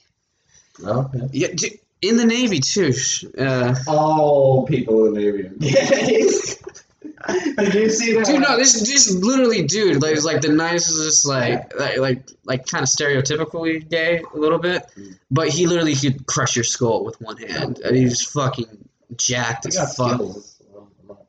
[0.83, 1.29] Okay.
[1.31, 2.93] Yeah, d- in the Navy too.
[3.37, 5.21] Uh, All people in the
[5.59, 6.53] Navy.
[7.25, 7.55] are gays.
[7.55, 8.25] Did you see that?
[8.25, 12.65] dude, no, this this literally dude, like, was like the nicest, like like like, like
[12.65, 14.85] kind of stereotypically gay a little bit,
[15.31, 17.79] but he literally could crush your skull with one hand.
[17.79, 20.15] And he was fucking jacked They as fuck.
[20.15, 20.61] skills.
[20.75, 21.25] I'm not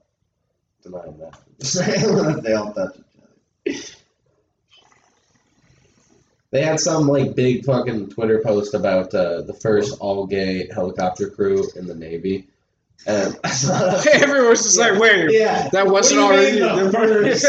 [0.82, 2.40] denying that.
[2.44, 2.96] they all touch
[3.66, 3.94] each other.
[6.50, 11.28] They had some like big fucking Twitter post about uh, the first all gay helicopter
[11.28, 12.48] crew in the Navy.
[13.06, 13.38] And
[14.12, 17.44] Everyone was just like, "Wait, yeah, that wasn't already the first.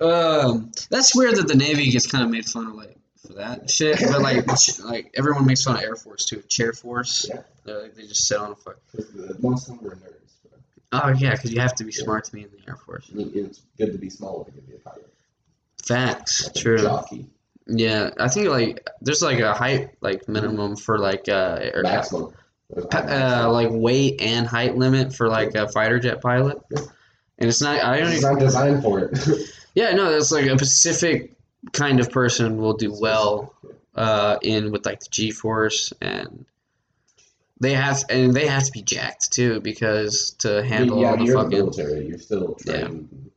[0.00, 2.96] um, that's weird that the Navy gets kind of made fun of like
[3.26, 4.46] for that shit, but like
[4.84, 6.42] like everyone makes fun of Air Force too.
[6.48, 7.42] Chair Force, Yeah.
[7.64, 8.78] They're like, they just sit on a fuck.
[9.40, 10.32] most of them were nerds.
[10.44, 10.58] But
[11.04, 13.08] Oh yeah, because you have to be smart to be in the Air Force.
[13.12, 15.08] I mean, it's good to be small to be a pilot.
[15.82, 16.78] Facts, Like true.
[16.78, 17.26] Jockey.
[17.66, 22.32] Yeah, I think like there's like a height like minimum for like uh, air, Maximum.
[22.90, 27.60] Pa- uh like weight and height limit for like a fighter jet pilot, and it's
[27.60, 27.82] not.
[27.82, 28.08] I don't.
[28.08, 29.18] it's Even, not designed for it.
[29.74, 31.34] yeah, no, it's like a specific
[31.72, 33.54] kind of person will do well
[33.94, 36.44] uh, in with like the G force and
[37.60, 41.24] they have and they have to be jacked too because to handle yeah, all the
[41.24, 42.06] you're in the military.
[42.08, 43.30] You're still trained.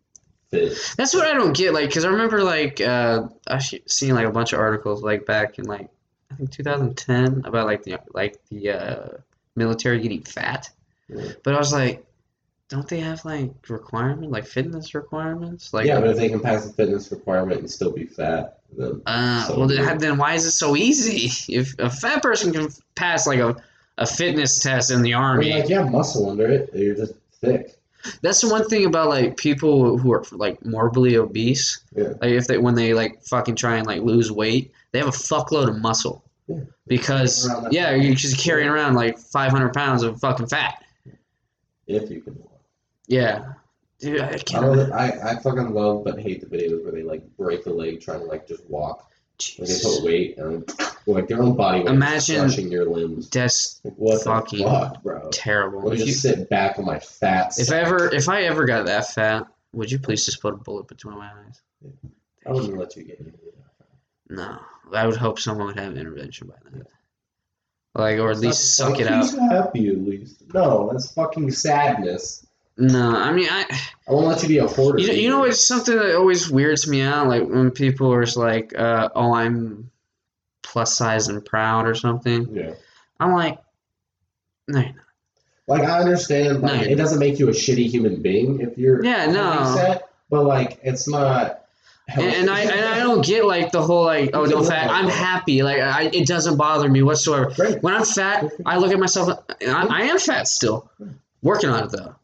[0.50, 0.78] Fit.
[0.98, 1.74] That's what I don't get.
[1.74, 5.60] Like, cause I remember like uh, I seen like a bunch of articles like back
[5.60, 5.90] in like
[6.32, 9.08] I think 2010 about like the like the uh,
[9.56, 10.70] military getting fat,
[11.08, 11.32] Yeah.
[11.44, 12.04] but I was like,
[12.70, 15.74] don't they have like requirement like fitness requirements?
[15.74, 19.02] Like, yeah, but if they can pass the fitness requirement and still be fat, then
[19.06, 21.30] Uh, So well, then, then why is it so easy?
[21.54, 23.56] If a fat person can pass like a,
[24.00, 26.72] a fitness test in the I army, mean, like you have muscle under it.
[26.74, 27.76] You're just thick.
[28.22, 31.80] that's the one thing about like people who are like morbidly obese.
[31.96, 32.14] Yeah.
[32.20, 35.12] Like if they when they like fucking try and like lose weight, they have a
[35.12, 36.24] fuckload of muscle.
[36.48, 36.60] Yeah.
[36.88, 40.82] Because yeah, you're just carrying around like 500 pounds of fucking fat.
[41.86, 42.42] If you can.
[43.08, 43.54] Yeah,
[44.00, 44.66] dude, I I can't.
[44.66, 44.92] don't.
[44.94, 48.20] I, I fucking love but hate the videos where they like break a leg trying
[48.20, 49.12] to like just walk.
[49.60, 50.74] Like they put weight and
[51.08, 53.30] like their own body weight Imagine- crushing your limbs.
[53.30, 55.30] That's Like, what fucking fuck, bro?
[55.34, 55.80] terrible.
[55.82, 57.48] Let me If you- just sit back on my fat.
[57.58, 57.86] If sack.
[57.86, 61.18] ever, if I ever got that fat, would you please just put a bullet between
[61.18, 61.62] my eyes?
[62.48, 63.34] I wouldn't let you get me.
[64.30, 64.58] No,
[64.94, 66.84] I would hope someone would have intervention by then.
[67.94, 69.26] Like, or at least suck it out.
[69.50, 70.44] help at least.
[70.54, 72.46] No, that's fucking sadness.
[72.78, 73.66] No, I mean, I,
[74.06, 75.00] I won't let you be a hoarder.
[75.00, 77.28] you know, you know what's something that always weirds me out?
[77.28, 79.90] Like when people are just like, uh, "Oh, I'm
[80.62, 82.54] plus size and proud" or something.
[82.54, 82.74] Yeah.
[83.18, 83.60] I'm like,
[84.68, 85.06] no, you're not.
[85.68, 88.78] Like I understand, No, like you're it doesn't make you a shitty human being if
[88.78, 89.74] you're Yeah, no.
[89.74, 91.65] set, but like it's not.
[92.08, 94.90] And, and I and I don't get like the whole like, oh, no fat.
[94.92, 95.64] I'm happy.
[95.64, 97.52] Like, I, it doesn't bother me whatsoever.
[97.56, 97.82] Great.
[97.82, 99.44] When I'm fat, I look at myself.
[99.62, 100.90] I, I am fat still,
[101.42, 102.16] working on it though.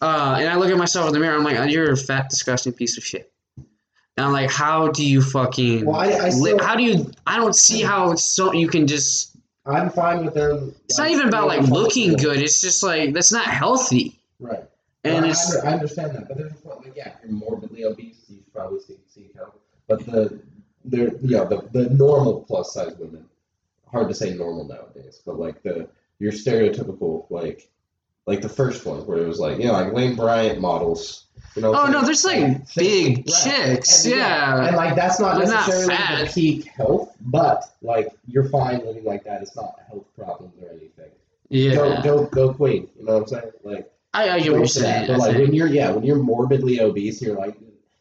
[0.00, 1.36] Uh, and I look at myself in the mirror.
[1.36, 3.32] I'm like, "Oh, you're a fat, disgusting piece of shit.
[3.56, 5.84] And I'm like, how do you fucking?
[5.86, 7.10] Well, I, I still, how do you?
[7.24, 9.36] I don't see how it's so you can just.
[9.64, 10.74] I'm fine with them.
[10.86, 12.38] It's like, not even about like looking good.
[12.38, 14.18] It's just like that's not healthy.
[14.40, 14.64] Right.
[15.04, 18.24] And Well, it's I, understand that, but there's a point, like yeah, you're morbidly obese,
[18.28, 19.60] you should probably seek seek help.
[19.86, 20.40] But the
[20.84, 23.24] they're yeah the the normal plus size women,
[23.90, 25.88] hard to say normal nowadays, but like the
[26.18, 27.68] your stereotypical like
[28.26, 31.24] like the first one where it was like yeah like Lane Bryant models.
[31.54, 33.26] You know, oh I'm no, there's like big right.
[33.26, 34.04] chicks.
[34.04, 34.66] And, Yeah.
[34.66, 36.26] and like that's not not necessarily fat.
[36.26, 39.42] the peak health, but like you're fine living like that.
[39.42, 41.10] It's not health problems or anything.
[41.48, 41.74] Yeah.
[41.74, 42.88] Go go go queen.
[42.98, 43.52] You know what I'm saying?
[43.64, 45.06] Like I, I get what you're saying.
[45.06, 47.56] But like when you're yeah when you're morbidly obese, you're like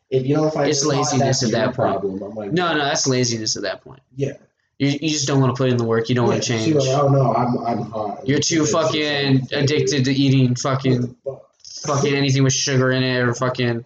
[0.10, 1.76] if you don't find It's laziness at that point.
[1.76, 2.22] problem.
[2.24, 4.02] I'm like No, no, that's laziness at that point.
[4.16, 4.34] yeah.
[4.80, 6.08] You, you just don't want to put in the work.
[6.08, 6.72] You don't want to change.
[6.76, 8.28] like, oh no, I'm I'm hot.
[8.28, 11.42] You're too It's- fucking addicted to eating fucking fuck?
[11.84, 13.84] fucking anything with sugar in it or fucking.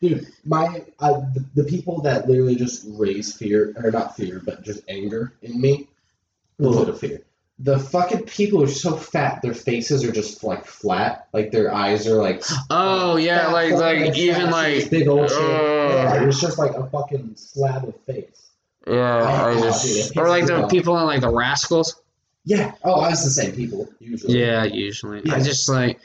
[0.00, 4.62] Dude, my I, the, the people that literally just raise fear or not fear, but
[4.64, 5.88] just anger in me,
[6.58, 7.20] a little bit of fear.
[7.58, 12.06] The fucking people are so fat, their faces are just like flat, like their eyes
[12.08, 12.42] are like.
[12.70, 14.90] Oh yeah, like like even like.
[14.90, 18.50] big old uh, Yeah, it's just like a fucking slab of face.
[18.86, 20.70] Yeah, I Oh, just or like the off.
[20.70, 22.02] people in like the Rascals.
[22.44, 22.72] Yeah.
[22.82, 24.40] Oh, I was the same people usually.
[24.40, 25.22] Yeah, usually.
[25.30, 26.00] I just like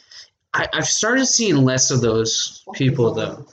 [0.54, 3.48] I, I've started seeing less of those people though.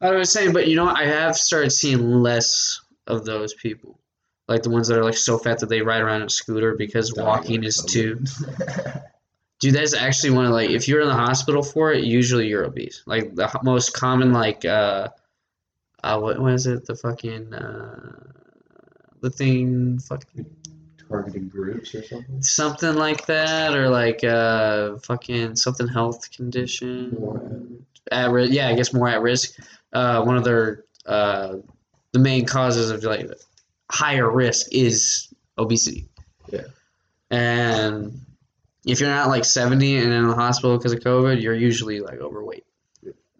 [0.00, 0.98] I was saying, but you know, what?
[0.98, 3.98] I have started seeing less of those people,
[4.48, 6.74] like the ones that are like so fat that they ride around on a scooter
[6.74, 8.22] because walking is too.
[9.60, 12.64] Dude, that's actually one of like if you're in the hospital for it, usually you're
[12.64, 13.02] obese.
[13.06, 15.08] Like the most common, like uh,
[16.02, 16.86] uh, what was it?
[16.86, 18.32] The fucking uh,
[19.20, 20.46] the thing, fucking
[21.10, 22.40] Targeting groups or something.
[22.40, 27.84] something like that, or like uh, fucking something health condition.
[28.12, 29.58] At risk, yeah, I guess more at risk.
[29.92, 31.56] Uh, one of their uh,
[32.12, 33.28] the main causes of like
[33.90, 36.08] higher risk is obesity.
[36.50, 36.64] Yeah.
[37.30, 38.20] And
[38.84, 42.18] if you're not like 70 and in the hospital because of COVID, you're usually like
[42.20, 42.64] overweight.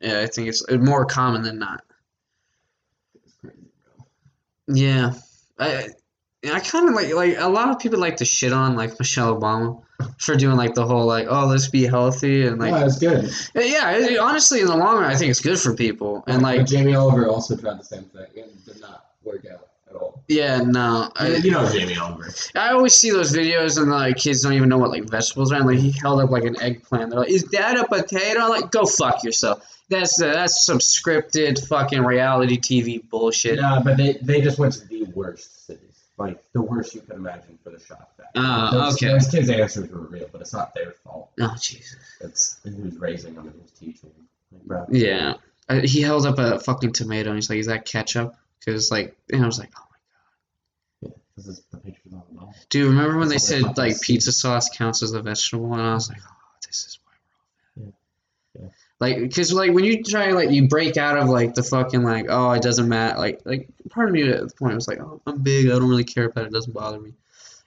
[0.00, 1.82] Yeah, I think it's more common than not.
[3.40, 3.58] Crazy.
[4.68, 5.12] Yeah,
[5.58, 5.88] I
[6.44, 9.38] I kind of like like a lot of people like to shit on like Michelle
[9.38, 9.82] Obama
[10.18, 13.30] for doing like the whole like oh let's be healthy and like no, it's good.
[13.54, 16.56] yeah it- honestly in the long run I think it's good for people and But
[16.58, 20.22] like Jamie Oliver also tried the same thing and did not work out at all.
[20.28, 22.30] yeah no I, you know Jamie Oliver.
[22.56, 25.56] I always see those videos and like kids don't even know what like vegetables are
[25.56, 28.48] and like he held up like an eggplant they're like is that a potato I'm
[28.48, 33.98] like go fuck yourself that's uh, that's some scripted fucking reality TV bullshit No, but
[33.98, 35.89] they, they just went to the worst cities.
[36.20, 38.26] Like the worst you could imagine for the shot back.
[38.36, 39.06] Ah, those, okay.
[39.06, 41.30] Those kids' answers were real, but it's not their fault.
[41.40, 44.28] oh Jesus It's who's raising them and who's teaching them.
[44.66, 44.88] Like.
[44.90, 45.34] Yeah,
[45.66, 49.16] I, he held up a fucking tomato and he's like, "Is that ketchup?" Because like,
[49.32, 49.86] and I was like, "Oh
[51.02, 52.54] my god." Yeah, is the pictures on the wall.
[52.68, 55.72] dude!" Remember when they said like pizza sauce counts as a vegetable?
[55.72, 56.36] And I was like, "Oh,
[56.66, 57.12] this is why
[57.76, 57.94] we're all fat."
[58.56, 58.62] Yeah.
[58.64, 58.68] Yeah.
[59.00, 62.26] Like, because like when you try like you break out of like the fucking like
[62.28, 65.22] oh it doesn't matter like like part of me at the point was like oh
[65.26, 67.14] I'm big I don't really care about it it doesn't bother me,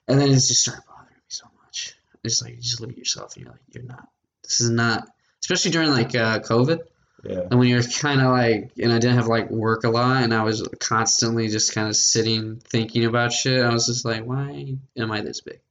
[0.07, 1.95] and then it's just started bothering me so much.
[2.23, 4.07] It's like you just look at yourself and you're like you're not.
[4.43, 5.07] This is not.
[5.41, 6.79] Especially during like uh, COVID.
[7.23, 7.41] Yeah.
[7.49, 10.33] And when you're kind of like, and I didn't have like work a lot, and
[10.33, 13.63] I was constantly just kind of sitting thinking about shit.
[13.63, 15.61] I was just like, why am I this big?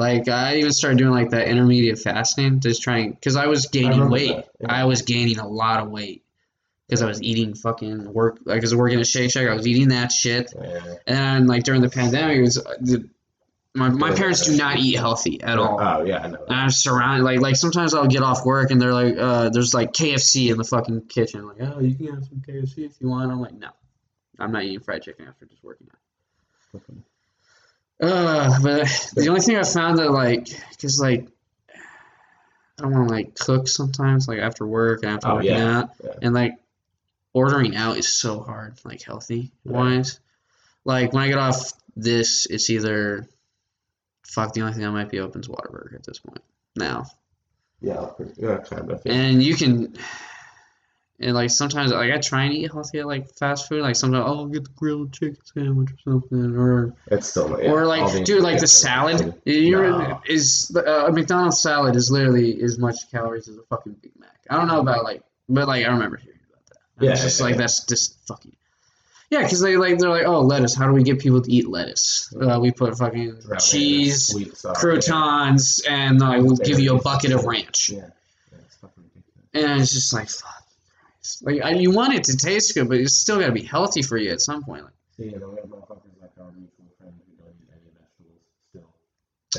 [0.00, 3.90] Like I even started doing like that intermediate fasting, just trying because I was gaining
[3.90, 4.44] remember weight.
[4.58, 4.66] yeah.
[4.66, 6.24] I was gaining a lot of weight
[6.88, 8.38] because I was eating fucking work.
[8.46, 10.54] Like, I was working at Shake Shack, I was eating that shit.
[10.58, 10.94] Yeah.
[11.06, 13.10] And like during the pandemic, it was the
[13.74, 15.78] my my parents do not eat healthy at all.
[15.78, 16.46] Oh yeah, I know.
[16.48, 19.74] And I'm surrounded like like sometimes I'll get off work and they're like, uh, there's
[19.74, 21.46] like KFC in the fucking kitchen.
[21.46, 23.30] Like, oh, you can have some KFC if you want.
[23.30, 23.68] I'm like, no,
[24.38, 26.80] I'm not eating fried chicken after just working out.
[28.00, 30.48] Uh, but the only thing I found that like,
[30.80, 31.28] cause like,
[32.78, 35.78] I don't want to like cook sometimes like after work and after Oh, working yeah.
[35.80, 36.10] out, Yeah.
[36.22, 36.56] and like
[37.34, 39.72] ordering out is so hard like healthy Yeah.
[39.72, 40.18] wise.
[40.84, 43.28] Like when I get off this, it's either
[44.26, 46.42] fuck the only thing that might be open is Whataburger at this point
[46.76, 47.04] now.
[47.82, 49.02] Yeah, yeah, kind of.
[49.06, 49.94] And you can,
[51.20, 53.82] and like sometimes, like I try and eat healthy like fast food.
[53.82, 57.70] Like sometimes, oh, I'll get the grilled chicken sandwich or something, or It's still yeah,
[57.70, 59.34] or like, dude, like the salad.
[59.44, 60.20] No.
[60.26, 64.30] is uh, a McDonald's salad is literally as much calories as a fucking Big Mac.
[64.48, 66.78] I don't know about like, but like I remember hearing about that.
[66.96, 67.60] And Yeah, it's just yeah, like yeah.
[67.60, 68.56] that's just fucking.
[69.28, 70.74] Yeah, because they like they're like, oh, lettuce.
[70.74, 72.34] How do we get people to eat lettuce?
[72.34, 77.44] Uh, we put fucking cheese, sauce, croutons, and like we'll give you a bucket of
[77.44, 77.90] ranch.
[77.90, 78.04] Yeah, yeah,
[78.52, 79.70] yeah it's fucking ridiculous.
[79.70, 80.59] And it's just like, fuck.
[81.42, 84.02] Like, I, you want it to taste good, but it's still got to be healthy
[84.02, 84.84] for you at some point.
[84.84, 88.40] Like, See, we have motherfuckers like our mutual friend who don't eat any vegetables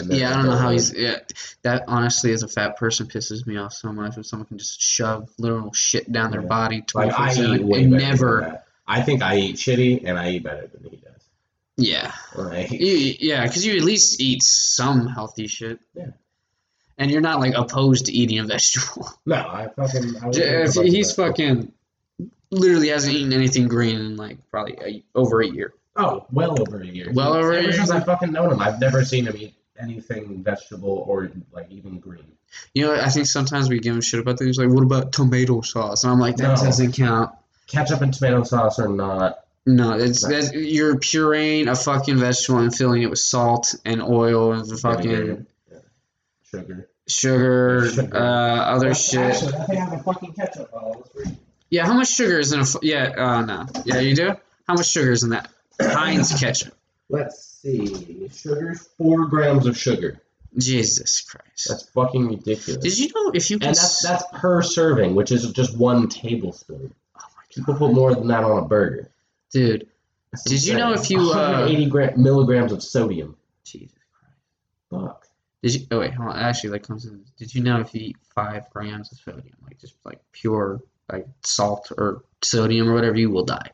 [0.01, 0.17] still.
[0.17, 0.91] Yeah, I don't know how he's.
[0.93, 1.19] Yeah,
[1.63, 4.81] that honestly, as a fat person, pisses me off so much when someone can just
[4.81, 6.47] shove literal shit down their Yeah.
[6.47, 8.41] body Like I eat way and better never.
[8.41, 8.65] Than that.
[8.87, 11.23] I think I eat shitty, and I eat better than he does.
[11.77, 12.11] Yeah.
[12.35, 15.79] Like, You, yeah, because you at least eat some healthy shit.
[15.93, 16.07] Yeah.
[16.97, 19.09] And you're not like opposed to eating a vegetable.
[19.25, 20.15] no, I fucking.
[20.17, 21.71] I J- think if about he's fucking
[22.51, 25.73] literally hasn't eaten anything green in like probably a, over a year.
[25.95, 27.11] Oh, well over a year.
[27.13, 27.73] Well over a Ever year?
[27.73, 31.99] since I've fucking known him, I've never seen him eat anything vegetable or like even
[31.99, 32.25] green.
[32.73, 35.61] You know, I think sometimes we give him shit about things like, what about tomato
[35.61, 36.03] sauce?
[36.03, 36.65] And I'm like, that No.
[36.65, 37.31] doesn't count.
[37.67, 39.39] Ketchup and tomato sauce are not.
[39.65, 40.29] No, it's No.
[40.29, 45.45] that's you're pureeing a fucking vegetable and filling it with salt and oil and fucking
[46.51, 46.89] sugar.
[47.07, 48.17] sugar, Sugar.
[48.17, 48.19] uh,
[48.75, 49.19] other shit.
[49.19, 51.07] Actually, I think I have a fucking ketchup bottle.
[51.69, 52.65] Yeah, how much sugar is in a?
[52.81, 53.65] Yeah, uh, no.
[53.85, 54.35] Yeah, you do.
[54.67, 55.49] How much sugar is in that?
[55.79, 56.73] Heinz ketchup.
[57.09, 58.29] Let's see.
[58.33, 60.21] Sugar, four grams of sugar.
[60.57, 61.67] Jesus Christ.
[61.69, 62.83] That's fucking ridiculous.
[62.83, 66.09] Did you know if you can and that's that's per serving, which is just one
[66.09, 66.93] tablespoon.
[67.53, 69.09] People put more than that on a burger.
[69.51, 69.87] dude?
[70.31, 73.35] That's Did you know if you, uh, 180 gra- milligrams of sodium?
[73.65, 73.91] Jesus
[74.89, 75.05] Christ.
[75.05, 75.20] Fuck.
[75.61, 75.87] Did you?
[75.91, 76.37] Oh wait, hold on.
[76.39, 77.23] Actually, that comes in.
[77.37, 80.81] Did you know if you eat five grams of sodium, like just like pure
[81.11, 83.69] like salt or sodium or whatever, you will die.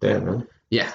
[0.00, 0.48] Damn man.
[0.70, 0.92] Yeah.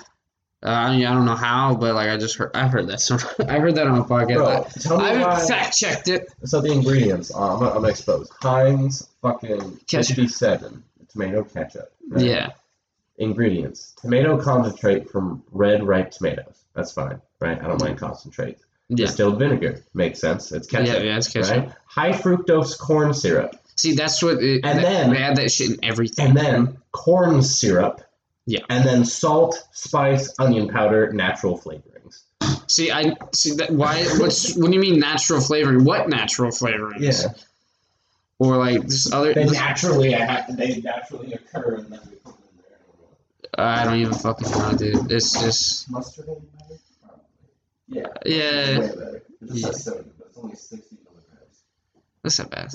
[0.63, 2.51] Uh, I mean, I don't know how, but like I just heard.
[2.55, 2.99] I heard that.
[2.99, 3.17] So
[3.47, 4.35] I heard that on a podcast.
[4.35, 5.35] Bro, tell me I, why.
[5.35, 6.33] I fact checked it.
[6.43, 8.31] So the ingredients, uh, I'm, I'm exposed.
[8.41, 10.15] Heinz fucking Ketchup.
[10.15, 11.93] 57 tomato ketchup.
[12.09, 12.25] right?
[12.25, 12.49] Yeah.
[13.17, 16.65] Ingredients: tomato concentrate from red ripe tomatoes.
[16.73, 17.61] That's fine, right?
[17.61, 18.57] I don't mind concentrate.
[18.89, 18.97] Yeah.
[19.07, 20.51] Distilled vinegar makes sense.
[20.51, 20.87] It's ketchup.
[20.97, 21.57] Yeah, yeah, it's ketchup.
[21.65, 21.71] Right?
[21.87, 24.41] High fructose corn syrup, See, that's what.
[24.43, 26.27] It, And that- then- they add that shit in everything.
[26.27, 28.01] and then corn syrup.
[28.45, 28.59] Yeah.
[28.69, 32.21] And then salt, spice, onion powder, natural flavorings.
[32.67, 33.71] See, I see that.
[33.71, 34.03] Why?
[34.17, 34.55] What's?
[34.55, 35.83] What do you mean natural flavoring?
[35.83, 37.23] What natural flavorings?
[37.23, 37.33] Yeah.
[38.37, 39.33] Or like this other?
[39.33, 42.61] They naturally, they naturally occur, and then we put them in
[43.57, 43.65] there.
[43.65, 45.11] I don't even fucking know, dude.
[45.11, 45.89] It's just.
[45.89, 46.45] Mustard any better?
[46.59, 46.79] Probably.
[47.87, 48.03] Yeah.
[48.25, 48.79] Yeah.
[48.79, 49.23] Way better.
[49.41, 49.71] It just Yeah.
[49.71, 51.63] sodium, but it's only 60 milligrams
[52.23, 52.69] That's not bad.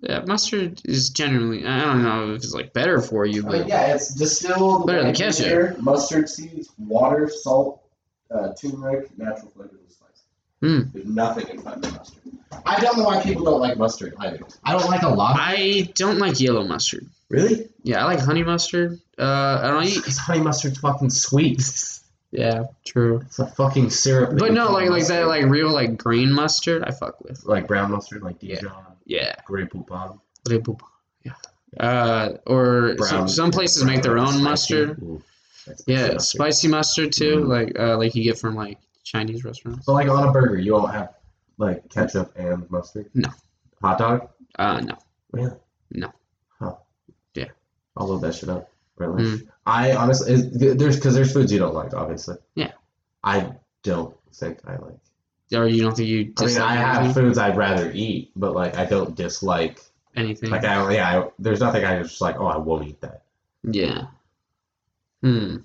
[0.00, 1.66] Yeah, mustard is generally.
[1.66, 4.86] I don't know if it's like better for you, I mean, but yeah, it's distilled
[4.86, 5.80] Better than ketchup.
[5.80, 7.82] mustard seeds, water, salt,
[8.30, 10.22] uh, turmeric, natural flavors, and spice.
[10.62, 10.80] Hmm.
[10.92, 12.22] There's nothing in fucking mustard.
[12.64, 14.38] I don't know why people don't like mustard either.
[14.64, 15.34] I don't like a lot.
[15.36, 17.06] I don't like yellow mustard.
[17.28, 17.68] really?
[17.82, 19.00] Yeah, I like honey mustard.
[19.18, 19.96] Uh, I don't eat.
[19.96, 21.60] Because honey mustard's fucking sweet.
[22.30, 23.20] Yeah, true.
[23.26, 24.30] It's a fucking syrup.
[24.30, 25.26] that But you no, like like that mustard.
[25.28, 26.84] like real like green mustard.
[26.84, 27.42] I fuck with.
[27.46, 28.56] like brown mustard, like Dijon.
[28.56, 28.60] Yeah.
[28.60, 29.34] Dijon, Yeah.
[29.46, 30.18] Grey Poupon.
[31.24, 31.32] Yeah.
[31.80, 34.42] Uh, or some, Brown- some places make their own spicy.
[34.42, 35.02] mustard.
[35.02, 35.22] Ooh,
[35.66, 36.20] that's Yeah, mustard.
[36.22, 37.48] spicy mustard too, Mm.
[37.48, 39.86] like uh, like you get from like Chinese restaurants.
[39.86, 41.14] So like on a burger, you won't have
[41.56, 43.10] like ketchup and mustard.
[43.14, 43.30] No.
[43.82, 44.28] Hot dog.
[44.58, 44.98] Uh, no.
[45.32, 45.52] Really?
[45.92, 46.12] No.
[46.58, 46.74] Huh.
[47.34, 47.46] Yeah.
[47.96, 48.70] I'll load that shit up.
[48.98, 49.22] Really.
[49.22, 49.48] Mm.
[49.66, 50.42] I honestly,
[50.74, 52.36] there's because there's foods you don't like, obviously.
[52.54, 52.72] Yeah.
[53.22, 53.52] I
[53.82, 54.98] don't think I like.
[55.54, 57.24] Or you don't think you I mean, I have anything?
[57.24, 59.80] foods I'd rather eat, but like I don't dislike.
[60.16, 60.50] anything?
[60.50, 60.92] Like I.
[60.94, 61.20] Yeah.
[61.20, 62.36] I, there's nothing I just like.
[62.38, 63.22] Oh, I won't eat that.
[63.64, 64.06] Yeah.
[65.22, 65.58] Hmm.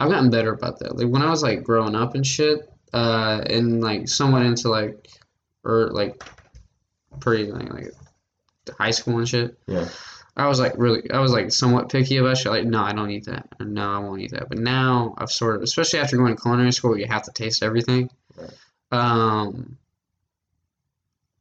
[0.00, 0.96] I've gotten better about that.
[0.96, 5.08] Like when I was like growing up and shit, uh, and like somewhat into like,
[5.64, 6.22] or like,
[7.20, 7.90] pretty like, like
[8.78, 9.58] high school and shit.
[9.66, 9.88] Yeah.
[10.36, 12.50] I was like really, I was like somewhat picky about shit.
[12.52, 13.48] Like, no, I don't eat that.
[13.60, 14.48] Or, no, I won't eat that.
[14.48, 17.32] But now I've sort of, especially after going to culinary school, where you have to
[17.32, 18.08] taste everything.
[18.36, 18.50] Right.
[18.92, 19.76] Um,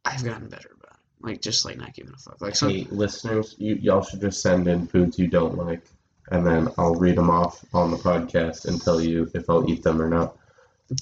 [0.04, 1.26] I've gotten better about it.
[1.26, 2.42] Like just like not giving a fuck.
[2.42, 5.84] Like Hey, listeners, you y'all should just send in foods you don't like,
[6.32, 9.84] and then I'll read them off on the podcast and tell you if I'll eat
[9.84, 10.36] them or not.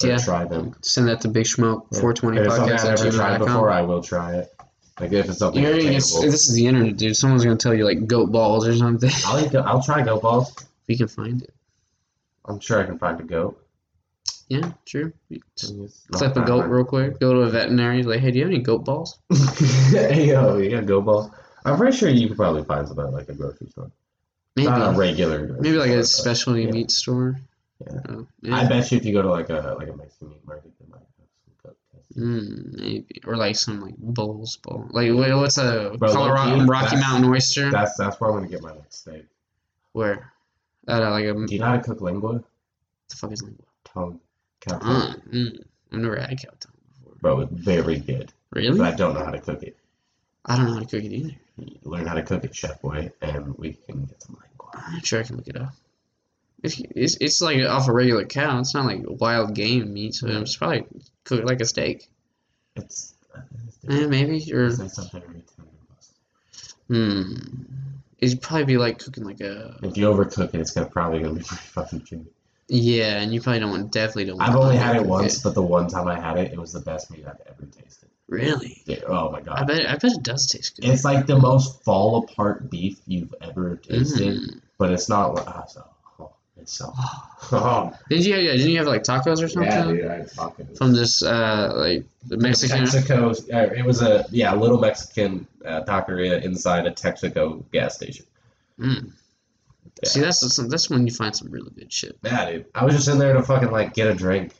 [0.02, 0.76] Or yeah, Try them.
[0.82, 2.00] send that to Big Smoke Yeah.
[2.00, 4.54] 420 If it's something I've never tried before, I will try it.
[5.00, 7.16] Like if it's something You're gonna get, this is the internet, dude.
[7.16, 9.10] Someone's gonna tell you like goat balls or something.
[9.26, 9.52] I'll eat.
[9.52, 10.50] Go- I'll try goat balls.
[10.58, 11.54] If we can find it.
[12.44, 13.64] I'm sure I can find a goat.
[14.48, 15.12] Yeah, true.
[15.28, 15.74] We just
[16.10, 17.20] not a goat real quick.
[17.20, 18.04] Go to a veterinarian.
[18.04, 18.16] veterinary.
[18.16, 19.18] Like, hey, do you have any goat balls?
[19.90, 21.30] hey, yo, yeah, goat balls.
[21.64, 23.90] I'm pretty sure you could probably find some at like a grocery store.
[24.56, 25.46] Maybe, Not a regular.
[25.46, 26.70] grocery maybe like a store, specialty yeah.
[26.72, 27.40] meat store.
[27.80, 28.00] Yeah.
[28.08, 28.56] Oh, yeah.
[28.56, 30.86] I bet you if you go to like a like a Mexican meat market, they
[30.90, 31.76] might have some goat.
[32.16, 34.88] Mm, maybe or like some like bulls bowl.
[34.90, 37.70] Like what's a Bro, Colorado Rocky Mountain oyster?
[37.70, 39.26] That's that's where I'm gonna get my next steak.
[39.92, 40.32] Where?
[40.88, 42.32] At uh, like a Do you know how to cook lingua?
[42.32, 42.44] What
[43.08, 43.64] the fuck is lingua?
[43.84, 44.20] Tongue.
[44.60, 44.90] Cow tongue.
[44.90, 47.14] Uh, mm, I've never had cow tongue before.
[47.20, 48.32] Bro, it's very good.
[48.50, 48.78] Really?
[48.78, 49.76] But I don't know how to cook it.
[50.46, 51.36] I don't know how to cook it either.
[51.84, 54.70] Learn how to cook it, Chef Boy, and we can get some lingua.
[54.74, 55.74] I'm sure I can look it up.
[56.62, 58.58] It's, it's, it's like off a regular cow.
[58.60, 60.84] It's not like wild game meat, so it's probably
[61.24, 62.08] cooked like a steak.
[62.76, 63.14] It's.
[63.88, 65.70] Eh, maybe or It's like something really tender
[66.88, 67.34] hmm.
[68.18, 71.34] It'd probably be like cooking like a If you overcook it, it's gonna probably gonna
[71.34, 72.26] be pretty fucking chewy.
[72.68, 74.40] yeah, and you probably don't want definitely don't.
[74.40, 76.80] I've only had it once, but the one time I had it, it was the
[76.80, 78.08] best meat I've ever tasted.
[78.28, 79.58] Really, Yeah, oh my god.
[79.58, 80.84] I bet I bet it does taste good.
[80.84, 84.60] It's like the most fall apart beef you've ever tasted, Mm.
[84.78, 85.84] but it's not ah, so,
[86.68, 86.92] so
[87.52, 90.16] oh, Did you have yeah, didn't you have like tacos or something Yeah, dude, I
[90.18, 90.76] had tacos.
[90.76, 92.80] from this uh like the Mexican?
[92.80, 93.30] Mexico.
[93.30, 98.26] Uh, it was a yeah, little Mexican uh, taqueria inside a Texaco gas station.
[98.78, 99.12] Mm.
[100.02, 100.08] Yeah.
[100.08, 102.18] See, that's that's that's when you find some really good shit.
[102.22, 102.66] Yeah, dude.
[102.74, 104.54] I was just in there to fucking like get a drink.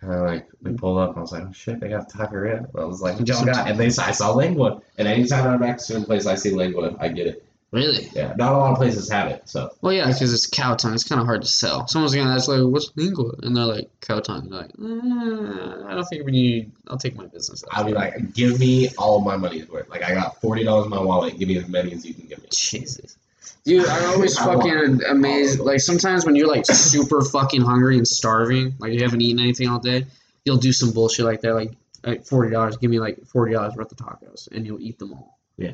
[0.00, 2.68] And I like we pulled up and I was like, oh shit, they got taqueria.
[2.78, 3.68] I was like, y'all got?
[3.68, 4.82] And they I saw lingua.
[4.98, 7.44] And anytime I'm at a Mexican place I see lingua, I get it.
[7.74, 8.08] Really?
[8.14, 9.42] Yeah, not a lot of places have it.
[9.46, 10.94] So Well, yeah, because it's cow tongue.
[10.94, 11.88] It's kind of hard to sell.
[11.88, 15.94] Someone's gonna ask like, "What's lingua?" and they're like, "Cow tongue." They're like, "Mm, "I
[15.94, 16.70] don't think we need.
[16.86, 19.88] I'll take my business." I'll be like, give me all of my money's worth.
[19.88, 21.36] Like I got forty dollars in my wallet.
[21.36, 22.48] Give me as many as you can give me.
[22.52, 23.16] Jesus.
[23.64, 25.58] Dude, I'm always I fucking amazed.
[25.58, 29.68] Like sometimes when you're like super fucking hungry and starving, like you haven't eaten anything
[29.68, 30.06] all day,
[30.44, 31.54] you'll do some bullshit like that.
[31.54, 31.72] Like,
[32.04, 35.14] like forty dollars, give me like forty dollars worth of tacos, and you'll eat them
[35.14, 35.40] all.
[35.56, 35.72] Yeah.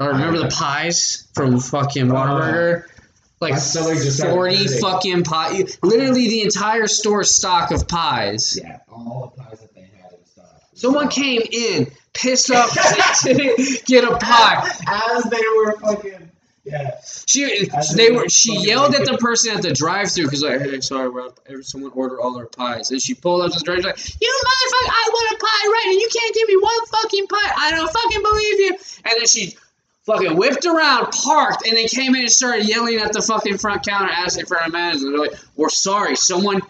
[0.00, 2.84] Or remember the pies from fucking Whataburger?
[2.84, 2.88] Uh,
[3.40, 4.80] like stomach just started forty hurting.
[4.80, 5.64] fucking pie.
[5.82, 8.58] Literally the entire store stock of pies.
[8.62, 10.60] Yeah, all the pies that they had in stock.
[10.74, 12.72] Someone came in pissed off,
[13.24, 14.70] didn't get a pie.
[14.86, 16.30] as they were fucking.
[16.64, 16.92] Yeah.
[17.26, 20.80] She As they were she yelled at the person at the drive-through because like hey
[20.80, 23.78] sorry we're out, someone ordered all their pies and she pulled up to the drive
[23.82, 27.26] like you motherfucker I want a pie right and you can't give me one fucking
[27.26, 29.56] pie I don't fucking believe you and then she
[30.06, 33.84] fucking whipped around parked and then came in and started yelling at the fucking front
[33.86, 36.60] counter asking for a manager they're like we're sorry someone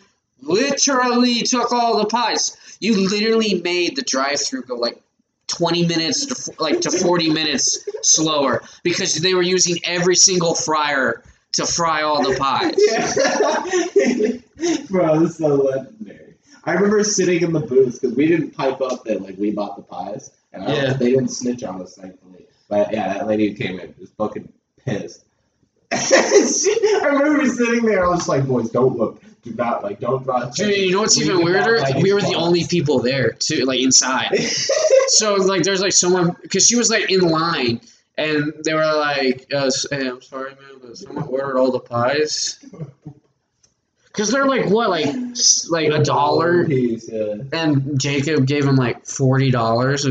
[0.40, 5.00] literally took all the pies you literally made the drive-through go like
[5.48, 11.22] 20 minutes to like to 40 minutes slower because they were using every single fryer
[11.52, 12.74] to fry all the pies.
[14.56, 14.78] Yeah.
[14.90, 16.34] Bro, this is so legendary.
[16.64, 19.76] I remember sitting in the booth because we didn't pipe up that like we bought
[19.76, 20.92] the pies, and I don't- Yeah.
[20.94, 22.31] they didn't snitch on us thankfully.
[22.72, 24.50] But yeah, that lady who came in was fucking
[24.82, 25.22] pissed.
[25.92, 28.06] She- I remember sitting there.
[28.06, 29.20] I was like, "Boys, don't look.
[29.42, 30.00] Do not like.
[30.00, 31.80] Don't draw." Dude, you know what's We even weirder?
[31.80, 34.30] like We were the only people there too, like inside.
[35.08, 37.82] So like, there's like someone because she was like in line,
[38.16, 42.58] and they were like, uh, "Hey, I'm sorry, man, but someone ordered all the pies."
[44.06, 45.06] Because they're like what, like
[45.70, 46.64] like a dollar.
[46.66, 47.34] Yeah.
[47.52, 50.04] and Jacob gave him like forty dollars.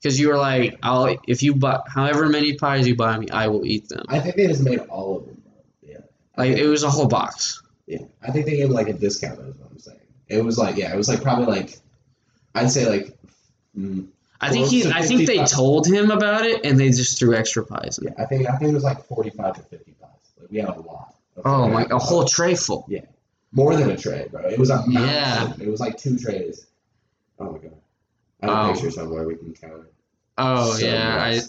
[0.00, 3.48] Because you were like, "I'll if you buy however many pies you buy me, I
[3.48, 5.42] will eat them." I think they just made all of them.
[5.44, 5.52] Bro.
[5.82, 5.98] Yeah.
[6.36, 7.62] Like it was a whole box.
[7.86, 9.40] Yeah, I think they gave like a discount.
[9.40, 9.98] Is what I'm saying.
[10.28, 11.78] It was like yeah, it was like probably like
[12.54, 13.16] I'd say like
[13.76, 14.06] mm,
[14.40, 14.90] I think he.
[14.90, 15.50] I think they 55.
[15.50, 17.98] told him about it, and they just threw extra pies.
[17.98, 18.08] In.
[18.08, 20.10] yeah, I think I think it was like 45 to 50 pies.
[20.40, 21.14] Like we had a lot.
[21.44, 21.86] Oh my!
[21.90, 22.86] A whole tray full.
[22.88, 23.02] Yeah,
[23.52, 24.42] more than a tray, bro.
[24.42, 24.92] It was a mountain.
[24.92, 25.52] Yeah.
[25.58, 26.66] It was like two trays.
[27.38, 27.72] Oh my god.
[28.48, 28.72] I have Oh.
[28.74, 29.92] picture somewhere we can count it.
[30.38, 31.40] Oh So yeah, I.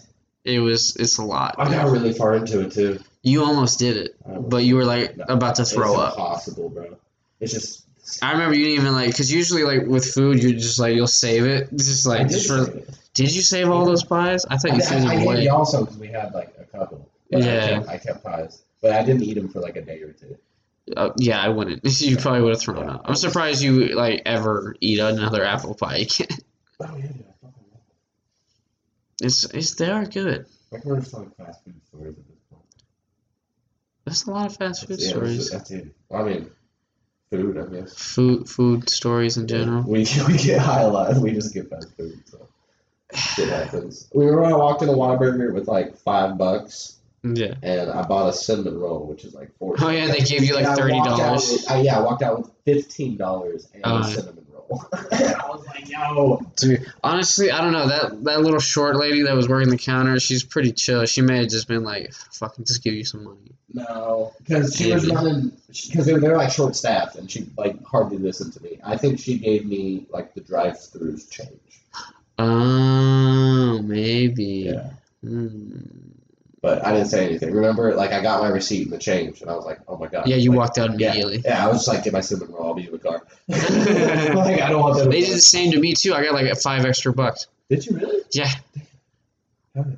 [0.45, 0.95] It was.
[0.95, 1.55] It's a lot.
[1.57, 2.99] I got really far into it too.
[3.21, 6.13] You almost did it, but you were like No, about to throw it's up.
[6.13, 6.97] Impossible, bro.
[7.41, 7.83] It's just.
[8.23, 11.07] I remember you didn't even like because usually like with food you just like you'll
[11.07, 11.67] save it.
[11.73, 12.65] It's just like did for.
[13.13, 14.45] Did you save all those pies?
[14.49, 15.43] I thought you threw I, I them away.
[15.43, 17.09] you also because we had like a couple.
[17.29, 17.39] Yeah.
[17.41, 20.13] I kept, I kept pies, but I didn't eat them for like a day or
[20.13, 20.37] two.
[20.95, 21.81] Uh, yeah, I wouldn't.
[21.99, 23.01] You probably would have thrown up.
[23.03, 26.27] I'm surprised you like ever eat another apple pie again.
[26.79, 27.81] Oh yeah, dude, I fucking love
[29.21, 30.45] It's it's they are good.
[30.71, 32.63] Like we're just like fast food stories at this point.
[34.05, 35.49] That's a lot of fast food That's, yeah, stories.
[35.49, 35.95] That's it.
[36.13, 36.49] I mean,
[37.31, 37.93] food, I guess.
[37.97, 39.83] Food food stories in general.
[39.83, 41.15] We, we get high a lot.
[41.17, 42.21] We just get fast food.
[42.25, 42.47] So
[43.13, 44.07] shit happens.
[44.13, 47.55] We remember I walked into Whataburger with like five bucks, Yeah.
[47.63, 49.75] and I bought a cinnamon roll, which is like four.
[49.79, 51.65] Oh yeah, they gave you like thirty dollars.
[51.69, 54.05] Uh, yeah, I walked out with fifteen dollars and Oh, a yeah.
[54.05, 54.43] cinnamon roll.
[55.11, 56.41] I was like, yo.
[56.57, 60.19] Dude, honestly, I don't know that that little short lady that was working the counter.
[60.19, 61.05] She's pretty chill.
[61.05, 64.91] She may have just been like, "Fucking, just give you some money." No, because she
[64.91, 65.51] was running.
[65.67, 68.79] Because they were they're like short staffed, and she like hardly listened to me.
[68.83, 71.81] I think she gave me like the drive-throughs change.
[72.39, 74.71] Oh, maybe.
[74.73, 74.91] Yeah.
[75.23, 75.79] Hmm.
[76.61, 77.53] But I didn't say anything.
[77.53, 80.07] Remember, like I got my receipt and the change, and I was like, "Oh my
[80.07, 81.41] god!" Yeah, you Like, walked out immediately.
[81.45, 81.63] yeah.
[81.63, 82.67] I was just like, "Get my cinnamon roll.
[82.69, 85.11] I'll be in the car." like I don't want them.
[85.11, 86.13] They did the same to me too.
[86.15, 87.45] I got like five extra bucks.
[87.69, 88.21] Did you really?
[88.31, 88.49] Yeah,
[89.75, 89.97] did-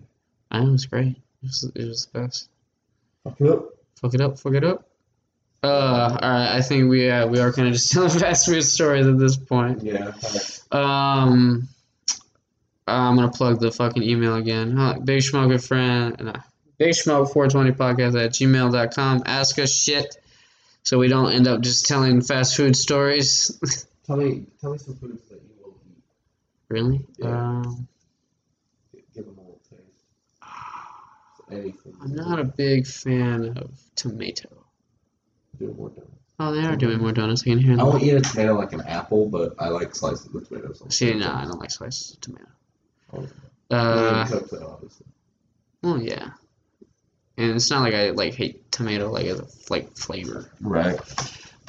[0.51, 1.07] I know it was great.
[1.11, 2.49] It was, it was the best.
[3.23, 3.65] Fuck it up.
[4.01, 4.85] Fuck it up, fuck it up.
[5.63, 5.67] Uh,
[6.21, 6.55] all right.
[6.55, 9.37] I think we uh, we are kind of just telling fast food stories at this
[9.37, 9.83] point.
[9.83, 10.11] Yeah.
[10.71, 11.67] Um,
[12.89, 14.75] I'm gonna plug the fucking email again.
[14.75, 16.15] Huh, Big Smoke friend.
[16.19, 16.33] Nah,
[16.77, 19.23] Big Smoke 420 podcast at gmail.com.
[19.25, 20.15] Ask us shit,
[20.83, 23.57] so we don't end up just telling fast food stories.
[24.07, 26.01] Tell me, tell me some foods that you will eat.
[26.67, 27.05] really?
[27.19, 27.27] Yeah.
[27.27, 27.87] Um,
[29.13, 29.81] Give them a little taste.
[31.51, 31.93] Anything.
[32.01, 34.49] I'm not a big fan of tomato.
[35.59, 36.11] Do more donuts.
[36.39, 37.43] Oh, they are doing more donuts.
[37.43, 37.85] I can hear I them.
[37.85, 40.81] won't eat a tomato like an apple, but I like slices of tomatoes.
[40.89, 42.45] See, no, I don't like slices of tomato.
[43.13, 43.27] Oh.
[43.71, 45.05] Uh, obviously.
[45.83, 46.29] well, yeah.
[47.37, 50.51] And it's not like I like hate tomato like as a like flavor.
[50.59, 50.99] Right.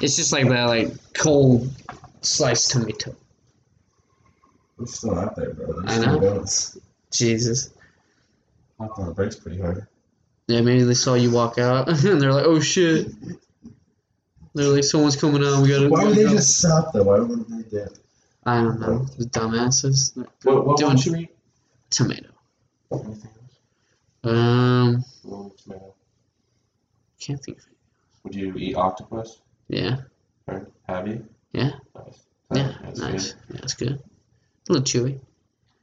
[0.01, 1.71] It's just like that like cold
[2.21, 3.15] sliced tomato.
[4.77, 5.81] We're still out there, bro.
[5.85, 6.19] I There's know.
[6.19, 6.77] donuts.
[7.11, 7.69] Jesus.
[8.79, 9.85] On the brakes pretty hard.
[10.47, 13.07] Yeah, maybe they saw you walk out and they're like, "Oh shit!"
[14.53, 15.61] They're like, "Someone's coming out.
[15.61, 17.03] We gotta." Why would they go." just stop though?
[17.03, 17.87] Why wouldn't they do?
[18.45, 19.05] I don't know.
[19.17, 20.15] The dumbasses.
[20.43, 21.35] What, what doing you eat?
[21.89, 22.29] tomato.
[22.91, 23.29] Anything
[24.23, 24.33] else?
[24.33, 25.05] Um,
[25.63, 25.93] tomato.
[27.19, 27.69] can't think of it.
[28.23, 29.39] Would you eat octopus?
[29.67, 29.97] Yeah,
[30.47, 31.25] Or have you?
[31.53, 31.71] Yeah.
[31.95, 32.23] Nice.
[32.53, 33.35] yeah, That's nice.
[33.53, 34.01] Yeah, it's good.
[34.69, 35.19] A little chewy.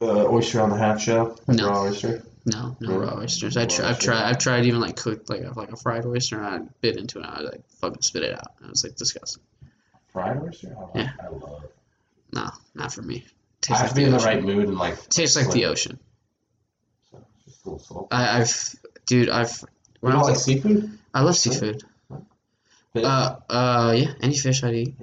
[0.01, 1.39] Uh, oyster on the half shell.
[1.47, 1.69] Like No.
[1.69, 2.23] Raw oyster.
[2.45, 3.57] No, no raw oysters.
[3.57, 4.23] I Raw I've tried.
[4.23, 7.19] I've tried even like cooked like a, like a fried oyster, and I bit into
[7.19, 7.25] it.
[7.25, 8.53] and I was like fucking spit it out.
[8.63, 9.43] It was like disgusting.
[10.07, 10.73] Fried oyster?
[10.77, 11.11] I love, Yeah.
[11.21, 11.75] I love it.
[12.31, 13.25] No, not for me.
[13.25, 13.31] I
[13.61, 14.27] Tastes have like to be in the ocean.
[14.27, 15.09] right mood and like.
[15.09, 15.99] Tastes like the ocean.
[17.11, 18.07] So, just salt.
[18.11, 18.75] I, I've,
[19.05, 19.63] dude, I've.
[20.01, 20.97] You I was like like, seafood?
[21.13, 21.83] I love seafood.
[22.93, 23.03] Fish?
[23.05, 24.95] Uh, uh, yeah, any fish I'd eat.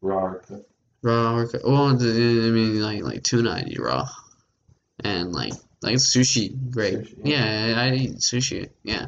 [0.00, 0.70] Raw or cooked?
[1.02, 1.64] Raw or cooked.
[1.64, 4.08] Well, I mean, like like tuna I'd eat raw,
[5.02, 6.94] and like like sushi, great.
[6.98, 8.68] Sushi, yeah, I eat sushi.
[8.84, 9.06] Yeah,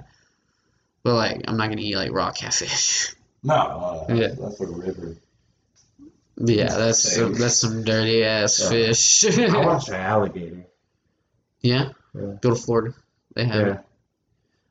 [1.02, 3.14] but like I'm not gonna eat like raw catfish.
[3.42, 4.28] No, uh, Yeah.
[4.28, 5.16] that's a river.
[6.36, 8.68] Yeah, that's some, that's some dirty ass Yeah.
[8.70, 9.24] fish.
[9.38, 10.66] I watched an alligator.
[11.60, 12.34] yeah, Yeah.
[12.40, 12.94] go to Florida.
[13.34, 13.72] They have Yeah.
[13.74, 13.80] it.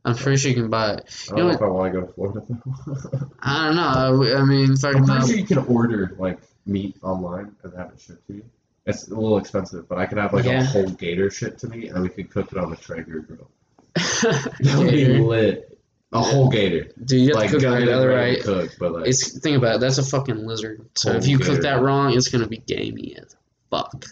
[0.06, 1.28] I'm pretty sure you can buy it.
[1.32, 2.42] I don't know know if I want to go to Florida.
[3.40, 4.36] I don't know.
[4.38, 5.00] I mean, fucking.
[5.02, 8.44] I'm pretty sure you can order like meat online and have it shipped to you.
[8.86, 10.60] It's a little expensive, but I could have like Yeah.
[10.62, 13.50] a whole gator shipped to me, and we could cook it on the Traeger grill.
[13.96, 15.73] That would be lit.
[16.14, 18.44] A whole gator, Dude, you have like to cook it gutted right, and ready otherwise,
[18.46, 19.80] to cook, but like it's think about it.
[19.82, 20.86] That's a fucking lizard.
[20.96, 23.36] So if you cook that wrong, it's gonna be gamey as
[23.72, 24.06] fuck.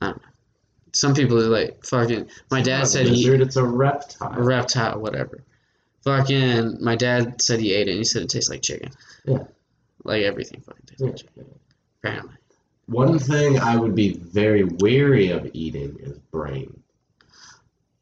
[0.00, 0.28] I don't know.
[0.92, 2.28] Some people are like fucking.
[2.50, 4.32] My It's dad not a said he lizard, it's a reptile.
[4.34, 5.44] a reptile, whatever.
[6.04, 8.90] Fucking, my dad said he ate it, and he said it tastes like chicken.
[9.26, 9.44] Yeah.
[10.04, 11.44] Like everything fucking tastes like chicken.
[12.02, 12.34] Apparently.
[12.86, 16.82] One thing I would be very wary of eating is brain.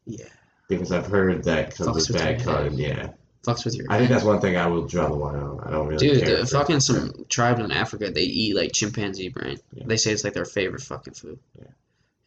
[0.05, 0.25] Yeah.
[0.69, 2.73] Because I've heard that comes with bad head.
[2.73, 3.09] Yeah.
[3.43, 3.87] Fucks with your.
[3.89, 5.59] I think that's one thing I will draw the line on.
[5.61, 9.57] I don't really Dude, the fucking some tribes in Africa, they eat like chimpanzee brain.
[9.73, 9.85] Yeah.
[9.87, 11.39] They say it's like their favorite fucking food.
[11.57, 11.67] Yeah.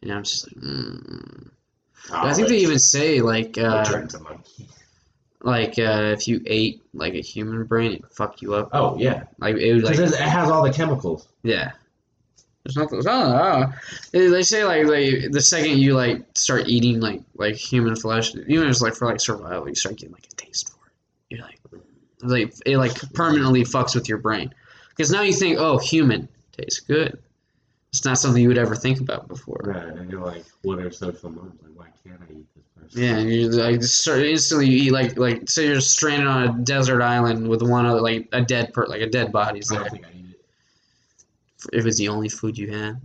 [0.01, 1.49] And I'm just like, mm.
[2.11, 4.67] Oh, I think they even say like, uh, return to monkey.
[5.41, 8.69] like uh, if you ate like a human brain, it'd fuck you up.
[8.73, 11.27] Oh yeah, Like it would like, it has all the chemicals.
[11.43, 11.71] yeah.
[12.63, 13.01] There's nothing.
[13.01, 13.73] Don't.
[14.11, 18.33] They, they say like like the second you like start eating like like human flesh,
[18.35, 20.93] even if it's like for like survival, you start getting like a taste for it.
[21.29, 21.81] You're like, mm.
[22.21, 24.53] like it like permanently fucks with your brain
[24.89, 27.19] because now you think, oh, human tastes good.
[27.89, 29.59] It's not something you would ever think about before.
[29.63, 31.59] Right, and you're like, what are social norms?
[31.61, 33.03] Like, why can't I eat this person?
[33.03, 36.63] Yeah, and you like start instantly you eat like like say you're stranded on a
[36.63, 39.83] desert island with one other like a dead per like a dead body's I there.
[39.83, 40.22] don't think I.
[41.71, 43.01] If it's the only food you had,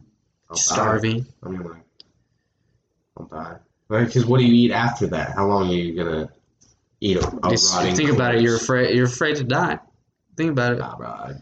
[0.50, 0.60] I'll die.
[0.60, 1.26] starving.
[1.42, 1.82] I mean, like,
[3.16, 3.56] I'll die.
[3.88, 5.32] Because what do you eat after that?
[5.34, 6.30] How long are you gonna
[7.00, 8.42] eat a, a Just rotting think about it.
[8.42, 8.94] You're afraid.
[8.94, 9.78] You're afraid to die.
[10.36, 10.78] Think about it.
[10.78, 11.32] Nah, bro, I,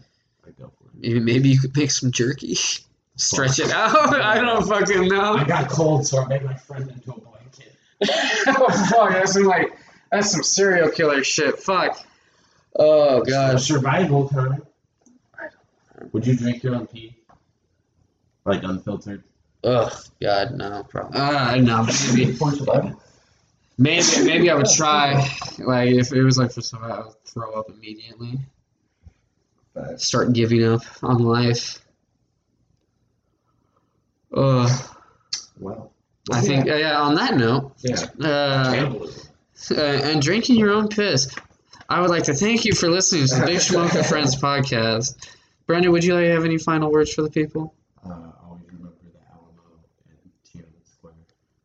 [0.45, 0.95] I go for it.
[0.95, 2.55] Maybe, maybe you could make some jerky,
[3.15, 3.95] stretch it out.
[4.15, 5.33] I don't fucking know.
[5.33, 7.75] I got cold, so I made my friend into a blanket.
[8.47, 9.11] oh fuck!
[9.11, 9.77] That's some like
[10.11, 11.59] that's some serial killer shit.
[11.59, 12.03] Fuck.
[12.79, 13.63] Oh gosh.
[13.63, 14.61] survival kind
[16.11, 17.15] Would you drink your own pee?
[18.45, 19.23] Like unfiltered?
[19.63, 19.91] Ugh.
[20.21, 20.85] God no.
[20.87, 21.19] Probably.
[21.19, 21.87] Uh, no.
[22.13, 22.37] Maybe.
[23.77, 24.23] Maybe.
[24.23, 25.13] Maybe I would try.
[25.59, 28.39] Like if it was like for some, I would throw up immediately.
[29.73, 30.05] Facts.
[30.05, 31.83] Start giving up on life.
[34.33, 34.69] Ugh.
[35.59, 35.91] Well,
[36.31, 36.67] I think.
[36.67, 36.99] Yeah.
[36.99, 37.73] On that note.
[37.79, 38.05] Yeah.
[38.23, 38.95] Uh,
[39.71, 41.33] uh, and drinking your own piss.
[41.89, 45.15] I would like to thank you for listening to the Big Smoke and Friends podcast.
[45.67, 47.73] Brendan, would you like to have any final words for the people?
[48.03, 48.09] Uh,
[48.45, 49.79] always remember the Alamo
[50.09, 51.13] and Tiananmen Square.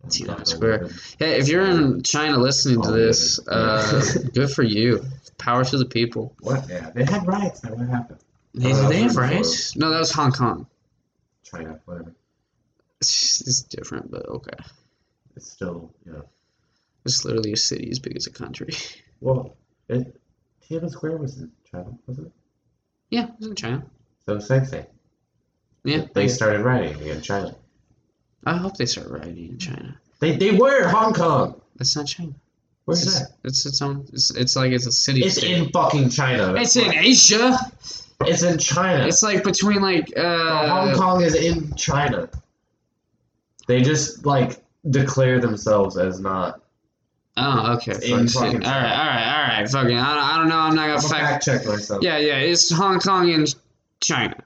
[0.09, 0.89] Tiananmen Square.
[1.19, 4.03] Hey, if you're in China listening to Oh, this, uh,
[4.35, 5.05] good for you.
[5.39, 6.35] Power to the people.
[6.41, 6.69] What?
[6.69, 7.61] Yeah, they had riots.
[7.61, 8.19] That what happened?
[8.55, 9.77] They, Uh, they have riots?
[9.77, 10.67] No, that was Hong Kong.
[11.45, 12.13] China, whatever.
[13.01, 14.57] It's different, but okay.
[15.37, 16.25] It's still, know.
[17.05, 18.75] It's literally a city as big as a country.
[19.21, 19.57] Well,
[19.89, 20.21] it,
[20.69, 22.33] Tiananmen Square was in China, wasn't it?
[23.13, 23.85] Yeah, it was in China.
[24.25, 24.87] So same thing.
[25.85, 27.55] Yeah, They started writing against China.
[28.47, 30.01] I hope they start writing in China.
[30.21, 31.61] They they were Hong Kong.
[31.77, 32.33] That's not China.
[32.87, 33.33] Where's it's, that?
[33.45, 34.07] It's its own.
[34.15, 35.21] It's, it's like it's a city.
[35.21, 35.59] It's state.
[35.59, 36.55] in fucking China.
[36.55, 37.59] It's in Asia.
[38.23, 39.07] It's in China.
[39.07, 42.31] It's like between like uh Hong Kong is in China.
[43.67, 46.62] They just like declare themselves as not.
[47.37, 47.93] Oh, okay.
[47.93, 49.69] All right, all right, all right.
[49.69, 49.97] Fucking.
[49.97, 50.59] I don't, I don't know.
[50.59, 51.45] I'm not gonna fact.
[51.45, 52.03] check myself.
[52.03, 52.37] Yeah, yeah.
[52.37, 53.55] It's Hong Kong and
[54.01, 54.37] China.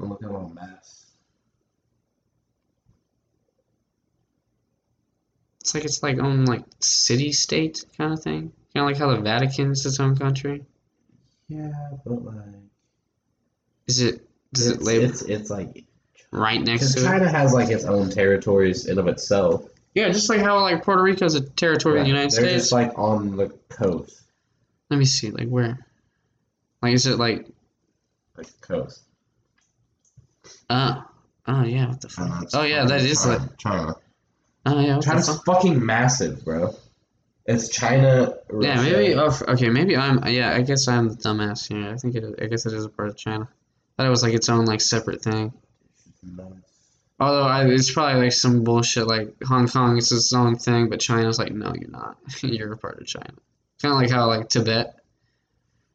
[0.00, 1.06] I'm looking on maps.
[5.60, 8.52] It's like it's like own like city state kind of thing.
[8.72, 10.64] Kind of like how the Vatican is its own country.
[11.48, 11.72] Yeah,
[12.04, 12.36] but like
[13.88, 14.20] Is it?
[14.52, 15.84] Does it's, it label it's it's like
[16.30, 17.04] right next to it?
[17.04, 19.68] China has like its own territories in of itself.
[19.96, 22.62] Yeah, just like how like Puerto Rico is a territory of the United They're States.
[22.64, 24.22] just like on the coast,
[24.90, 25.86] Let me see, like where?
[26.82, 27.46] Like is it like?
[28.36, 29.02] like the coast.
[30.68, 31.00] Uh,
[31.46, 32.28] oh yeah, what the fuck?
[32.28, 33.40] China, Oh yeah, that is like.
[33.58, 33.94] China.
[34.66, 35.44] Oh yeah, what the China's fuck?
[35.46, 36.74] fucking massive, bro.
[37.46, 38.34] It's China.
[38.60, 38.82] Yeah, Russia.
[38.82, 39.14] maybe.
[39.14, 40.22] Oh, f- okay, maybe I'm.
[40.26, 41.90] Yeah, I guess I'm the dumbass here.
[41.90, 42.24] I think it.
[42.24, 43.48] Is, I guess it is a part of China.
[43.96, 45.54] Thought it was like its own like separate thing.
[47.18, 51.00] Although I, it's probably like some bullshit like Hong Kong is its own thing, but
[51.00, 52.18] China's like, no, you're not.
[52.42, 53.32] you're a part of China.
[53.80, 54.96] Kind of like how like Tibet.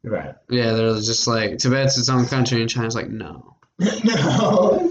[0.02, 0.34] Right.
[0.50, 3.56] Yeah, they're just like Tibet's its own country, and China's like, no.
[3.78, 4.90] no.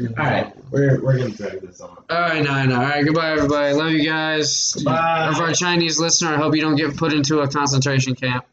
[0.00, 1.90] All right, we're we're gonna drag this on.
[2.08, 2.76] All right, no, no.
[2.76, 3.74] All right, goodbye, everybody.
[3.74, 4.72] Love you guys.
[4.82, 5.28] Bye.
[5.28, 8.46] Of our Chinese listener, I hope you don't get put into a concentration camp.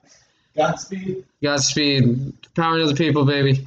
[0.57, 1.23] Godspeed.
[1.41, 2.33] Godspeed.
[2.55, 3.63] Power to the people, baby.